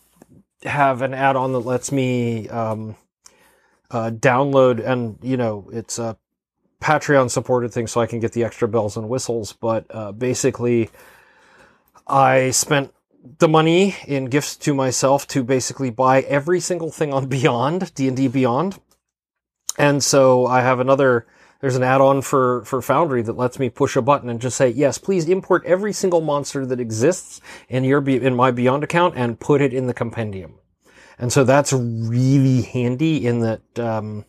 have 0.62 1.02
an 1.02 1.14
add-on 1.14 1.52
that 1.52 1.60
lets 1.60 1.92
me 1.92 2.48
um, 2.48 2.96
uh, 3.90 4.10
download, 4.10 4.84
and 4.84 5.18
you 5.22 5.36
know, 5.36 5.68
it's 5.72 5.98
a 5.98 6.16
Patreon 6.80 7.30
supported 7.30 7.72
thing, 7.72 7.86
so 7.86 8.00
I 8.00 8.06
can 8.06 8.20
get 8.20 8.32
the 8.32 8.44
extra 8.44 8.68
bells 8.68 8.96
and 8.96 9.08
whistles. 9.08 9.52
But 9.52 9.86
uh, 9.90 10.12
basically, 10.12 10.90
I 12.06 12.50
spent 12.50 12.92
the 13.38 13.48
money 13.48 13.96
in 14.06 14.26
gifts 14.26 14.56
to 14.56 14.74
myself 14.74 15.26
to 15.28 15.42
basically 15.42 15.90
buy 15.90 16.22
every 16.22 16.60
single 16.60 16.90
thing 16.90 17.12
on 17.12 17.26
Beyond 17.28 17.94
D 17.94 18.08
and 18.08 18.16
D 18.16 18.28
Beyond, 18.28 18.78
and 19.78 20.02
so 20.02 20.46
I 20.46 20.60
have 20.60 20.80
another 20.80 21.26
there's 21.60 21.76
an 21.76 21.82
add-on 21.82 22.22
for 22.22 22.64
for 22.64 22.80
Foundry 22.82 23.22
that 23.22 23.36
lets 23.36 23.58
me 23.58 23.68
push 23.68 23.96
a 23.96 24.02
button 24.02 24.28
and 24.28 24.40
just 24.40 24.56
say, 24.56 24.68
"Yes, 24.68 24.98
please 24.98 25.28
import 25.28 25.64
every 25.64 25.92
single 25.92 26.20
monster 26.20 26.64
that 26.64 26.80
exists 26.80 27.40
in 27.68 27.84
your 27.84 28.06
in 28.08 28.36
my 28.36 28.50
Beyond 28.50 28.84
account 28.84 29.14
and 29.16 29.40
put 29.40 29.60
it 29.60 29.74
in 29.74 29.86
the 29.86 29.94
compendium." 29.94 30.54
And 31.18 31.32
so 31.32 31.42
that's 31.42 31.72
really 31.72 32.62
handy 32.62 33.26
in 33.26 33.40
that 33.40 33.78
um, 33.78 34.24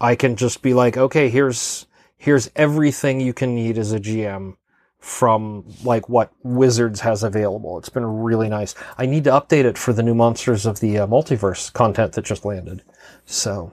I 0.00 0.16
can 0.16 0.34
just 0.34 0.62
be 0.62 0.74
like, 0.74 0.96
"Okay, 0.96 1.28
here's 1.28 1.86
here's 2.16 2.50
everything 2.56 3.20
you 3.20 3.32
can 3.32 3.54
need 3.54 3.78
as 3.78 3.92
a 3.92 4.00
GM." 4.00 4.56
From 4.98 5.64
like 5.84 6.08
what 6.08 6.32
Wizards 6.42 7.00
has 7.00 7.22
available. 7.22 7.78
It's 7.78 7.90
been 7.90 8.04
really 8.04 8.48
nice. 8.48 8.74
I 8.98 9.06
need 9.06 9.22
to 9.24 9.30
update 9.30 9.64
it 9.64 9.78
for 9.78 9.92
the 9.92 10.02
new 10.02 10.16
Monsters 10.16 10.66
of 10.66 10.80
the 10.80 10.98
uh, 10.98 11.06
Multiverse 11.06 11.72
content 11.72 12.14
that 12.14 12.24
just 12.24 12.44
landed. 12.44 12.82
So, 13.24 13.72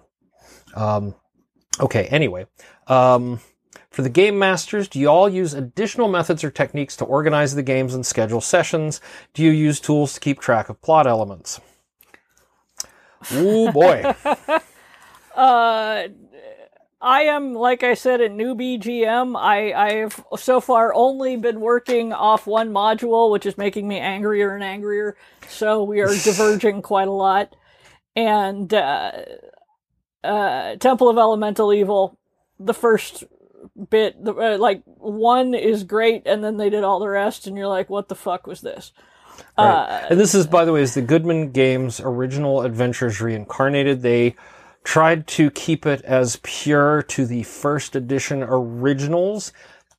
um, 0.75 1.15
okay, 1.79 2.05
anyway. 2.05 2.45
Um, 2.88 3.39
for 3.89 4.01
the 4.01 4.09
game 4.09 4.39
masters, 4.39 4.88
do 4.88 4.99
you 4.99 5.07
all 5.07 5.29
use 5.29 5.53
additional 5.53 6.07
methods 6.07 6.43
or 6.43 6.49
techniques 6.49 6.95
to 6.97 7.05
organize 7.05 7.53
the 7.53 7.63
games 7.63 7.93
and 7.93 8.05
schedule 8.05 8.41
sessions? 8.41 8.99
Do 9.33 9.43
you 9.43 9.51
use 9.51 9.79
tools 9.79 10.15
to 10.15 10.19
keep 10.19 10.39
track 10.39 10.69
of 10.69 10.81
plot 10.81 11.05
elements? 11.05 11.62
Ooh 13.33 13.71
boy. 13.71 14.13
Uh, 15.36 16.09
I 17.01 17.23
am, 17.23 17.53
like 17.53 17.83
I 17.83 17.95
said, 17.95 18.21
a 18.21 18.29
newbie 18.29 18.79
GM. 18.79 19.36
I 19.38 19.73
I've 19.73 20.23
so 20.38 20.62
far 20.62 20.93
only 20.93 21.36
been 21.36 21.59
working 21.59 22.13
off 22.13 22.47
one 22.47 22.71
module, 22.71 23.31
which 23.31 23.45
is 23.45 23.57
making 23.57 23.88
me 23.88 23.99
angrier 23.99 24.53
and 24.55 24.63
angrier. 24.63 25.17
So 25.50 25.83
we 25.83 26.02
are 26.02 26.08
diverging 26.23 26.81
quite 26.81 27.08
a 27.08 27.12
lot. 27.12 27.56
And 28.15 28.73
uh, 28.73 29.12
uh, 30.24 30.76
Temple 30.78 31.10
of 31.10 31.17
Elemental 31.17 31.74
Evil, 31.74 32.17
the 32.60 32.74
first 32.74 33.24
bit, 33.90 34.24
the, 34.24 34.34
uh, 34.34 34.58
like 34.58 34.84
one 34.86 35.54
is 35.54 35.84
great, 35.84 36.24
and 36.26 36.44
then 36.44 36.58
they 36.58 36.69
did 36.69 36.84
all 36.84 37.00
the 37.00 37.10
rest, 37.10 37.48
and 37.48 37.58
you're 37.58 37.67
like, 37.67 37.90
what 37.90 38.10
the 38.10 38.15
fuck 38.15 38.48
was 38.48 38.62
this? 38.62 38.92
Right. 39.58 40.08
and 40.10 40.19
this 40.19 40.36
is, 40.36 40.48
by 40.48 40.65
the 40.65 40.74
way, 40.74 40.82
is 40.82 40.94
the 40.94 41.02
Goodman 41.02 41.52
Games 41.52 42.00
original 42.00 42.62
Adventures 42.62 43.21
Reincarnated. 43.21 44.02
They 44.02 44.36
tried 44.84 45.28
to 45.28 45.50
keep 45.52 45.86
it 45.86 46.02
as 46.02 46.40
pure 46.44 47.02
to 47.04 47.26
the 47.26 47.44
first 47.44 47.96
edition 47.96 48.44
originals 48.44 49.52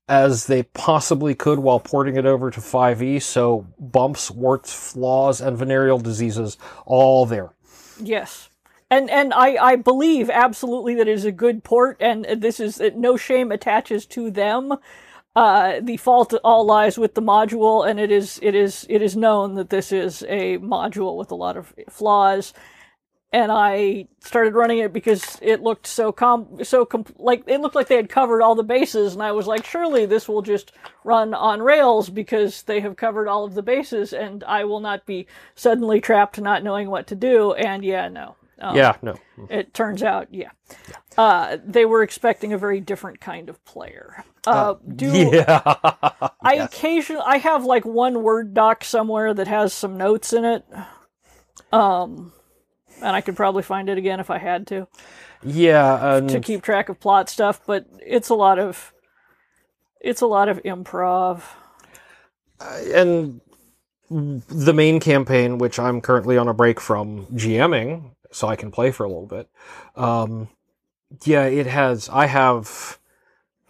as 0.09 0.47
they 0.47 0.63
possibly 0.63 1.35
could 1.35 1.59
while 1.59 1.81
porting 1.81 2.17
it 2.17 2.27
over 2.27 2.51
to 2.51 2.61
5e. 2.61 3.23
So 3.23 3.67
bumps, 3.79 4.31
warts, 4.31 4.73
flaws, 4.73 5.41
and 5.41 5.57
venereal 5.57 5.99
diseases 5.99 6.59
all 6.85 7.25
there. 7.27 7.51
Yes. 7.99 8.51
And 8.95 9.11
and 9.11 9.35
I, 9.35 9.57
I 9.73 9.77
believe 9.77 10.31
absolutely 10.31 10.95
that 10.95 11.09
it 11.09 11.13
is 11.13 11.25
a 11.25 11.33
good 11.33 11.65
port, 11.65 11.97
and 11.99 12.25
this 12.41 12.61
is 12.61 12.81
no 12.95 13.17
shame 13.17 13.51
attaches 13.51 14.07
to 14.07 14.31
them. 14.31 14.75
Uh, 15.35 15.81
the 15.83 15.97
fault 15.97 16.33
all 16.45 16.65
lies 16.65 16.97
with 16.97 17.15
the 17.15 17.23
module, 17.23 17.85
and 17.85 17.99
it 17.99 18.13
is 18.13 18.39
it 18.41 18.55
is 18.55 18.87
it 18.89 19.03
is 19.03 19.17
known 19.17 19.57
that 19.57 19.71
this 19.71 19.91
is 19.91 20.23
a 20.29 20.59
module 20.59 21.17
with 21.17 21.33
a 21.33 21.35
lot 21.35 21.57
of 21.57 21.75
flaws. 21.91 22.55
And 23.33 23.51
I 23.51 24.07
started 24.21 24.55
running 24.55 24.79
it 24.79 24.93
because 24.93 25.39
it 25.43 25.61
looked 25.61 25.89
so 25.89 26.13
com 26.13 26.63
so 26.63 26.85
com- 26.85 27.07
like 27.19 27.43
it 27.49 27.61
looked 27.61 27.75
like 27.75 27.89
they 27.89 27.97
had 27.97 28.09
covered 28.09 28.43
all 28.43 28.55
the 28.55 28.63
bases, 28.63 29.15
and 29.15 29.25
I 29.25 29.33
was 29.33 29.49
like, 29.49 29.65
surely 29.67 30.07
this 30.07 30.29
will 30.29 30.43
just 30.43 30.71
run 31.03 31.35
on 31.35 31.63
Rails 31.63 32.11
because 32.11 32.63
they 32.63 32.79
have 32.79 32.95
covered 32.95 33.27
all 33.27 33.45
of 33.45 33.55
the 33.55 33.63
bases, 33.63 34.13
and 34.13 34.45
I 34.45 34.63
will 34.63 34.79
not 34.79 35.05
be 35.05 35.27
suddenly 35.57 36.01
trapped 36.01 36.41
not 36.41 36.63
knowing 36.63 36.89
what 36.91 37.09
to 37.09 37.17
do. 37.17 37.55
And 37.55 37.85
yeah, 37.85 38.09
no. 38.09 38.37
Um, 38.65 38.77
yeah, 38.77 38.97
no. 39.03 39.15
It 39.51 39.75
turns 39.75 40.03
out, 40.03 40.29
yeah. 40.33 40.49
Uh, 41.19 41.59
they 41.63 41.85
were 41.85 42.03
expecting 42.03 42.55
a 42.55 42.59
very 42.59 42.81
different 42.81 43.21
kind 43.21 43.51
of 43.51 43.63
player. 43.67 44.25
Uh, 44.47 44.77
do 44.97 45.07
Yeah. 45.13 45.61
I 46.41 46.55
occasionally 46.55 47.23
I 47.27 47.37
have 47.37 47.67
like 47.67 47.85
one 47.85 48.23
word 48.23 48.55
doc 48.55 48.83
somewhere 48.83 49.35
that 49.35 49.49
has 49.49 49.75
some 49.75 49.99
notes 49.99 50.33
in 50.33 50.47
it. 50.47 50.65
Um, 51.73 52.33
and 53.03 53.15
I 53.15 53.21
could 53.21 53.37
probably 53.37 53.63
find 53.63 53.91
it 53.91 53.99
again 53.99 54.19
if 54.19 54.31
I 54.31 54.39
had 54.39 54.67
to 54.69 54.89
yeah, 55.45 56.21
to 56.27 56.41
keep 56.41 56.63
track 56.63 56.89
of 56.89 56.99
plot 56.99 57.29
stuff. 57.29 57.61
But 57.67 57.87
it's 58.01 58.31
a 58.31 58.35
lot 58.35 58.59
of 58.59 58.95
it's 60.01 60.23
a 60.23 60.27
lot 60.27 60.49
of 60.49 60.63
improv. 60.63 61.43
and 62.61 63.43
the 64.09 64.73
main 64.73 65.01
campaign, 65.01 65.59
which 65.59 65.79
I'm 65.79 66.01
currently 66.01 66.39
on 66.39 66.49
a 66.49 66.55
break 66.55 66.81
from 66.81 67.27
GMing, 67.27 68.14
so 68.35 68.49
I 68.49 68.57
can 68.57 68.73
play 68.73 68.91
for 68.91 69.05
a 69.05 69.09
little 69.09 69.27
bit. 69.27 69.49
Um, 69.95 70.49
yeah, 71.25 71.45
it 71.45 71.67
has. 71.67 72.09
I 72.09 72.27
have 72.27 72.99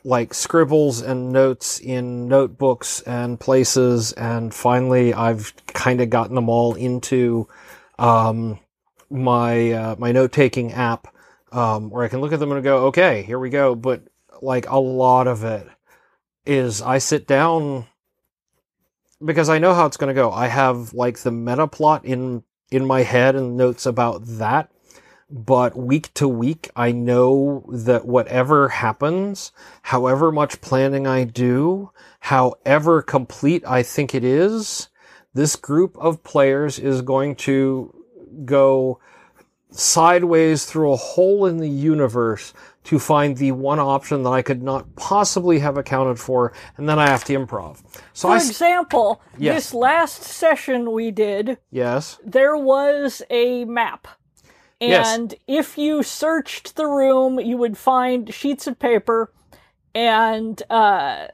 like 0.02 0.32
scribbles 0.32 1.02
and 1.02 1.32
notes 1.32 1.78
in 1.78 2.28
notebooks 2.28 3.02
and 3.02 3.38
places, 3.38 4.12
and 4.12 4.54
finally, 4.54 5.12
I've 5.12 5.52
kind 5.66 6.00
of 6.00 6.08
gotten 6.08 6.34
them 6.34 6.48
all 6.48 6.74
into 6.74 7.46
um, 7.98 8.58
my 9.10 9.72
uh, 9.72 9.96
my 9.98 10.12
note 10.12 10.32
taking 10.32 10.72
app, 10.72 11.14
um, 11.52 11.90
where 11.90 12.04
I 12.04 12.08
can 12.08 12.20
look 12.20 12.32
at 12.32 12.40
them 12.40 12.52
and 12.52 12.64
go, 12.64 12.86
"Okay, 12.86 13.22
here 13.22 13.38
we 13.38 13.50
go." 13.50 13.74
But 13.74 14.02
like 14.40 14.68
a 14.68 14.78
lot 14.78 15.26
of 15.26 15.44
it 15.44 15.68
is, 16.46 16.80
I 16.80 16.98
sit 16.98 17.26
down 17.26 17.86
because 19.22 19.50
I 19.50 19.58
know 19.58 19.74
how 19.74 19.84
it's 19.84 19.98
going 19.98 20.14
to 20.14 20.20
go. 20.20 20.32
I 20.32 20.46
have 20.46 20.94
like 20.94 21.18
the 21.18 21.30
meta 21.30 21.66
plot 21.66 22.06
in 22.06 22.44
in 22.70 22.86
my 22.86 23.02
head 23.02 23.34
and 23.34 23.56
notes 23.56 23.86
about 23.86 24.22
that. 24.24 24.70
But 25.30 25.76
week 25.76 26.12
to 26.14 26.28
week, 26.28 26.70
I 26.76 26.92
know 26.92 27.64
that 27.72 28.06
whatever 28.06 28.68
happens, 28.68 29.52
however 29.82 30.30
much 30.30 30.60
planning 30.60 31.06
I 31.06 31.24
do, 31.24 31.90
however 32.20 33.02
complete 33.02 33.64
I 33.66 33.82
think 33.82 34.14
it 34.14 34.22
is, 34.22 34.88
this 35.32 35.56
group 35.56 35.96
of 35.98 36.22
players 36.22 36.78
is 36.78 37.02
going 37.02 37.36
to 37.36 37.94
go 38.44 39.00
sideways 39.70 40.66
through 40.66 40.92
a 40.92 40.96
hole 40.96 41.46
in 41.46 41.56
the 41.56 41.68
universe 41.68 42.52
to 42.84 42.98
find 42.98 43.36
the 43.36 43.52
one 43.52 43.78
option 43.80 44.22
that 44.22 44.30
I 44.30 44.42
could 44.42 44.62
not 44.62 44.94
possibly 44.96 45.58
have 45.58 45.76
accounted 45.78 46.18
for, 46.18 46.52
and 46.76 46.88
then 46.88 46.98
I 46.98 47.08
have 47.08 47.24
to 47.24 47.32
improv. 47.34 47.82
So 48.12 48.28
For 48.28 48.34
I, 48.34 48.36
example, 48.36 49.22
Yes. 49.38 49.54
this 49.56 49.74
last 49.74 50.22
session 50.22 50.92
we 50.92 51.10
did, 51.10 51.58
yes, 51.70 52.18
there 52.24 52.56
was 52.56 53.22
a 53.30 53.64
map. 53.64 54.06
Yes. 54.80 55.16
And 55.16 55.34
if 55.46 55.78
you 55.78 56.02
searched 56.02 56.76
the 56.76 56.86
room, 56.86 57.40
you 57.40 57.56
would 57.56 57.78
find 57.78 58.32
sheets 58.34 58.66
of 58.66 58.78
paper. 58.78 59.32
And 59.94 60.62
uh, 60.68 61.28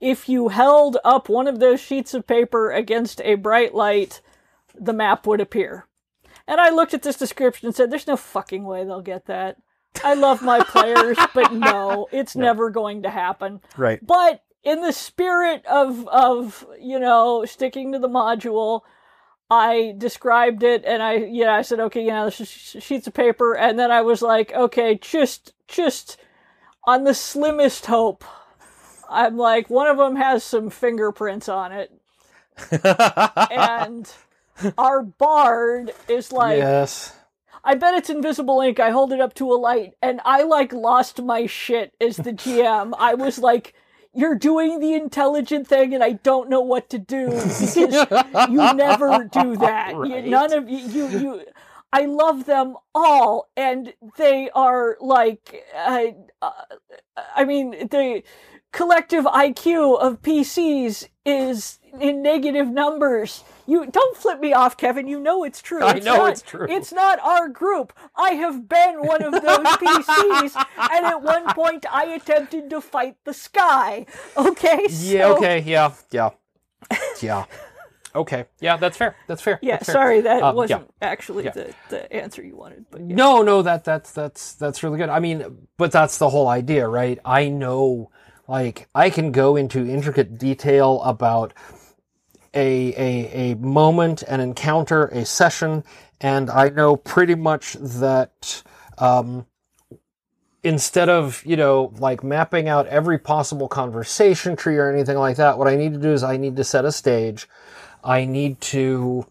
if 0.00 0.28
you 0.28 0.48
held 0.48 0.96
up 1.04 1.28
one 1.28 1.46
of 1.46 1.58
those 1.60 1.80
sheets 1.80 2.14
of 2.14 2.26
paper 2.26 2.70
against 2.70 3.20
a 3.22 3.34
bright 3.34 3.74
light, 3.74 4.22
the 4.74 4.92
map 4.94 5.26
would 5.26 5.40
appear. 5.40 5.86
And 6.46 6.60
I 6.60 6.70
looked 6.70 6.94
at 6.94 7.02
this 7.02 7.16
description 7.16 7.66
and 7.66 7.74
said, 7.76 7.90
There's 7.90 8.06
no 8.06 8.16
fucking 8.16 8.64
way 8.64 8.84
they'll 8.84 9.02
get 9.02 9.26
that. 9.26 9.58
I 10.04 10.14
love 10.14 10.42
my 10.42 10.62
players, 10.62 11.18
but 11.34 11.52
no, 11.52 12.08
it's 12.12 12.36
never 12.36 12.70
going 12.70 13.02
to 13.02 13.10
happen. 13.10 13.60
right. 13.76 14.04
But 14.04 14.42
in 14.62 14.80
the 14.82 14.92
spirit 14.92 15.64
of 15.66 16.06
of 16.08 16.66
you 16.80 16.98
know 16.98 17.44
sticking 17.44 17.92
to 17.92 17.98
the 17.98 18.08
module, 18.08 18.82
I 19.50 19.94
described 19.96 20.62
it 20.62 20.84
and 20.84 21.02
I 21.02 21.14
yeah 21.14 21.54
I 21.54 21.62
said 21.62 21.80
okay 21.80 22.04
yeah 22.04 22.24
this 22.24 22.40
is 22.40 22.48
sheets 22.82 23.06
of 23.06 23.14
paper 23.14 23.56
and 23.56 23.78
then 23.78 23.90
I 23.90 24.02
was 24.02 24.20
like 24.20 24.52
okay 24.52 24.96
just 25.00 25.54
just 25.68 26.18
on 26.84 27.04
the 27.04 27.14
slimmest 27.14 27.86
hope. 27.86 28.24
I'm 29.08 29.36
like 29.38 29.70
one 29.70 29.86
of 29.86 29.96
them 29.96 30.16
has 30.16 30.44
some 30.44 30.68
fingerprints 30.68 31.48
on 31.48 31.72
it 31.72 31.92
and 33.50 34.12
our 34.76 35.02
bard 35.02 35.92
is 36.08 36.32
like 36.32 36.58
yes. 36.58 37.14
I 37.68 37.76
bet 37.76 37.94
it's 37.94 38.10
invisible 38.10 38.62
ink. 38.62 38.80
I 38.80 38.90
hold 38.92 39.12
it 39.12 39.20
up 39.20 39.34
to 39.36 39.52
a 39.52 39.56
light 39.56 39.94
and 40.02 40.22
I 40.24 40.44
like 40.44 40.72
lost 40.72 41.22
my 41.22 41.46
shit 41.46 41.94
as 42.00 42.18
the 42.18 42.32
GM. 42.32 42.94
I 42.98 43.14
was 43.14 43.38
like, 43.40 43.74
you're 44.14 44.36
doing 44.36 44.80
the 44.80 44.94
intelligent 44.94 45.68
thing 45.68 45.94
and 45.94 46.04
I 46.04 46.12
don't 46.14 46.50
know 46.50 46.62
what 46.62 46.90
to 46.90 46.98
do 46.98 47.46
because 47.60 48.06
you 48.46 48.68
never 48.68 49.24
do 49.24 49.56
that. 49.58 50.00
You- 50.02 50.22
none 50.22 50.54
of 50.54 50.70
you, 50.70 50.78
you, 50.78 51.08
you, 51.10 51.42
I 51.92 52.06
love 52.06 52.46
them 52.46 52.76
all 52.94 53.50
and 53.56 53.94
they 54.18 54.50
are 54.54 54.96
like, 55.00 55.64
uh, 55.76 56.06
uh, 56.42 56.52
I 57.36 57.44
mean, 57.44 57.72
the 57.72 58.24
collective 58.72 59.26
IQ 59.26 60.00
of 60.00 60.22
PCs 60.22 61.08
is 61.26 61.77
in 62.00 62.22
negative 62.22 62.68
numbers. 62.68 63.44
You 63.66 63.86
don't 63.86 64.16
flip 64.16 64.40
me 64.40 64.52
off, 64.52 64.76
Kevin. 64.76 65.06
You 65.06 65.20
know 65.20 65.44
it's 65.44 65.60
true. 65.60 65.82
I 65.82 65.94
It's 65.96 66.06
know 66.06 66.16
not- 66.16 66.32
it's 66.32 66.42
true. 66.42 66.66
It's 66.68 66.92
not 66.92 67.18
our 67.20 67.48
group. 67.48 67.92
I 68.16 68.30
have 68.30 68.68
been 68.68 69.02
one 69.06 69.22
of 69.22 69.32
those 69.32 69.42
PCs, 69.82 70.66
and 70.92 71.06
at 71.06 71.22
one 71.22 71.52
point 71.54 71.84
I 71.90 72.04
attempted 72.06 72.70
to 72.70 72.80
fight 72.80 73.16
the 73.24 73.34
sky. 73.34 74.06
Okay. 74.36 74.86
Yeah. 74.90 75.28
Okay. 75.28 75.60
Yeah. 75.60 75.92
Yeah. 76.10 76.30
Yeah. 77.20 77.44
Okay. 78.14 78.46
Yeah. 78.60 78.76
That's 78.78 78.96
fair. 78.96 79.14
That's 79.26 79.42
fair. 79.42 79.58
Yeah. 79.60 79.74
That's 79.76 79.86
fair. 79.86 79.92
Sorry, 79.92 80.20
that 80.22 80.42
Um, 80.42 80.56
wasn't 80.56 80.90
actually 81.02 81.44
Yeah. 81.44 81.50
the, 81.52 81.74
the 81.90 82.12
answer 82.12 82.42
you 82.42 82.56
wanted, 82.56 82.86
but 82.90 83.00
yeah. 83.02 83.14
No, 83.14 83.42
no, 83.42 83.60
that 83.62 83.84
that's 83.84 84.12
that's 84.12 84.54
that's 84.54 84.82
really 84.82 84.96
good. 84.98 85.10
I 85.10 85.20
mean, 85.20 85.68
but 85.76 85.92
that's 85.92 86.16
the 86.18 86.30
whole 86.30 86.48
idea, 86.48 86.88
right? 86.88 87.18
I 87.24 87.48
know 87.50 88.10
like 88.48 88.88
I 88.94 89.10
can 89.10 89.30
go 89.30 89.56
into 89.56 89.86
intricate 89.86 90.38
detail 90.38 91.02
about 91.02 91.52
a 92.54 92.94
a 92.94 93.52
a 93.52 93.54
moment, 93.56 94.22
an 94.22 94.40
encounter, 94.40 95.06
a 95.06 95.24
session, 95.24 95.84
and 96.20 96.50
I 96.50 96.68
know 96.70 96.96
pretty 96.96 97.34
much 97.34 97.74
that 97.74 98.62
um 98.98 99.46
instead 100.62 101.08
of, 101.08 101.42
you 101.46 101.56
know, 101.56 101.92
like 101.98 102.22
mapping 102.24 102.68
out 102.68 102.86
every 102.88 103.18
possible 103.18 103.68
conversation 103.68 104.56
tree 104.56 104.76
or 104.76 104.92
anything 104.92 105.16
like 105.16 105.36
that, 105.36 105.58
what 105.58 105.68
I 105.68 105.76
need 105.76 105.94
to 105.94 106.00
do 106.00 106.12
is 106.12 106.22
I 106.22 106.36
need 106.36 106.56
to 106.56 106.64
set 106.64 106.84
a 106.84 106.92
stage. 106.92 107.48
I 108.02 108.24
need 108.24 108.60
to 108.62 109.26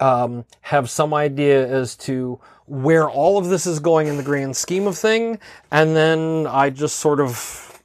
um, 0.00 0.44
have 0.62 0.90
some 0.90 1.14
idea 1.14 1.66
as 1.66 1.96
to 1.96 2.40
where 2.66 3.08
all 3.08 3.38
of 3.38 3.48
this 3.48 3.66
is 3.66 3.78
going 3.78 4.08
in 4.08 4.16
the 4.16 4.22
grand 4.22 4.56
scheme 4.56 4.86
of 4.86 4.98
thing, 4.98 5.38
and 5.70 5.94
then 5.96 6.46
I 6.48 6.70
just 6.70 6.96
sort 6.96 7.20
of 7.20 7.82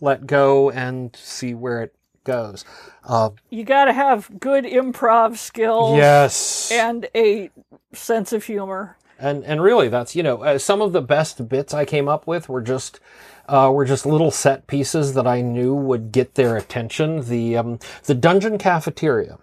let 0.00 0.26
go 0.26 0.70
and 0.70 1.14
see 1.16 1.54
where 1.54 1.82
it 1.84 1.95
goes. 2.26 2.66
Uh, 3.04 3.30
You 3.48 3.64
got 3.64 3.86
to 3.86 3.94
have 3.94 4.38
good 4.38 4.64
improv 4.64 5.38
skills 5.38 5.96
yes, 5.96 6.70
and 6.70 7.08
a 7.14 7.48
sense 7.94 8.34
of 8.34 8.44
humor. 8.44 8.98
and 9.18 9.42
and 9.44 9.62
really, 9.62 9.88
that's 9.88 10.14
you 10.14 10.22
know 10.22 10.42
uh, 10.44 10.58
some 10.58 10.82
of 10.82 10.92
the 10.92 11.00
best 11.00 11.48
bits 11.48 11.72
I 11.72 11.86
came 11.86 12.08
up 12.08 12.26
with 12.26 12.48
were 12.50 12.60
just. 12.62 13.00
Uh, 13.48 13.70
were 13.72 13.84
just 13.84 14.04
little 14.04 14.32
set 14.32 14.66
pieces 14.66 15.14
that 15.14 15.24
I 15.24 15.40
knew 15.40 15.72
would 15.72 16.10
get 16.10 16.34
their 16.34 16.56
attention. 16.56 17.20
The 17.28 17.56
um, 17.56 17.78
the 18.02 18.14
dungeon 18.14 18.58
cafeteria. 18.58 19.38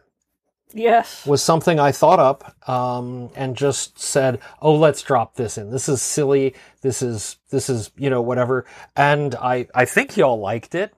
Yes. 0.74 1.26
was 1.26 1.42
something 1.42 1.80
I 1.80 1.94
thought 1.94 2.20
up 2.20 2.54
um, 2.68 3.30
and 3.34 3.56
just 3.56 3.98
said, 3.98 4.40
"Oh, 4.62 4.76
let's 4.76 5.02
drop 5.04 5.36
this 5.36 5.58
in. 5.58 5.70
This 5.72 5.88
is 5.88 6.02
silly. 6.02 6.54
This 6.82 7.02
is 7.02 7.38
this 7.50 7.70
is 7.70 7.92
you 7.96 8.10
know 8.10 8.22
whatever." 8.22 8.66
And 8.98 9.36
I 9.36 9.68
I 9.74 9.86
think 9.86 10.18
y'all 10.18 10.38
liked 10.40 10.76
it. 10.76 10.94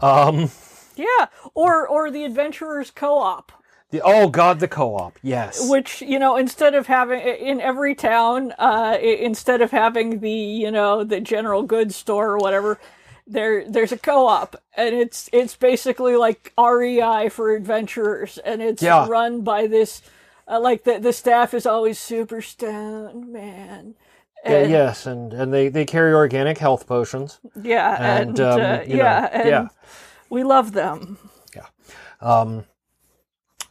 Um, 0.00 0.50
Yeah. 0.98 1.26
Or 1.54 1.86
or 1.88 2.10
the 2.10 2.24
adventurers 2.24 2.90
co-op. 2.90 3.52
The, 3.90 4.02
oh 4.04 4.28
God, 4.28 4.60
the 4.60 4.68
co-op. 4.68 5.18
Yes. 5.22 5.66
which 5.70 6.02
you 6.02 6.18
know 6.18 6.36
instead 6.36 6.74
of 6.74 6.86
having 6.88 7.20
in 7.20 7.60
every 7.60 7.94
town 7.94 8.52
uh 8.58 8.98
instead 9.00 9.62
of 9.62 9.70
having 9.70 10.20
the 10.20 10.30
you 10.30 10.70
know 10.70 11.04
the 11.04 11.20
general 11.20 11.62
goods 11.62 11.96
store 11.96 12.30
or 12.32 12.38
whatever 12.38 12.78
there 13.26 13.66
there's 13.70 13.92
a 13.92 13.98
co-op 13.98 14.56
and 14.76 14.94
it's 14.94 15.30
it's 15.32 15.56
basically 15.56 16.16
like 16.16 16.52
REI 16.58 17.28
for 17.30 17.54
adventurers 17.54 18.36
and 18.38 18.60
it's 18.62 18.82
Yeah. 18.82 19.06
run 19.08 19.40
by 19.42 19.66
this 19.66 20.02
uh, 20.46 20.60
like 20.60 20.84
the 20.84 20.98
the 20.98 21.12
staff 21.12 21.54
is 21.54 21.64
always 21.66 21.98
super 21.98 22.42
stoned 22.42 23.28
man 23.32 23.94
Yeah, 24.44 24.52
and, 24.64 24.70
yes, 24.70 25.06
and 25.06 25.32
and 25.32 25.52
they 25.52 25.68
they 25.68 25.84
carry 25.86 26.12
organic 26.12 26.58
health 26.58 26.86
potions. 26.86 27.40
yeah 27.62 27.96
and, 28.20 28.38
And, 28.38 28.40
um, 28.40 28.60
uh, 28.60 28.80
you 28.86 28.96
know, 28.96 29.04
yeah 29.04 29.28
and 29.32 29.48
yeah. 29.48 29.68
We 30.30 30.44
love 30.44 30.72
them 30.72 31.18
Yeah. 31.54 31.66
Um, 32.20 32.64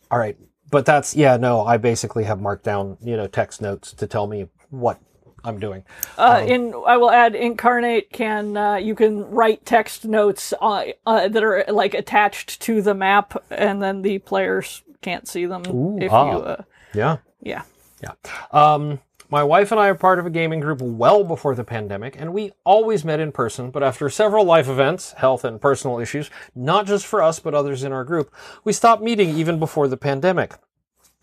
all 0.10 0.20
right, 0.20 0.38
but 0.72 0.86
that's 0.86 1.16
yeah. 1.16 1.38
No, 1.38 1.66
I 1.66 1.78
basically 1.78 2.24
have 2.24 2.40
marked 2.40 2.64
down 2.64 2.98
you 3.02 3.18
know 3.18 3.28
text 3.28 3.62
notes 3.62 3.92
to 3.94 4.08
tell 4.08 4.28
me 4.28 4.48
what 4.70 5.00
I'm 5.44 5.60
doing. 5.60 5.84
Uh, 6.18 6.46
in 6.48 6.74
I 6.86 6.98
will 6.98 7.12
add 7.12 7.34
Inkarnate 7.34 8.12
can 8.12 8.56
uh, 8.56 8.76
you 8.76 8.96
can 8.96 9.30
write 9.30 9.66
text 9.66 10.06
notes 10.06 10.54
uh, 10.62 10.86
uh, 11.06 11.28
that 11.28 11.44
are 11.44 11.66
like 11.68 11.94
attached 11.94 12.62
to 12.62 12.82
the 12.82 12.94
map, 12.94 13.44
and 13.50 13.82
then 13.82 14.02
the 14.02 14.20
players 14.20 14.82
can't 15.02 15.28
see 15.28 15.46
them 15.46 15.64
Ooh, 15.68 15.98
if 16.02 16.12
ah. 16.12 16.32
you 16.32 16.38
uh, 16.40 16.64
Yeah. 16.94 17.18
yeah. 17.42 17.64
Yeah. 18.02 18.14
Um, 18.52 19.00
my 19.30 19.44
wife 19.44 19.72
and 19.72 19.80
I 19.80 19.88
are 19.88 19.96
part 19.96 20.20
of 20.20 20.26
a 20.26 20.30
gaming 20.30 20.62
group 20.62 20.82
well 20.82 21.24
before 21.24 21.54
the 21.54 21.64
pandemic, 21.64 22.16
and 22.18 22.34
we 22.34 22.54
always 22.64 23.04
met 23.04 23.20
in 23.20 23.32
person. 23.32 23.72
But 23.72 23.84
after 23.84 24.10
several 24.10 24.46
life 24.46 24.70
events, 24.70 25.14
health 25.14 25.44
and 25.44 25.60
personal 25.60 26.00
issues, 26.00 26.30
not 26.56 26.88
just 26.88 27.06
for 27.06 27.22
us, 27.22 27.40
but 27.40 27.54
others 27.54 27.84
in 27.84 27.92
our 27.92 28.06
group, 28.06 28.34
we 28.64 28.72
stopped 28.72 29.04
meeting 29.04 29.30
even 29.32 29.60
before 29.60 29.88
the 29.88 29.98
pandemic. 29.98 30.54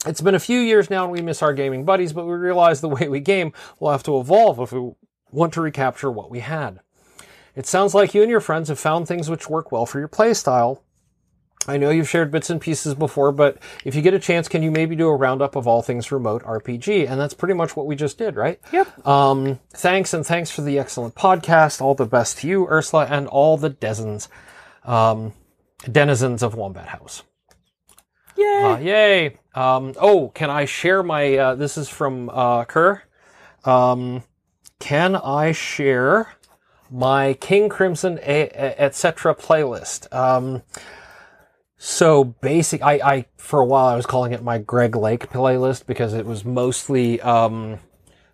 It's 0.06 0.20
been 0.20 0.34
a 0.34 0.40
few 0.40 0.60
years 0.60 0.90
now 0.90 1.04
and 1.04 1.12
we 1.12 1.22
miss 1.22 1.42
our 1.42 1.54
gaming 1.54 1.84
buddies, 1.84 2.12
but 2.12 2.26
we 2.26 2.34
realize 2.34 2.80
the 2.80 2.88
way 2.90 3.08
we 3.08 3.20
game 3.20 3.52
will 3.80 3.90
have 3.90 4.02
to 4.02 4.18
evolve 4.18 4.60
if 4.60 4.72
we 4.72 4.92
want 5.30 5.54
to 5.54 5.62
recapture 5.62 6.10
what 6.10 6.30
we 6.30 6.40
had. 6.40 6.80
It 7.56 7.66
sounds 7.66 7.94
like 7.94 8.14
you 8.14 8.20
and 8.20 8.30
your 8.30 8.40
friends 8.40 8.68
have 8.68 8.78
found 8.78 9.08
things 9.08 9.30
which 9.30 9.48
work 9.48 9.72
well 9.72 9.86
for 9.86 9.98
your 9.98 10.08
playstyle. 10.08 10.80
I 11.66 11.78
know 11.78 11.90
you've 11.90 12.08
shared 12.08 12.30
bits 12.30 12.50
and 12.50 12.60
pieces 12.60 12.94
before, 12.94 13.32
but 13.32 13.58
if 13.84 13.94
you 13.94 14.02
get 14.02 14.12
a 14.14 14.18
chance, 14.18 14.48
can 14.48 14.62
you 14.62 14.70
maybe 14.70 14.94
do 14.96 15.08
a 15.08 15.16
roundup 15.16 15.56
of 15.56 15.66
all 15.66 15.82
things 15.82 16.12
remote 16.12 16.42
RPG? 16.42 17.08
And 17.08 17.18
that's 17.18 17.34
pretty 17.34 17.54
much 17.54 17.74
what 17.74 17.86
we 17.86 17.96
just 17.96 18.18
did, 18.18 18.36
right? 18.36 18.60
Yep. 18.72 19.06
Um, 19.06 19.60
thanks 19.70 20.12
and 20.12 20.26
thanks 20.26 20.50
for 20.50 20.60
the 20.60 20.78
excellent 20.78 21.14
podcast. 21.14 21.80
All 21.80 21.94
the 21.94 22.06
best 22.06 22.38
to 22.38 22.48
you, 22.48 22.68
Ursula, 22.68 23.06
and 23.06 23.26
all 23.28 23.56
the 23.56 23.70
Desens, 23.70 24.28
um, 24.84 25.32
denizens 25.90 26.42
of 26.42 26.54
Wombat 26.54 26.88
Haus. 26.88 27.22
Yay! 28.36 28.62
Uh, 28.62 28.78
yay! 28.78 29.38
Um, 29.54 29.94
oh, 29.98 30.28
can 30.34 30.50
I 30.50 30.64
share 30.66 31.02
my? 31.02 31.36
Uh, 31.36 31.54
this 31.54 31.78
is 31.78 31.88
from 31.88 32.28
uh, 32.30 32.64
Kerr. 32.64 33.02
Um, 33.64 34.24
can 34.80 35.16
I 35.16 35.52
share 35.52 36.32
my 36.90 37.34
King 37.34 37.68
Crimson 37.68 38.18
etc. 38.18 39.34
playlist? 39.34 40.12
So 41.86 42.24
basic. 42.24 42.82
I, 42.82 42.92
I 42.94 43.26
for 43.36 43.60
a 43.60 43.64
while 43.66 43.84
I 43.84 43.94
was 43.94 44.06
calling 44.06 44.32
it 44.32 44.42
my 44.42 44.56
Greg 44.56 44.96
Lake 44.96 45.28
playlist 45.28 45.84
because 45.84 46.14
it 46.14 46.24
was 46.24 46.42
mostly 46.42 47.20
um, 47.20 47.78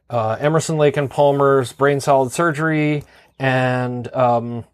uh, 0.08 0.36
Emerson 0.38 0.76
Lake 0.76 0.96
and 0.96 1.10
Palmer's 1.10 1.72
Brain 1.72 1.98
Salad 1.98 2.30
Surgery 2.30 3.02
and 3.40 4.06
um, 4.14 4.66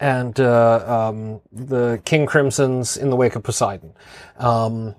and 0.00 0.40
uh, 0.40 1.10
um, 1.10 1.42
the 1.52 2.02
King 2.04 2.26
Crimson's 2.26 2.96
In 2.96 3.08
the 3.08 3.14
Wake 3.14 3.36
of 3.36 3.44
Poseidon. 3.44 3.94
Um, 4.36 4.96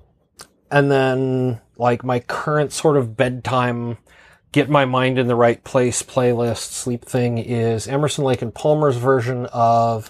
and 0.71 0.89
then, 0.89 1.59
like, 1.75 2.05
my 2.05 2.21
current 2.21 2.71
sort 2.71 2.95
of 2.95 3.17
bedtime, 3.17 3.97
get 4.53 4.69
my 4.69 4.85
mind 4.85 5.19
in 5.19 5.27
the 5.27 5.35
right 5.35 5.61
place 5.65 6.03
playlist 6.03 6.71
sleep 6.71 7.03
thing 7.03 7.37
is 7.37 7.85
Emerson 7.89 8.23
Lake 8.23 8.41
and 8.41 8.55
Palmer's 8.55 8.95
version 8.95 9.47
of 9.47 10.09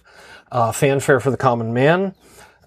uh, 0.52 0.72
Fanfare 0.72 1.20
for 1.20 1.32
the 1.32 1.38
Common 1.38 1.74
Man 1.74 2.14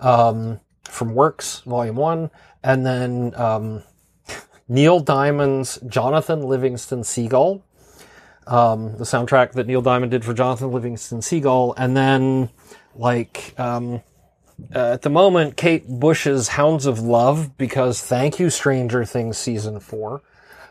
um, 0.01 0.61
from 0.84 1.14
Works, 1.14 1.61
Volume 1.61 1.97
1. 1.97 2.30
And 2.62 2.86
then 2.86 3.34
um, 3.36 3.82
Neil 4.68 5.01
Diamond's 5.01 5.78
Jonathan 5.86 6.42
Livingston 6.42 7.05
Seagull 7.05 7.62
um, 8.47 8.97
the 8.97 9.05
soundtrack 9.05 9.53
that 9.53 9.66
Neil 9.66 9.82
Diamond 9.82 10.11
did 10.11 10.24
for 10.24 10.34
Jonathan 10.34 10.70
Livingston 10.72 11.22
Seagull, 11.22 11.74
and 11.76 11.97
then 11.97 12.51
like 12.95 13.55
um, 13.59 14.03
uh, 14.74 14.92
at 14.92 15.03
the 15.03 15.11
moment 15.11 15.57
Kate 15.57 15.88
Bush's 15.88 16.49
Hounds 16.49 16.86
of 16.86 17.01
Love 17.01 17.57
because 17.57 18.03
thank 18.03 18.38
you 18.38 18.51
Stranger 18.51 19.05
Things 19.05 19.38
season 19.38 19.80
four. 19.80 20.22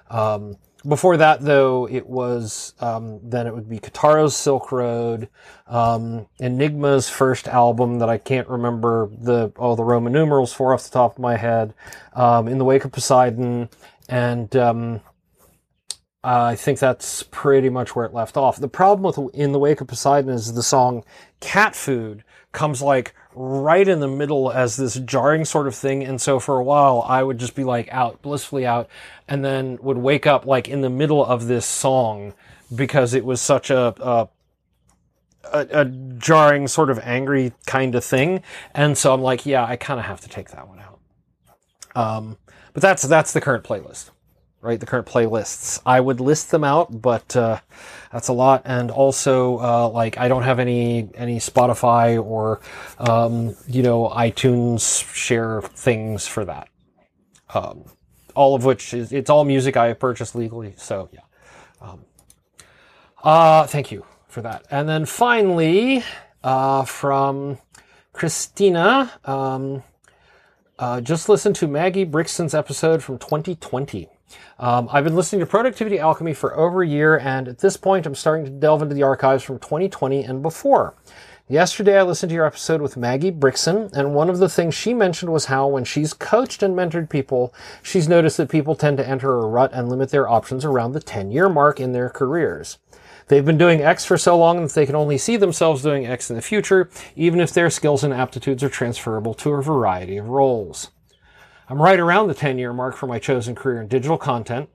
Um, 0.09 0.57
before 0.87 1.17
that 1.17 1.41
though, 1.41 1.87
it 1.87 2.07
was 2.07 2.73
um, 2.79 3.19
then 3.23 3.47
it 3.47 3.53
would 3.53 3.69
be 3.69 3.79
Kitaro's 3.79 4.35
Silk 4.35 4.71
Road, 4.71 5.29
um, 5.67 6.27
Enigma's 6.39 7.09
first 7.09 7.47
album 7.47 7.99
that 7.99 8.09
I 8.09 8.17
can't 8.17 8.47
remember 8.47 9.09
the 9.11 9.51
all 9.57 9.75
the 9.75 9.83
Roman 9.83 10.13
numerals 10.13 10.53
for 10.53 10.73
off 10.73 10.83
the 10.83 10.91
top 10.91 11.13
of 11.13 11.19
my 11.19 11.37
head. 11.37 11.73
Um, 12.13 12.47
In 12.47 12.57
the 12.57 12.65
Wake 12.65 12.85
of 12.85 12.91
Poseidon, 12.91 13.69
and 14.09 14.55
um, 14.55 15.01
I 16.23 16.55
think 16.55 16.79
that's 16.79 17.23
pretty 17.23 17.69
much 17.69 17.95
where 17.95 18.05
it 18.05 18.13
left 18.13 18.37
off. 18.37 18.57
The 18.57 18.67
problem 18.67 19.03
with 19.03 19.35
In 19.35 19.51
the 19.51 19.59
Wake 19.59 19.81
of 19.81 19.87
Poseidon 19.87 20.29
is 20.29 20.53
the 20.53 20.63
song 20.63 21.03
Cat 21.39 21.75
Food 21.75 22.23
comes 22.51 22.81
like 22.81 23.13
right 23.35 23.87
in 23.87 23.99
the 23.99 24.07
middle 24.07 24.51
as 24.51 24.75
this 24.75 24.95
jarring 24.95 25.45
sort 25.45 25.67
of 25.67 25.75
thing. 25.75 26.03
And 26.03 26.21
so 26.21 26.39
for 26.39 26.57
a 26.57 26.63
while, 26.63 27.03
I 27.07 27.23
would 27.23 27.37
just 27.37 27.55
be 27.55 27.63
like 27.63 27.91
out, 27.91 28.21
blissfully 28.21 28.65
out, 28.65 28.89
and 29.27 29.43
then 29.43 29.77
would 29.81 29.97
wake 29.97 30.27
up 30.27 30.45
like 30.45 30.67
in 30.67 30.81
the 30.81 30.89
middle 30.89 31.25
of 31.25 31.47
this 31.47 31.65
song 31.65 32.33
because 32.73 33.13
it 33.13 33.25
was 33.25 33.41
such 33.41 33.69
a, 33.69 33.93
a 33.99 34.29
a, 35.51 35.67
a 35.81 35.85
jarring, 35.85 36.67
sort 36.67 36.89
of 36.89 36.99
angry 36.99 37.51
kind 37.65 37.95
of 37.95 38.03
thing. 38.03 38.41
And 38.73 38.97
so 38.97 39.13
I'm 39.13 39.21
like, 39.21 39.45
yeah, 39.45 39.65
I 39.65 39.75
kind 39.75 39.99
of 39.99 40.05
have 40.05 40.21
to 40.21 40.29
take 40.29 40.51
that 40.51 40.67
one 40.67 40.79
out. 40.79 40.99
Um, 41.95 42.37
but 42.73 42.81
that's 42.81 43.03
that's 43.03 43.33
the 43.33 43.41
current 43.41 43.63
playlist 43.63 44.09
right? 44.63 44.79
The 44.79 44.85
current 44.85 45.05
playlists. 45.05 45.81
I 45.85 45.99
would 45.99 46.19
list 46.19 46.51
them 46.51 46.63
out, 46.63 47.01
but 47.01 47.35
uh, 47.35 47.59
that's 48.11 48.29
a 48.29 48.33
lot. 48.33 48.63
And 48.65 48.89
also, 48.89 49.59
uh, 49.59 49.89
like, 49.89 50.17
I 50.17 50.27
don't 50.27 50.43
have 50.43 50.59
any 50.59 51.09
any 51.15 51.37
Spotify 51.37 52.23
or 52.23 52.61
um, 52.97 53.55
you 53.67 53.83
know 53.83 54.09
iTunes 54.09 55.05
share 55.13 55.61
things 55.61 56.25
for 56.25 56.45
that. 56.45 56.69
Um, 57.53 57.85
all 58.35 58.55
of 58.55 58.65
which 58.65 58.93
is 58.93 59.11
it's 59.11 59.29
all 59.29 59.43
music 59.43 59.77
I 59.77 59.93
purchased 59.93 60.35
legally. 60.35 60.73
So 60.77 61.09
yeah. 61.11 61.19
Um, 61.81 62.05
uh, 63.23 63.67
thank 63.67 63.91
you 63.91 64.05
for 64.27 64.41
that. 64.41 64.65
And 64.71 64.89
then 64.89 65.05
finally, 65.05 66.03
uh, 66.43 66.85
from 66.85 67.57
Christina. 68.13 69.11
Um, 69.25 69.83
uh, 70.79 71.01
just 71.01 71.29
listen 71.29 71.53
to 71.53 71.67
Maggie 71.67 72.03
Brixton's 72.03 72.53
episode 72.53 73.03
from 73.03 73.17
2020. 73.17 74.09
Um, 74.59 74.87
I've 74.91 75.03
been 75.03 75.15
listening 75.15 75.39
to 75.39 75.45
Productivity 75.45 75.99
Alchemy 75.99 76.33
for 76.33 76.55
over 76.57 76.83
a 76.83 76.87
year, 76.87 77.17
and 77.17 77.47
at 77.47 77.59
this 77.59 77.77
point, 77.77 78.05
I'm 78.05 78.15
starting 78.15 78.45
to 78.45 78.51
delve 78.51 78.81
into 78.81 78.95
the 78.95 79.03
archives 79.03 79.43
from 79.43 79.59
2020 79.59 80.23
and 80.23 80.41
before. 80.41 80.95
Yesterday, 81.49 81.99
I 81.99 82.03
listened 82.03 82.29
to 82.29 82.35
your 82.35 82.45
episode 82.45 82.81
with 82.81 82.95
Maggie 82.95 83.29
Brixton, 83.29 83.89
and 83.93 84.15
one 84.15 84.29
of 84.29 84.37
the 84.37 84.47
things 84.47 84.73
she 84.73 84.93
mentioned 84.93 85.31
was 85.31 85.45
how 85.45 85.67
when 85.67 85.83
she's 85.83 86.13
coached 86.13 86.63
and 86.63 86.73
mentored 86.73 87.09
people, 87.09 87.53
she's 87.81 88.07
noticed 88.07 88.37
that 88.37 88.49
people 88.49 88.75
tend 88.75 88.95
to 88.97 89.07
enter 89.07 89.37
a 89.37 89.45
rut 89.45 89.71
and 89.73 89.89
limit 89.89 90.09
their 90.09 90.29
options 90.29 90.63
around 90.63 90.93
the 90.93 91.01
10 91.01 91.31
year 91.31 91.49
mark 91.49 91.81
in 91.81 91.91
their 91.91 92.09
careers. 92.09 92.77
They've 93.27 93.45
been 93.45 93.57
doing 93.57 93.81
X 93.81 94.05
for 94.05 94.17
so 94.17 94.37
long 94.37 94.61
that 94.63 94.73
they 94.73 94.85
can 94.85 94.95
only 94.95 95.17
see 95.17 95.35
themselves 95.35 95.81
doing 95.81 96.05
X 96.05 96.29
in 96.29 96.35
the 96.35 96.41
future, 96.41 96.89
even 97.15 97.39
if 97.39 97.53
their 97.53 97.69
skills 97.69 98.03
and 98.03 98.13
aptitudes 98.13 98.63
are 98.63 98.69
transferable 98.69 99.33
to 99.35 99.51
a 99.51 99.61
variety 99.61 100.17
of 100.17 100.29
roles. 100.29 100.91
I'm 101.69 101.81
right 101.81 101.99
around 101.99 102.27
the 102.27 102.33
10 102.33 102.57
year 102.57 102.73
mark 102.73 102.95
for 102.95 103.07
my 103.07 103.19
chosen 103.19 103.55
career 103.55 103.81
in 103.81 103.87
digital 103.87 104.17
content, 104.17 104.69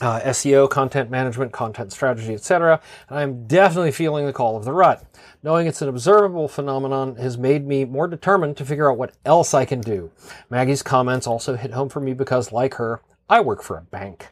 uh, 0.00 0.20
SEO, 0.20 0.68
content 0.68 1.10
management, 1.10 1.52
content 1.52 1.92
strategy, 1.92 2.34
etc. 2.34 2.80
And 3.08 3.18
I'm 3.18 3.46
definitely 3.46 3.92
feeling 3.92 4.26
the 4.26 4.32
call 4.32 4.56
of 4.56 4.64
the 4.64 4.72
rut. 4.72 5.04
Knowing 5.42 5.66
it's 5.66 5.82
an 5.82 5.88
observable 5.88 6.48
phenomenon 6.48 7.16
has 7.16 7.36
made 7.36 7.66
me 7.66 7.84
more 7.84 8.08
determined 8.08 8.56
to 8.56 8.64
figure 8.64 8.90
out 8.90 8.98
what 8.98 9.14
else 9.24 9.52
I 9.52 9.64
can 9.64 9.80
do. 9.80 10.10
Maggie's 10.48 10.82
comments 10.82 11.26
also 11.26 11.56
hit 11.56 11.72
home 11.72 11.88
for 11.88 12.00
me 12.00 12.14
because, 12.14 12.52
like 12.52 12.74
her, 12.74 13.02
I 13.28 13.40
work 13.40 13.62
for 13.62 13.76
a 13.76 13.82
bank. 13.82 14.28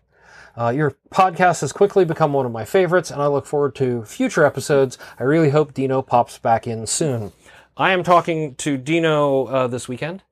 Uh, 0.57 0.69
your 0.69 0.97
podcast 1.11 1.63
has 1.63 1.73
quickly 1.73 2.05
become 2.05 2.33
one 2.33 2.45
of 2.45 2.53
my 2.53 2.65
favorites, 2.65 3.11
and 3.11 3.23
I 3.23 3.27
look 3.27 3.47
forward 3.47 3.75
to 3.77 4.05
future 4.05 4.45
episodes. 4.45 4.99
I 5.19 5.25
really 5.25 5.51
hope 5.51 5.73
Dino 5.73 6.03
pops 6.03 6.39
back 6.39 6.67
in 6.67 6.87
soon. 6.87 7.33
I 7.77 7.93
am 7.93 8.03
talking 8.03 8.55
to 8.57 8.77
Dino 8.77 9.47
uh, 9.47 9.67
this 9.67 9.89
weekend. 9.89 10.23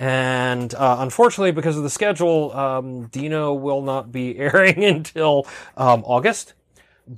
And 0.00 0.74
uh, 0.74 0.96
unfortunately, 1.00 1.52
because 1.52 1.76
of 1.76 1.82
the 1.82 1.90
schedule, 1.90 2.52
um, 2.52 3.08
Dino 3.08 3.52
will 3.52 3.82
not 3.82 4.10
be 4.10 4.36
airing 4.38 4.82
until 4.82 5.46
um, 5.76 6.02
August. 6.06 6.54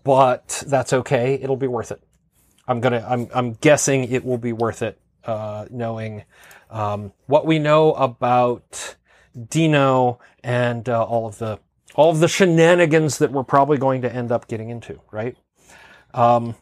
But 0.05 0.65
that's 0.67 0.93
okay; 0.93 1.35
it'll 1.35 1.57
be 1.57 1.69
worth 1.69 1.93
it. 1.93 2.03
I'm 2.67 2.81
gonna. 2.81 3.07
I'm. 3.09 3.29
I'm 3.33 3.53
guessing 3.55 4.11
it 4.11 4.25
will 4.25 4.39
be 4.39 4.53
worth 4.53 4.83
it 4.83 4.99
uh, 5.25 5.67
knowing 5.71 6.25
um, 6.71 7.13
what 7.27 7.47
we 7.47 7.61
know 7.61 7.93
about 7.93 8.97
Dino 9.49 10.19
and 10.43 10.89
uh, 10.89 11.05
all 11.05 11.29
of 11.29 11.39
the 11.39 11.61
all 11.95 12.11
of 12.11 12.19
the 12.19 12.29
shenanigans 12.29 13.19
that 13.19 13.31
we're 13.31 13.45
probably 13.45 13.79
going 13.79 14.03
to 14.03 14.13
end 14.13 14.33
up 14.33 14.49
getting 14.49 14.71
into, 14.71 14.99
right? 15.13 15.37
Um, 16.15 16.57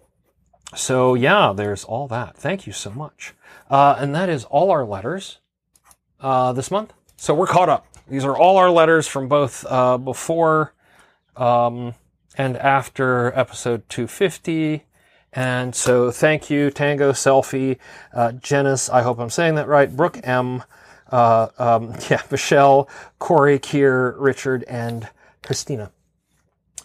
so 0.75 1.15
yeah, 1.15 1.55
there's 1.57 1.85
all 1.85 2.09
that. 2.09 2.37
Thank 2.37 2.67
you 2.67 2.75
so 2.75 2.91
much. 2.91 3.33
Uh, 3.71 3.97
and 3.99 4.15
that 4.15 4.29
is 4.29 4.45
all 4.45 4.71
our 4.71 4.85
letters 4.85 5.39
uh, 6.21 6.53
this 6.53 6.71
month. 6.71 6.93
So 7.17 7.35
we're 7.35 7.47
caught 7.47 7.69
up. 7.69 7.87
These 8.09 8.25
are 8.25 8.37
all 8.37 8.57
our 8.57 8.71
letters 8.71 9.07
from 9.07 9.29
both 9.29 9.65
uh, 9.69 9.99
before 9.99 10.73
um, 11.37 11.95
and 12.37 12.57
after 12.57 13.33
episode 13.39 13.89
250. 13.89 14.85
And 15.33 15.75
so 15.75 16.11
thank 16.11 16.51
you, 16.51 16.71
Tango 16.71 17.13
Selfie, 17.13 17.79
uh, 18.13 18.33
Janice, 18.33 18.89
I 18.89 19.03
hope 19.03 19.21
I'm 19.21 19.31
saying 19.31 19.55
that 19.55 19.69
right, 19.69 19.95
Brooke 19.95 20.19
M, 20.25 20.65
uh, 21.13 21.49
um, 21.59 21.95
yeah, 22.11 22.23
Michelle, 22.31 22.89
Corey, 23.19 23.59
Kier, 23.59 24.15
Richard, 24.19 24.65
and 24.65 25.09
Christina. 25.43 25.93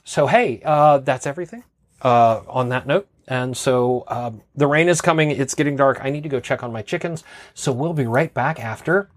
So 0.04 0.28
hey, 0.28 0.62
uh, 0.64 1.00
that's 1.00 1.26
everything 1.26 1.64
uh, 2.04 2.42
on 2.48 2.70
that 2.70 2.86
note. 2.86 3.08
And 3.28 3.58
so 3.58 4.04
um, 4.08 4.44
the 4.56 4.68
rain 4.68 4.88
is 4.88 5.02
coming. 5.02 5.32
It's 5.32 5.56
getting 5.56 5.76
dark. 5.76 6.00
I 6.04 6.12
need 6.12 6.22
to 6.22 6.30
go 6.30 6.40
check 6.40 6.62
on 6.62 6.72
my 6.72 6.84
chickens. 6.84 7.24
So 7.56 7.72
we'll 7.72 7.94
be 7.94 8.06
right 8.06 8.32
back 8.32 8.60
after 8.60 9.10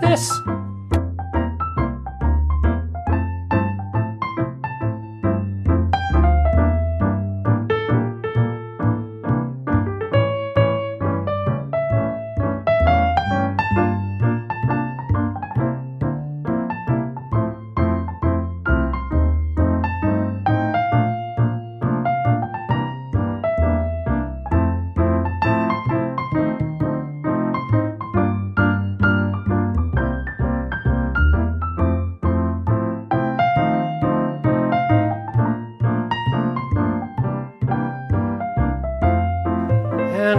this. 0.00 0.30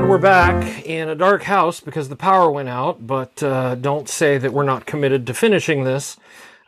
And 0.06 0.12
we're 0.12 0.20
back 0.20 0.86
in 0.86 1.10
a 1.10 1.16
dark 1.16 1.42
house 1.42 1.80
because 1.80 2.10
the 2.10 2.16
power 2.16 2.52
went 2.52 2.70
out, 2.70 3.08
but 3.08 3.42
uh, 3.42 3.74
don't 3.74 4.08
say 4.08 4.38
that 4.38 4.54
we're 4.54 4.62
not 4.64 4.86
committed 4.86 5.26
to 5.26 5.34
finishing 5.34 5.84
this 5.84 6.18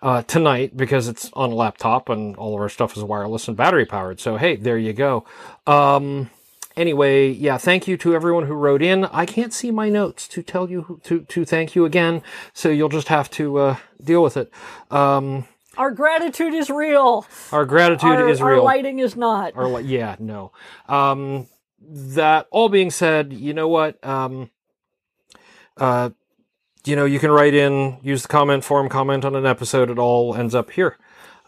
uh, 0.02 0.24
tonight 0.24 0.76
because 0.76 1.08
it's 1.08 1.30
on 1.34 1.52
a 1.52 1.54
laptop 1.54 2.10
and 2.10 2.36
all 2.38 2.56
of 2.56 2.62
our 2.62 2.68
stuff 2.68 2.98
is 2.98 3.04
wireless 3.04 3.48
and 3.48 3.56
battery 3.56 3.86
powered. 3.86 4.20
So, 4.20 4.38
hey, 4.38 4.56
there 4.56 4.80
you 4.80 4.92
go. 4.92 5.24
Um, 5.68 6.32
anyway, 6.76 7.30
yeah, 7.30 7.60
thank 7.60 7.88
you 7.88 7.96
to 7.98 8.16
everyone 8.16 8.48
who 8.48 8.56
wrote 8.56 8.82
in. 8.82 9.06
I 9.06 9.28
can't 9.28 9.54
see 9.54 9.70
my 9.70 9.88
notes 9.88 10.28
to 10.30 10.42
tell 10.42 10.68
you 10.68 10.82
who, 10.82 11.00
to, 11.04 11.20
to 11.22 11.46
thank 11.46 11.76
you 11.76 11.86
again, 11.86 12.24
so 12.54 12.70
you'll 12.70 12.90
just 12.90 13.10
have 13.10 13.30
to 13.32 13.58
uh, 13.60 13.76
deal 14.04 14.24
with 14.24 14.36
it. 14.36 14.52
Um, 14.90 15.46
Our 15.78 15.92
gratitude 15.92 16.56
is 16.56 16.72
real. 16.72 17.28
our 17.52 17.66
gratitude 17.66 18.10
Our, 18.10 18.30
is 18.30 18.42
real. 18.42 18.56
our 18.58 18.62
lighting 18.64 18.98
is 18.98 19.16
not. 19.16 19.54
or 19.56 19.68
like 19.68 19.86
yeah 19.86 20.16
no 20.18 20.52
um 20.90 21.46
that 21.90 22.48
all 22.52 22.70
being 22.70 22.92
said 22.92 23.32
you 23.34 23.54
know 23.54 23.68
what 23.68 24.04
um 24.06 24.50
uh 25.78 26.10
you 26.86 26.96
know 26.96 27.06
you 27.06 27.20
can 27.20 27.32
write 27.32 27.54
in 27.54 27.98
use 28.02 28.24
the 28.24 28.28
comment 28.28 28.64
form 28.64 28.90
comment 28.90 29.24
on 29.24 29.36
an 29.36 29.46
episode 29.46 29.90
it 29.90 29.98
all 29.98 30.36
ends 30.36 30.54
up 30.54 30.72
here 30.72 30.98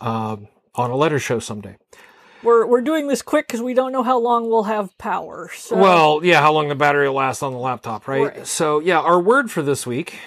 um 0.01 0.47
on 0.75 0.91
a 0.91 0.95
letter 0.95 1.19
show 1.19 1.39
someday 1.39 1.75
We're 2.41 2.65
we're 2.65 2.81
doing 2.81 3.07
this 3.07 3.21
quick 3.21 3.47
because 3.47 3.61
we 3.61 3.73
don't 3.73 3.91
know 3.91 4.03
how 4.03 4.17
long 4.17 4.49
we'll 4.49 4.63
have 4.63 4.97
power. 4.97 5.49
So 5.53 5.75
well 5.75 6.21
yeah 6.23 6.39
how 6.41 6.53
long 6.53 6.69
the 6.69 6.75
battery 6.75 7.07
will 7.09 7.15
last 7.15 7.43
on 7.43 7.51
the 7.51 7.59
laptop 7.59 8.07
right, 8.07 8.23
Right. 8.37 8.47
so 8.47 8.79
yeah 8.79 8.99
our 8.99 9.19
word 9.19 9.51
for 9.51 9.61
this 9.61 9.85
week 9.85 10.19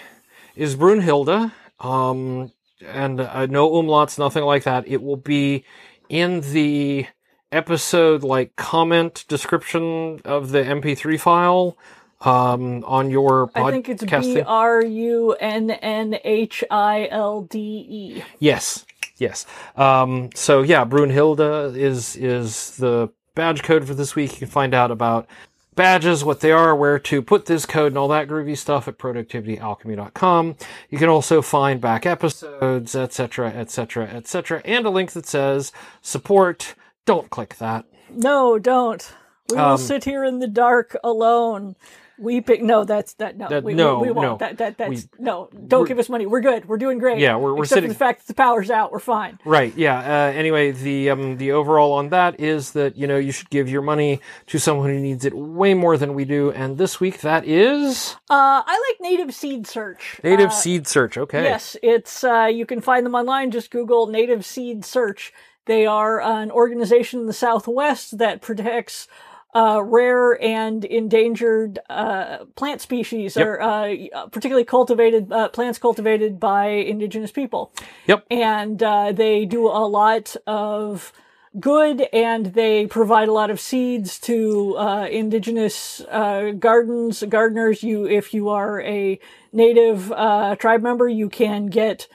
is 0.54 0.76
Brunnhilde 0.76 1.52
um 1.80 2.52
and 2.84 3.20
uh, 3.20 3.46
no 3.46 3.70
umlauts 3.70 4.18
nothing 4.18 4.44
like 4.44 4.64
that 4.64 4.86
it 4.86 5.00
will 5.02 5.16
be 5.16 5.64
in 6.10 6.40
the 6.52 7.06
episode 7.53 8.22
like 8.22 8.57
comment 8.57 9.24
description 9.28 10.20
of 10.24 10.50
the 10.50 10.59
mp3 10.59 11.20
file 11.20 11.76
um 12.22 12.84
on 12.84 13.11
your 13.11 13.48
podcast 13.48 13.64
I 13.64 13.70
think 13.70 13.88
it's 13.88 14.05
B 14.05 14.40
R 14.40 14.84
U 14.84 15.32
N 15.32 15.70
N 15.70 16.16
H 16.24 16.62
I 16.70 17.09
L 17.11 17.42
D 17.42 17.59
E. 17.88 18.22
yes. 18.38 18.86
Yes. 19.16 19.44
Um 19.76 20.30
so 20.34 20.62
yeah 20.62 20.84
Brunnhilde 20.84 21.76
is 21.76 22.16
is 22.16 22.76
the 22.76 23.11
badge 23.34 23.62
code 23.62 23.86
for 23.86 23.94
this 23.94 24.14
week. 24.14 24.32
You 24.32 24.38
can 24.38 24.48
find 24.48 24.74
out 24.74 24.90
about 24.90 25.26
badges 25.74 26.24
what 26.24 26.40
they 26.40 26.53
are 26.53 26.76
where 26.76 26.98
to 26.98 27.22
put 27.22 27.46
this 27.46 27.64
code 27.66 27.92
and 27.92 27.98
all 27.98 28.09
that 28.09 28.28
groovy 28.28 28.57
stuff 28.57 28.86
at 28.86 28.98
productivityalchemy.com 28.98 30.55
you 30.90 30.98
can 30.98 31.09
also 31.09 31.40
find 31.40 31.80
back 31.80 32.05
episodes 32.05 32.94
etc 32.94 33.48
etc 33.48 34.07
etc 34.07 34.61
and 34.66 34.84
a 34.84 34.90
link 34.90 35.12
that 35.12 35.24
says 35.24 35.72
support 36.03 36.74
don't 37.05 37.30
click 37.30 37.57
that 37.59 37.84
No, 38.11 38.59
don't. 38.59 39.12
We 39.50 39.57
will 39.57 39.64
Um, 39.64 39.78
sit 39.78 40.05
here 40.05 40.24
in 40.24 40.38
the 40.38 40.46
dark 40.46 40.96
alone, 41.03 41.76
weeping. 42.18 42.64
No, 42.66 42.84
that's 42.84 43.14
that. 43.14 43.36
No, 43.36 43.48
That- 43.48 43.64
we, 43.64 43.74
no, 43.74 43.98
we, 43.98 44.09
we 44.09 44.12
won't. 44.12 44.26
no. 44.26 44.36
That 44.36 44.59
that 44.59 44.78
that's 44.78 44.90
We- 44.90 45.24
no. 45.24 45.48
Don't 45.66 45.88
give 45.88 45.98
us 45.98 46.09
money. 46.09 46.26
We're 46.26 46.40
good. 46.42 46.68
We're 46.68 46.76
doing 46.78 46.98
great. 46.98 47.18
Yeah, 47.18 47.36
we're- 47.36 47.53
we're 47.55 47.64
Except 47.64 47.76
sitting- 47.78 47.90
for 47.90 47.94
the 47.94 47.98
fact 47.98 48.20
that 48.20 48.26
the 48.28 48.34
power's 48.34 48.70
out. 48.70 48.92
We're 48.92 48.98
fine. 49.00 49.38
Right. 49.44 49.72
Yeah. 49.76 49.98
Uh, 49.98 50.32
anyway, 50.32 50.70
the 50.70 51.11
um, 51.11 51.38
the 51.38 51.53
overall 51.53 51.92
on 51.94 52.11
that 52.11 52.38
is 52.38 52.72
that 52.72 52.96
you 52.96 53.07
know 53.07 53.16
you 53.16 53.32
should 53.32 53.50
give 53.50 53.68
your 53.68 53.82
money 53.82 54.20
to 54.46 54.59
someone 54.59 54.88
who 54.90 55.00
needs 55.00 55.24
it 55.24 55.34
way 55.34 55.74
more 55.74 55.96
than 55.96 56.14
we 56.14 56.24
do. 56.24 56.50
And 56.53 56.78
this 56.78 57.00
week 57.00 57.20
that 57.22 57.44
is 57.44 58.16
Uh, 58.30 58.62
I 58.64 58.84
like 58.90 59.00
Native 59.11 59.34
Seed 59.34 59.66
Search. 59.66 60.20
Native 60.22 60.48
Uh, 60.50 60.50
Seed 60.50 60.86
Search. 60.86 61.18
Okay. 61.18 61.42
Yes, 61.44 61.76
it's 61.82 62.22
uh, 62.24 62.48
you 62.53 62.64
can 62.66 62.80
find 62.80 63.05
them 63.05 63.14
online. 63.14 63.50
Just 63.50 63.70
Google 63.70 64.07
Native 64.07 64.44
Seed 64.44 64.84
Search. 64.84 65.32
They 65.66 65.86
are 65.86 66.20
an 66.20 66.50
organization 66.50 67.20
in 67.20 67.26
the 67.26 67.32
Southwest 67.32 68.18
that 68.18 68.40
protects 68.40 69.08
uh, 69.54 69.82
rare 69.84 70.42
and 70.42 70.84
endangered 70.84 71.78
uh, 71.90 72.38
plant 72.56 72.80
species, 72.80 73.36
Yep. 73.36 73.46
or 73.46 73.60
uh, 73.60 73.94
particularly 74.30 74.64
cultivated 74.64 75.30
uh, 75.30 75.48
plants 75.50 75.78
cultivated 75.78 76.40
by 76.40 76.68
indigenous 76.68 77.30
people. 77.30 77.70
Yep. 78.06 78.24
And 78.30 78.82
uh, 78.82 79.12
they 79.12 79.44
do 79.44 79.66
a 79.68 79.86
lot 79.86 80.34
of 80.46 81.12
good, 81.60 82.08
and 82.14 82.46
they 82.46 82.86
provide 82.86 83.28
a 83.28 83.32
lot 83.32 83.50
of 83.50 83.60
seeds 83.60 84.18
to 84.20 84.74
uh, 84.78 85.06
indigenous 85.10 86.00
uh, 86.10 86.52
gardens, 86.58 87.22
gardeners. 87.28 87.82
You, 87.82 88.06
if 88.08 88.32
you 88.32 88.48
are 88.48 88.80
a 88.80 89.20
native 89.52 90.10
uh, 90.12 90.56
tribe 90.56 90.80
member, 90.80 91.06
you 91.06 91.28
can 91.28 91.66
get 91.66 92.08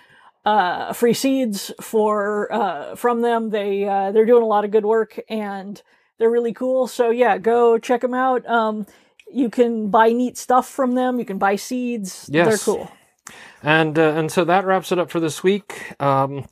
uh, 0.48 0.94
free 0.94 1.14
seeds 1.14 1.74
for 1.82 2.52
uh, 2.54 2.96
from 2.96 3.22
them. 3.22 3.50
They 3.50 3.84
uh, 3.84 4.14
they're 4.14 4.26
doing 4.26 4.44
a 4.44 4.48
lot 4.48 4.64
of 4.64 4.72
good 4.72 4.86
work 4.86 5.20
and 5.28 5.82
they're 6.18 6.30
really 6.30 6.54
cool. 6.54 6.88
So 6.88 7.10
yeah, 7.10 7.38
go 7.38 7.78
check 7.78 8.00
them 8.00 8.14
out. 8.14 8.48
Um, 8.48 8.88
you 9.30 9.50
can 9.50 9.90
buy 9.90 10.14
neat 10.14 10.38
stuff 10.38 10.70
from 10.70 10.96
them. 10.96 11.20
You 11.20 11.26
can 11.26 11.38
buy 11.38 11.58
seeds. 11.58 12.30
Yes. 12.32 12.48
They're 12.48 12.76
cool. 12.76 12.92
And 13.62 14.00
uh, 14.00 14.14
and 14.14 14.32
so 14.32 14.46
that 14.46 14.64
wraps 14.66 14.94
it 14.94 15.00
up 15.00 15.12
for 15.12 15.20
this 15.20 15.44
week. 15.44 15.94
Um, 16.02 16.46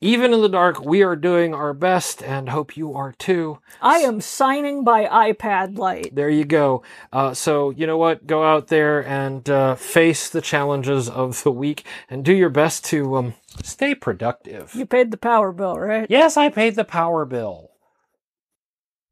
even 0.00 0.32
in 0.32 0.42
the 0.42 0.48
dark, 0.48 0.84
we 0.84 1.02
are 1.02 1.16
doing 1.16 1.54
our 1.54 1.72
best, 1.72 2.22
and 2.22 2.48
hope 2.48 2.76
you 2.76 2.94
are 2.94 3.12
too. 3.12 3.58
I 3.80 3.98
am 3.98 4.20
signing 4.20 4.84
by 4.84 5.06
iPad 5.06 5.78
light. 5.78 6.14
There 6.14 6.30
you 6.30 6.44
go. 6.44 6.82
Uh, 7.12 7.34
so 7.34 7.70
you 7.70 7.86
know 7.86 7.98
what? 7.98 8.26
Go 8.26 8.44
out 8.44 8.68
there 8.68 9.06
and 9.06 9.48
uh, 9.48 9.74
face 9.74 10.28
the 10.28 10.40
challenges 10.40 11.08
of 11.08 11.42
the 11.42 11.52
week, 11.52 11.84
and 12.10 12.24
do 12.24 12.32
your 12.32 12.50
best 12.50 12.84
to 12.86 13.16
um, 13.16 13.34
stay 13.62 13.94
productive. 13.94 14.74
You 14.74 14.86
paid 14.86 15.10
the 15.10 15.16
power 15.16 15.52
bill, 15.52 15.78
right? 15.78 16.06
Yes, 16.08 16.36
I 16.36 16.48
paid 16.48 16.74
the 16.74 16.84
power 16.84 17.24
bill. 17.24 17.70